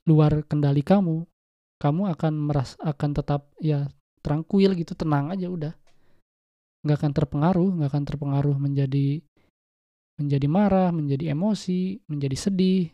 luar 0.06 0.46
kendali 0.46 0.80
kamu, 0.80 1.26
kamu 1.82 2.02
akan 2.14 2.34
meras 2.38 2.78
akan 2.80 3.10
tetap 3.12 3.50
ya 3.58 3.90
tranquil 4.22 4.72
gitu, 4.78 4.94
tenang 4.94 5.34
aja 5.34 5.50
udah. 5.50 5.74
Nggak 6.86 6.96
akan 6.96 7.12
terpengaruh, 7.12 7.70
nggak 7.76 7.90
akan 7.92 8.04
terpengaruh 8.06 8.56
menjadi 8.56 9.20
menjadi 10.16 10.46
marah, 10.48 10.88
menjadi 10.92 11.32
emosi, 11.32 12.04
menjadi 12.08 12.36
sedih, 12.36 12.88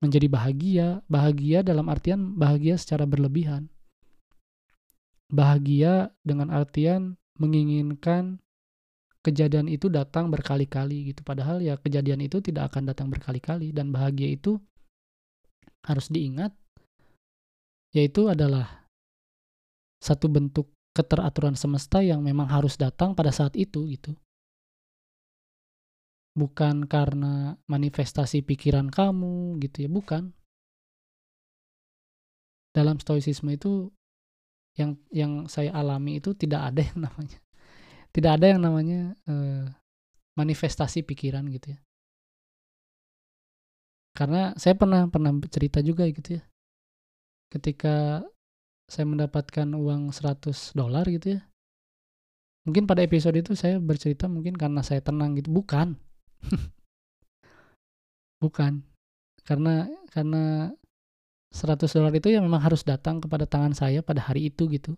menjadi 0.00 0.26
bahagia. 0.30 0.88
Bahagia 1.10 1.60
dalam 1.66 1.90
artian 1.90 2.36
bahagia 2.38 2.78
secara 2.80 3.04
berlebihan. 3.04 3.68
Bahagia 5.26 6.14
dengan 6.22 6.54
artian 6.54 7.18
menginginkan 7.36 8.40
kejadian 9.26 9.66
itu 9.66 9.90
datang 9.90 10.30
berkali-kali 10.30 11.10
gitu. 11.10 11.26
Padahal 11.26 11.58
ya 11.58 11.74
kejadian 11.74 12.22
itu 12.22 12.38
tidak 12.38 12.70
akan 12.70 12.94
datang 12.94 13.10
berkali-kali 13.10 13.74
dan 13.74 13.90
bahagia 13.90 14.30
itu 14.38 14.62
harus 15.82 16.06
diingat 16.06 16.54
yaitu 17.90 18.30
adalah 18.30 18.86
satu 19.98 20.30
bentuk 20.30 20.70
keteraturan 20.94 21.58
semesta 21.58 22.04
yang 22.04 22.22
memang 22.22 22.46
harus 22.46 22.78
datang 22.78 23.18
pada 23.18 23.34
saat 23.34 23.58
itu 23.58 23.90
gitu. 23.90 24.14
Bukan 26.36 26.84
karena 26.84 27.56
manifestasi 27.64 28.44
pikiran 28.44 28.92
kamu 28.92 29.56
gitu 29.64 29.88
ya, 29.88 29.90
bukan. 29.90 30.36
Dalam 32.76 33.00
stoicisme 33.00 33.56
itu 33.56 33.88
yang 34.76 35.00
yang 35.08 35.48
saya 35.48 35.72
alami 35.72 36.20
itu 36.20 36.36
tidak 36.36 36.68
ada 36.68 36.84
yang 36.84 37.08
namanya 37.08 37.40
tidak 38.16 38.40
ada 38.40 38.46
yang 38.56 38.64
namanya 38.64 39.12
uh, 39.28 39.68
manifestasi 40.40 41.04
pikiran 41.04 41.44
gitu 41.52 41.76
ya. 41.76 41.80
Karena 44.16 44.56
saya 44.56 44.72
pernah 44.72 45.04
pernah 45.12 45.36
cerita 45.52 45.84
juga 45.84 46.08
gitu 46.08 46.40
ya. 46.40 46.42
Ketika 47.52 48.24
saya 48.88 49.04
mendapatkan 49.04 49.68
uang 49.68 50.16
100 50.16 50.72
dolar 50.72 51.04
gitu 51.12 51.36
ya. 51.36 51.44
Mungkin 52.64 52.88
pada 52.88 53.04
episode 53.04 53.36
itu 53.36 53.52
saya 53.52 53.76
bercerita 53.76 54.32
mungkin 54.32 54.56
karena 54.56 54.80
saya 54.80 55.04
tenang 55.04 55.36
gitu. 55.36 55.52
Bukan. 55.52 56.00
Bukan. 58.42 58.80
Karena 59.44 59.92
karena 60.08 60.72
100 61.52 61.84
dolar 61.92 62.16
itu 62.16 62.32
ya 62.32 62.40
memang 62.40 62.64
harus 62.64 62.80
datang 62.80 63.20
kepada 63.20 63.44
tangan 63.44 63.76
saya 63.76 64.00
pada 64.00 64.24
hari 64.24 64.48
itu 64.48 64.64
gitu 64.72 64.96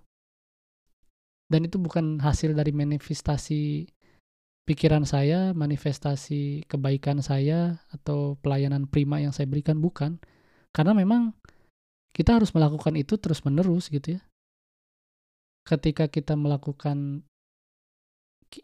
dan 1.49 1.64
itu 1.64 1.80
bukan 1.80 2.20
hasil 2.20 2.53
dari 2.53 2.76
manifestasi 2.76 3.88
pikiran 4.68 5.09
saya, 5.09 5.57
manifestasi 5.57 6.68
kebaikan 6.68 7.24
saya 7.24 7.80
atau 7.88 8.36
pelayanan 8.44 8.84
prima 8.84 9.16
yang 9.16 9.32
saya 9.32 9.49
berikan 9.49 9.80
bukan. 9.80 10.20
Karena 10.76 10.92
memang 10.92 11.32
kita 12.12 12.36
harus 12.36 12.53
melakukan 12.53 12.92
itu 13.01 13.16
terus-menerus 13.16 13.88
gitu 13.88 14.20
ya. 14.20 14.22
Ketika 15.64 16.12
kita 16.12 16.36
melakukan 16.36 17.24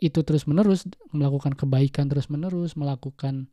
itu 0.01 0.21
terus-menerus, 0.21 0.85
melakukan 1.13 1.57
kebaikan 1.57 2.13
terus-menerus, 2.13 2.77
melakukan 2.77 3.49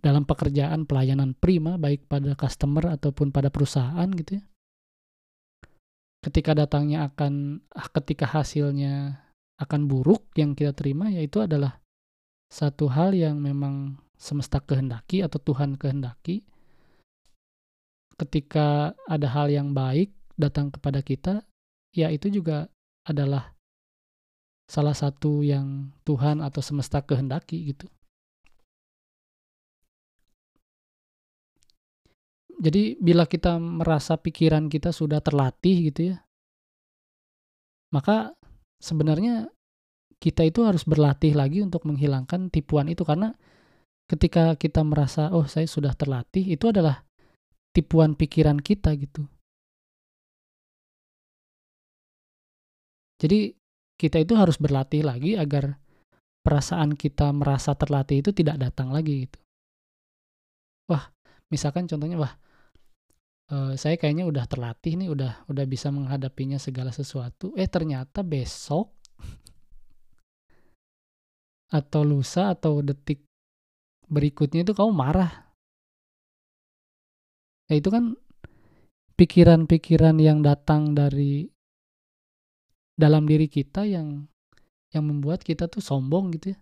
dalam 0.00 0.24
pekerjaan 0.24 0.88
pelayanan 0.88 1.36
prima 1.36 1.76
baik 1.76 2.08
pada 2.08 2.32
customer 2.36 2.96
ataupun 2.96 3.32
pada 3.32 3.48
perusahaan 3.48 4.08
gitu 4.12 4.40
ya 4.40 4.44
ketika 6.26 6.58
datangnya 6.58 7.06
akan 7.06 7.62
ah, 7.70 7.86
ketika 7.86 8.26
hasilnya 8.26 9.22
akan 9.62 9.86
buruk 9.86 10.26
yang 10.34 10.58
kita 10.58 10.74
terima 10.74 11.06
yaitu 11.06 11.38
adalah 11.38 11.78
satu 12.50 12.90
hal 12.90 13.14
yang 13.14 13.38
memang 13.38 14.02
semesta 14.18 14.58
kehendaki 14.58 15.22
atau 15.22 15.38
Tuhan 15.38 15.78
kehendaki. 15.78 16.42
Ketika 18.18 18.96
ada 19.06 19.28
hal 19.30 19.54
yang 19.54 19.70
baik 19.70 20.10
datang 20.34 20.74
kepada 20.74 21.04
kita 21.04 21.46
ya 21.94 22.10
itu 22.10 22.32
juga 22.32 22.66
adalah 23.06 23.54
salah 24.66 24.96
satu 24.98 25.46
yang 25.46 25.94
Tuhan 26.02 26.42
atau 26.42 26.58
semesta 26.58 27.04
kehendaki 27.04 27.70
gitu 27.70 27.86
jadi 32.56 32.96
bila 33.00 33.28
kita 33.28 33.60
merasa 33.60 34.16
pikiran 34.16 34.72
kita 34.72 34.90
sudah 34.92 35.20
terlatih 35.20 35.92
gitu 35.92 36.00
ya 36.14 36.16
maka 37.92 38.34
sebenarnya 38.80 39.48
kita 40.16 40.48
itu 40.48 40.64
harus 40.64 40.84
berlatih 40.88 41.36
lagi 41.36 41.60
untuk 41.60 41.84
menghilangkan 41.84 42.48
tipuan 42.48 42.88
itu 42.88 43.04
karena 43.04 43.36
ketika 44.08 44.56
kita 44.56 44.80
merasa 44.86 45.34
oh 45.34 45.44
saya 45.44 45.68
sudah 45.68 45.92
terlatih 45.92 46.56
itu 46.56 46.72
adalah 46.72 47.04
tipuan 47.76 48.16
pikiran 48.16 48.56
kita 48.56 48.96
gitu. 48.96 49.28
Jadi 53.20 53.52
kita 53.96 54.20
itu 54.20 54.36
harus 54.36 54.60
berlatih 54.60 55.04
lagi 55.04 55.36
agar 55.36 55.80
perasaan 56.44 56.96
kita 56.96 57.32
merasa 57.32 57.72
terlatih 57.76 58.20
itu 58.20 58.30
tidak 58.32 58.60
datang 58.60 58.92
lagi 58.92 59.28
gitu. 59.28 59.38
Wah, 60.92 61.12
misalkan 61.48 61.88
contohnya 61.88 62.20
wah 62.20 62.32
uh, 63.52 63.72
saya 63.78 63.94
kayaknya 64.00 64.26
udah 64.26 64.44
terlatih 64.48 64.98
nih, 64.98 65.08
udah 65.12 65.46
udah 65.50 65.64
bisa 65.66 65.90
menghadapinya 65.92 66.58
segala 66.58 66.90
sesuatu. 66.90 67.52
Eh 67.54 67.68
ternyata 67.70 68.22
besok 68.26 68.94
atau 71.66 72.02
lusa 72.06 72.54
atau 72.54 72.78
detik 72.78 73.26
berikutnya 74.06 74.62
itu 74.62 74.72
kamu 74.74 74.92
marah. 74.94 75.50
Ya 77.66 77.82
itu 77.82 77.90
kan 77.90 78.14
pikiran-pikiran 79.18 80.16
yang 80.22 80.46
datang 80.46 80.94
dari 80.94 81.50
dalam 82.94 83.26
diri 83.26 83.50
kita 83.50 83.82
yang 83.82 84.30
yang 84.94 85.04
membuat 85.04 85.42
kita 85.42 85.66
tuh 85.66 85.82
sombong 85.82 86.30
gitu 86.38 86.54
ya. 86.54 86.58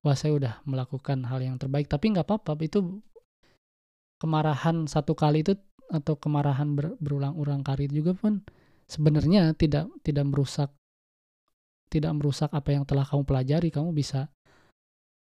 Wah 0.00 0.16
saya 0.16 0.32
udah 0.32 0.54
melakukan 0.64 1.28
hal 1.28 1.44
yang 1.44 1.60
terbaik, 1.60 1.90
tapi 1.90 2.14
nggak 2.14 2.24
apa-apa. 2.24 2.56
Itu 2.64 3.04
kemarahan 4.16 4.88
satu 4.88 5.12
kali 5.12 5.44
itu 5.44 5.58
atau 5.90 6.14
kemarahan 6.14 6.78
ber, 6.78 6.94
berulang-ulang 7.02 7.66
kali 7.66 7.90
juga 7.90 8.14
pun 8.14 8.40
sebenarnya 8.86 9.52
tidak 9.58 9.90
tidak 10.06 10.24
merusak 10.30 10.70
tidak 11.90 12.14
merusak 12.14 12.54
apa 12.54 12.70
yang 12.70 12.86
telah 12.86 13.02
kamu 13.02 13.26
pelajari. 13.26 13.68
Kamu 13.74 13.90
bisa 13.90 14.30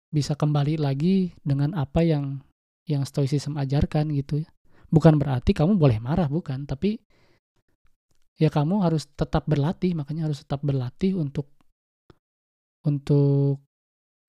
bisa 0.09 0.33
kembali 0.33 0.81
lagi 0.81 1.37
dengan 1.45 1.77
apa 1.77 2.01
yang 2.01 2.41
yang 2.89 3.05
stoicism 3.05 3.55
ajarkan 3.61 4.09
gitu 4.17 4.41
ya. 4.41 4.49
Bukan 4.89 5.21
berarti 5.21 5.53
kamu 5.53 5.77
boleh 5.77 6.01
marah 6.01 6.29
bukan 6.29 6.65
tapi 6.65 6.97
ya 8.35 8.49
kamu 8.51 8.83
harus 8.83 9.07
tetap 9.15 9.47
berlatih 9.47 9.95
makanya 9.95 10.27
harus 10.29 10.43
tetap 10.43 10.61
berlatih 10.61 11.15
untuk 11.15 11.49
untuk 12.85 13.63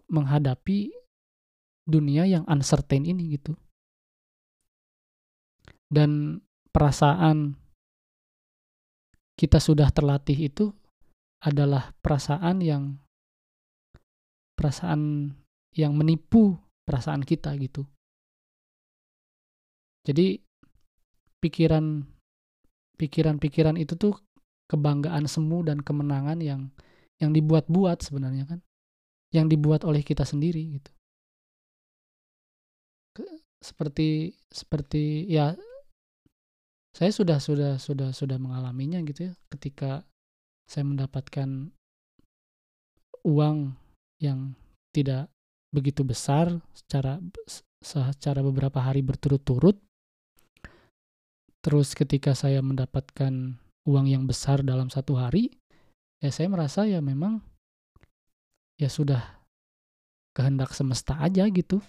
menghadapi 0.08 0.94
dunia 1.86 2.24
yang 2.24 2.44
uncertain 2.48 3.04
ini 3.04 3.36
gitu 3.36 3.52
dan 5.92 6.42
perasaan 6.74 7.56
kita 9.36 9.60
sudah 9.60 9.92
terlatih 9.92 10.48
itu 10.48 10.72
adalah 11.44 11.92
perasaan 12.00 12.64
yang 12.64 12.96
perasaan 14.56 15.30
yang 15.76 15.92
menipu 15.92 16.56
perasaan 16.88 17.20
kita 17.20 17.52
gitu. 17.60 17.84
Jadi 20.08 20.40
pikiran 21.42 22.06
pikiran-pikiran 22.96 23.76
itu 23.76 23.92
tuh 24.00 24.16
kebanggaan 24.72 25.28
semu 25.28 25.60
dan 25.66 25.84
kemenangan 25.84 26.40
yang 26.40 26.72
yang 27.20 27.36
dibuat-buat 27.36 28.00
sebenarnya 28.00 28.48
kan. 28.48 28.60
Yang 29.34 29.58
dibuat 29.58 29.84
oleh 29.84 30.00
kita 30.00 30.24
sendiri 30.24 30.80
gitu. 30.80 30.90
Seperti 33.60 34.32
seperti 34.48 35.26
ya 35.28 35.52
saya 36.96 37.12
sudah 37.12 37.36
sudah 37.36 37.76
sudah 37.76 38.08
sudah 38.16 38.40
mengalaminya 38.40 39.04
gitu 39.04 39.28
ya. 39.28 39.32
Ketika 39.52 40.00
saya 40.64 40.88
mendapatkan 40.88 41.68
uang 43.20 43.76
yang 44.16 44.56
tidak 44.96 45.28
begitu 45.68 46.00
besar 46.08 46.64
secara 46.72 47.20
secara 47.84 48.40
beberapa 48.40 48.80
hari 48.80 49.04
berturut-turut 49.04 49.76
terus 51.60 51.92
ketika 51.92 52.32
saya 52.32 52.64
mendapatkan 52.64 53.60
uang 53.84 54.06
yang 54.08 54.24
besar 54.24 54.64
dalam 54.64 54.88
satu 54.88 55.18
hari 55.20 55.52
ya 56.24 56.32
saya 56.32 56.48
merasa 56.48 56.88
ya 56.88 57.04
memang 57.04 57.44
ya 58.80 58.88
sudah 58.88 59.20
kehendak 60.32 60.72
semesta 60.72 61.18
aja 61.20 61.44
gitu 61.52 61.82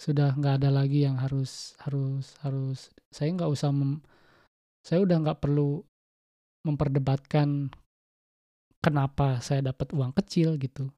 sudah 0.00 0.32
nggak 0.32 0.64
ada 0.64 0.72
lagi 0.72 1.04
yang 1.04 1.20
harus 1.20 1.76
harus 1.84 2.32
harus. 2.40 2.88
Saya 3.12 3.36
nggak 3.36 3.52
usah 3.52 3.68
mem, 3.68 4.00
saya 4.80 5.04
udah 5.04 5.16
nggak 5.20 5.44
perlu 5.44 5.84
memperdebatkan 6.64 7.68
kenapa 8.80 9.44
saya 9.44 9.60
dapat 9.68 9.92
uang 9.92 10.16
kecil 10.16 10.56
gitu. 10.56 10.88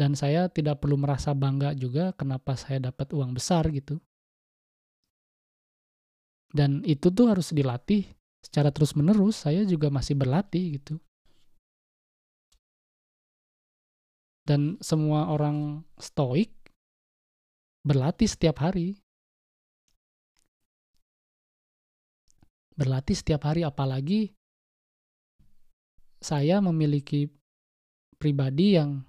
Dan 0.00 0.16
saya 0.16 0.48
tidak 0.48 0.80
perlu 0.80 0.96
merasa 0.96 1.36
bangga 1.36 1.76
juga 1.76 2.16
kenapa 2.16 2.56
saya 2.56 2.88
dapat 2.88 3.12
uang 3.12 3.36
besar 3.36 3.68
gitu. 3.68 4.00
Dan 6.48 6.80
itu 6.88 7.12
tuh 7.12 7.28
harus 7.28 7.52
dilatih 7.52 8.08
secara 8.40 8.72
terus 8.72 8.96
menerus 8.96 9.44
saya 9.44 9.60
juga 9.68 9.92
masih 9.92 10.16
berlatih 10.16 10.80
gitu. 10.80 10.96
Dan 14.48 14.80
semua 14.80 15.28
orang 15.28 15.84
stoik 16.00 16.61
berlatih 17.82 18.30
setiap 18.30 18.62
hari. 18.62 18.98
Berlatih 22.72 23.14
setiap 23.14 23.44
hari 23.44 23.62
apalagi 23.68 24.32
saya 26.22 26.62
memiliki 26.62 27.28
pribadi 28.16 28.78
yang 28.78 29.02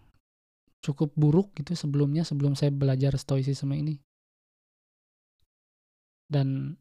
cukup 0.84 1.15
buruk 1.15 1.55
gitu 1.55 1.78
sebelumnya 1.78 2.28
sebelum 2.28 2.59
saya 2.59 2.74
belajar 2.76 3.15
stoicism 3.15 3.71
ini. 3.71 4.01
Dan 6.28 6.76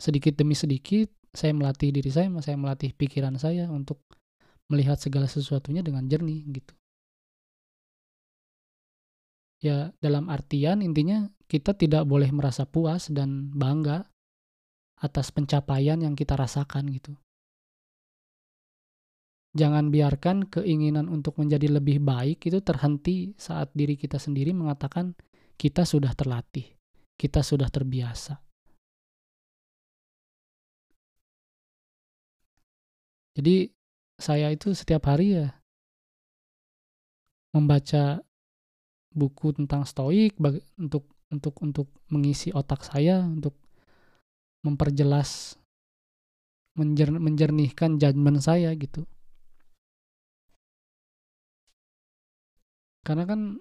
sedikit 0.00 0.40
demi 0.40 0.56
sedikit 0.56 1.10
saya 1.36 1.52
melatih 1.52 1.92
diri 1.92 2.08
saya, 2.08 2.32
saya 2.40 2.56
melatih 2.56 2.96
pikiran 2.96 3.36
saya 3.36 3.68
untuk 3.68 4.00
melihat 4.72 4.96
segala 4.96 5.26
sesuatunya 5.26 5.82
dengan 5.82 6.06
jernih 6.06 6.46
gitu 6.48 6.79
ya 9.60 9.92
dalam 10.00 10.32
artian 10.32 10.80
intinya 10.80 11.28
kita 11.44 11.76
tidak 11.76 12.08
boleh 12.08 12.32
merasa 12.32 12.64
puas 12.64 13.12
dan 13.12 13.52
bangga 13.52 14.08
atas 15.00 15.32
pencapaian 15.32 16.00
yang 16.00 16.16
kita 16.16 16.36
rasakan 16.36 16.88
gitu. 16.92 17.12
Jangan 19.50 19.90
biarkan 19.90 20.46
keinginan 20.46 21.10
untuk 21.10 21.34
menjadi 21.42 21.66
lebih 21.66 21.98
baik 22.00 22.46
itu 22.46 22.62
terhenti 22.62 23.34
saat 23.34 23.74
diri 23.74 23.98
kita 23.98 24.14
sendiri 24.14 24.54
mengatakan 24.54 25.18
kita 25.58 25.82
sudah 25.82 26.14
terlatih, 26.14 26.70
kita 27.18 27.42
sudah 27.42 27.66
terbiasa. 27.66 28.38
Jadi 33.34 33.66
saya 34.20 34.54
itu 34.54 34.70
setiap 34.70 35.10
hari 35.10 35.42
ya 35.42 35.48
membaca 37.50 38.22
buku 39.10 39.50
tentang 39.54 39.82
stoik 39.82 40.38
untuk 40.78 41.04
untuk 41.30 41.54
untuk 41.62 41.86
mengisi 42.10 42.50
otak 42.50 42.82
saya 42.82 43.22
untuk 43.22 43.54
memperjelas 44.66 45.56
menjer, 46.74 47.08
menjernihkan 47.10 47.96
judgement 47.96 48.38
saya 48.42 48.74
gitu. 48.74 49.06
Karena 53.06 53.24
kan 53.24 53.58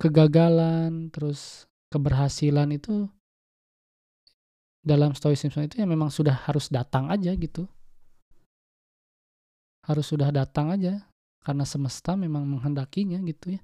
kegagalan 0.00 1.12
terus 1.14 1.68
keberhasilan 1.92 2.74
itu 2.74 3.06
dalam 4.84 5.14
stoicism 5.14 5.64
itu 5.64 5.80
ya 5.80 5.86
memang 5.86 6.10
sudah 6.10 6.34
harus 6.48 6.72
datang 6.72 7.12
aja 7.12 7.30
gitu. 7.36 7.68
Harus 9.84 10.08
sudah 10.08 10.32
datang 10.32 10.72
aja 10.72 11.04
karena 11.44 11.68
semesta 11.68 12.16
memang 12.16 12.48
menghendakinya 12.48 13.20
gitu 13.20 13.60
ya 13.60 13.62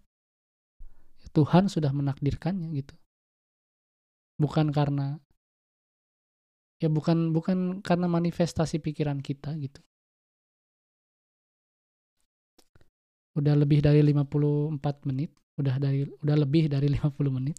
Tuhan 1.31 1.71
sudah 1.71 1.95
menakdirkannya 1.95 2.75
gitu. 2.75 2.95
Bukan 4.41 4.73
karena 4.75 5.21
ya 6.81 6.89
bukan 6.89 7.31
bukan 7.37 7.85
karena 7.85 8.09
manifestasi 8.09 8.81
pikiran 8.81 9.21
kita 9.21 9.55
gitu. 9.61 9.81
Udah 13.39 13.55
lebih 13.55 13.79
dari 13.79 14.03
54 14.03 15.07
menit, 15.07 15.31
Udah 15.61 15.77
dari 15.77 16.09
udah 16.09 16.37
lebih 16.41 16.73
dari 16.73 16.89
50 16.89 17.13
menit. 17.29 17.57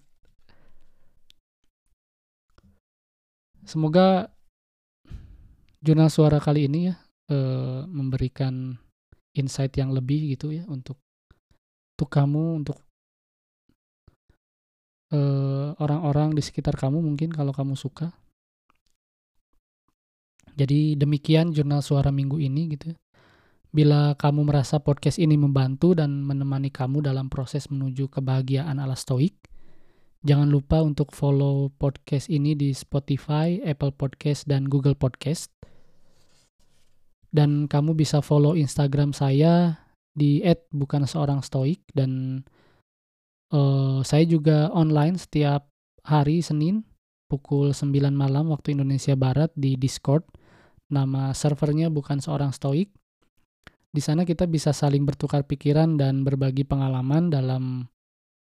Semoga 3.61 4.25
jurnal 5.85 6.09
suara 6.09 6.41
kali 6.41 6.65
ini 6.65 6.89
ya 6.89 6.95
eh, 7.29 7.85
memberikan 7.85 8.73
insight 9.37 9.77
yang 9.77 9.93
lebih 9.93 10.33
gitu 10.33 10.49
ya 10.49 10.65
untuk 10.65 10.97
untuk 11.93 12.09
kamu 12.09 12.65
untuk 12.65 12.81
eh, 15.11 15.67
orang-orang 15.77 16.33
di 16.33 16.41
sekitar 16.41 16.79
kamu 16.79 17.03
mungkin 17.03 17.29
kalau 17.31 17.51
kamu 17.51 17.75
suka. 17.75 18.15
Jadi 20.55 20.99
demikian 20.99 21.55
jurnal 21.55 21.79
suara 21.79 22.11
minggu 22.11 22.39
ini 22.39 22.75
gitu. 22.75 22.91
ya. 22.91 22.97
Bila 23.71 24.19
kamu 24.19 24.51
merasa 24.51 24.83
podcast 24.83 25.15
ini 25.15 25.39
membantu 25.39 25.95
dan 25.95 26.27
menemani 26.27 26.67
kamu 26.67 26.99
dalam 27.07 27.31
proses 27.31 27.71
menuju 27.71 28.11
kebahagiaan 28.11 28.83
ala 28.83 28.99
stoik, 28.99 29.31
jangan 30.27 30.51
lupa 30.51 30.83
untuk 30.83 31.15
follow 31.15 31.71
podcast 31.79 32.27
ini 32.27 32.51
di 32.51 32.75
Spotify, 32.75 33.63
Apple 33.63 33.95
Podcast, 33.95 34.43
dan 34.43 34.67
Google 34.67 34.99
Podcast. 34.99 35.55
Dan 37.31 37.71
kamu 37.71 37.95
bisa 37.95 38.19
follow 38.19 38.59
Instagram 38.59 39.15
saya 39.15 39.79
di 40.11 40.43
bukan 40.75 41.07
seorang 41.07 41.39
stoik 41.39 41.79
dan 41.95 42.43
eh, 43.51 43.99
saya 44.01 44.23
juga 44.25 44.71
online 44.71 45.19
setiap 45.19 45.67
hari 46.01 46.41
Senin 46.41 46.87
pukul 47.31 47.71
9 47.71 48.11
malam 48.11 48.51
waktu 48.51 48.75
Indonesia 48.75 49.15
Barat 49.15 49.55
di 49.55 49.79
Discord. 49.79 50.27
Nama 50.91 51.31
servernya 51.31 51.87
bukan 51.87 52.19
seorang 52.19 52.51
stoik. 52.51 52.91
Di 53.91 54.03
sana 54.03 54.27
kita 54.27 54.43
bisa 54.47 54.75
saling 54.75 55.07
bertukar 55.07 55.47
pikiran 55.47 55.95
dan 55.95 56.27
berbagi 56.27 56.67
pengalaman 56.67 57.31
dalam 57.31 57.87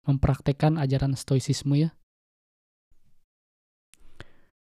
mempraktekkan 0.07 0.75
ajaran 0.79 1.15
stoicisme 1.15 1.79
ya. 1.79 1.91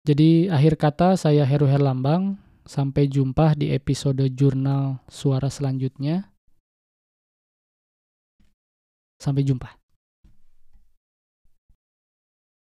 Jadi 0.05 0.53
akhir 0.53 0.77
kata 0.77 1.17
saya 1.17 1.49
Heru 1.49 1.65
Herlambang. 1.65 2.37
Sampai 2.63 3.11
jumpa 3.11 3.59
di 3.59 3.75
episode 3.75 4.23
jurnal 4.39 5.03
suara 5.11 5.51
selanjutnya. 5.51 6.31
Sampai 9.19 9.43
jumpa. 9.43 9.82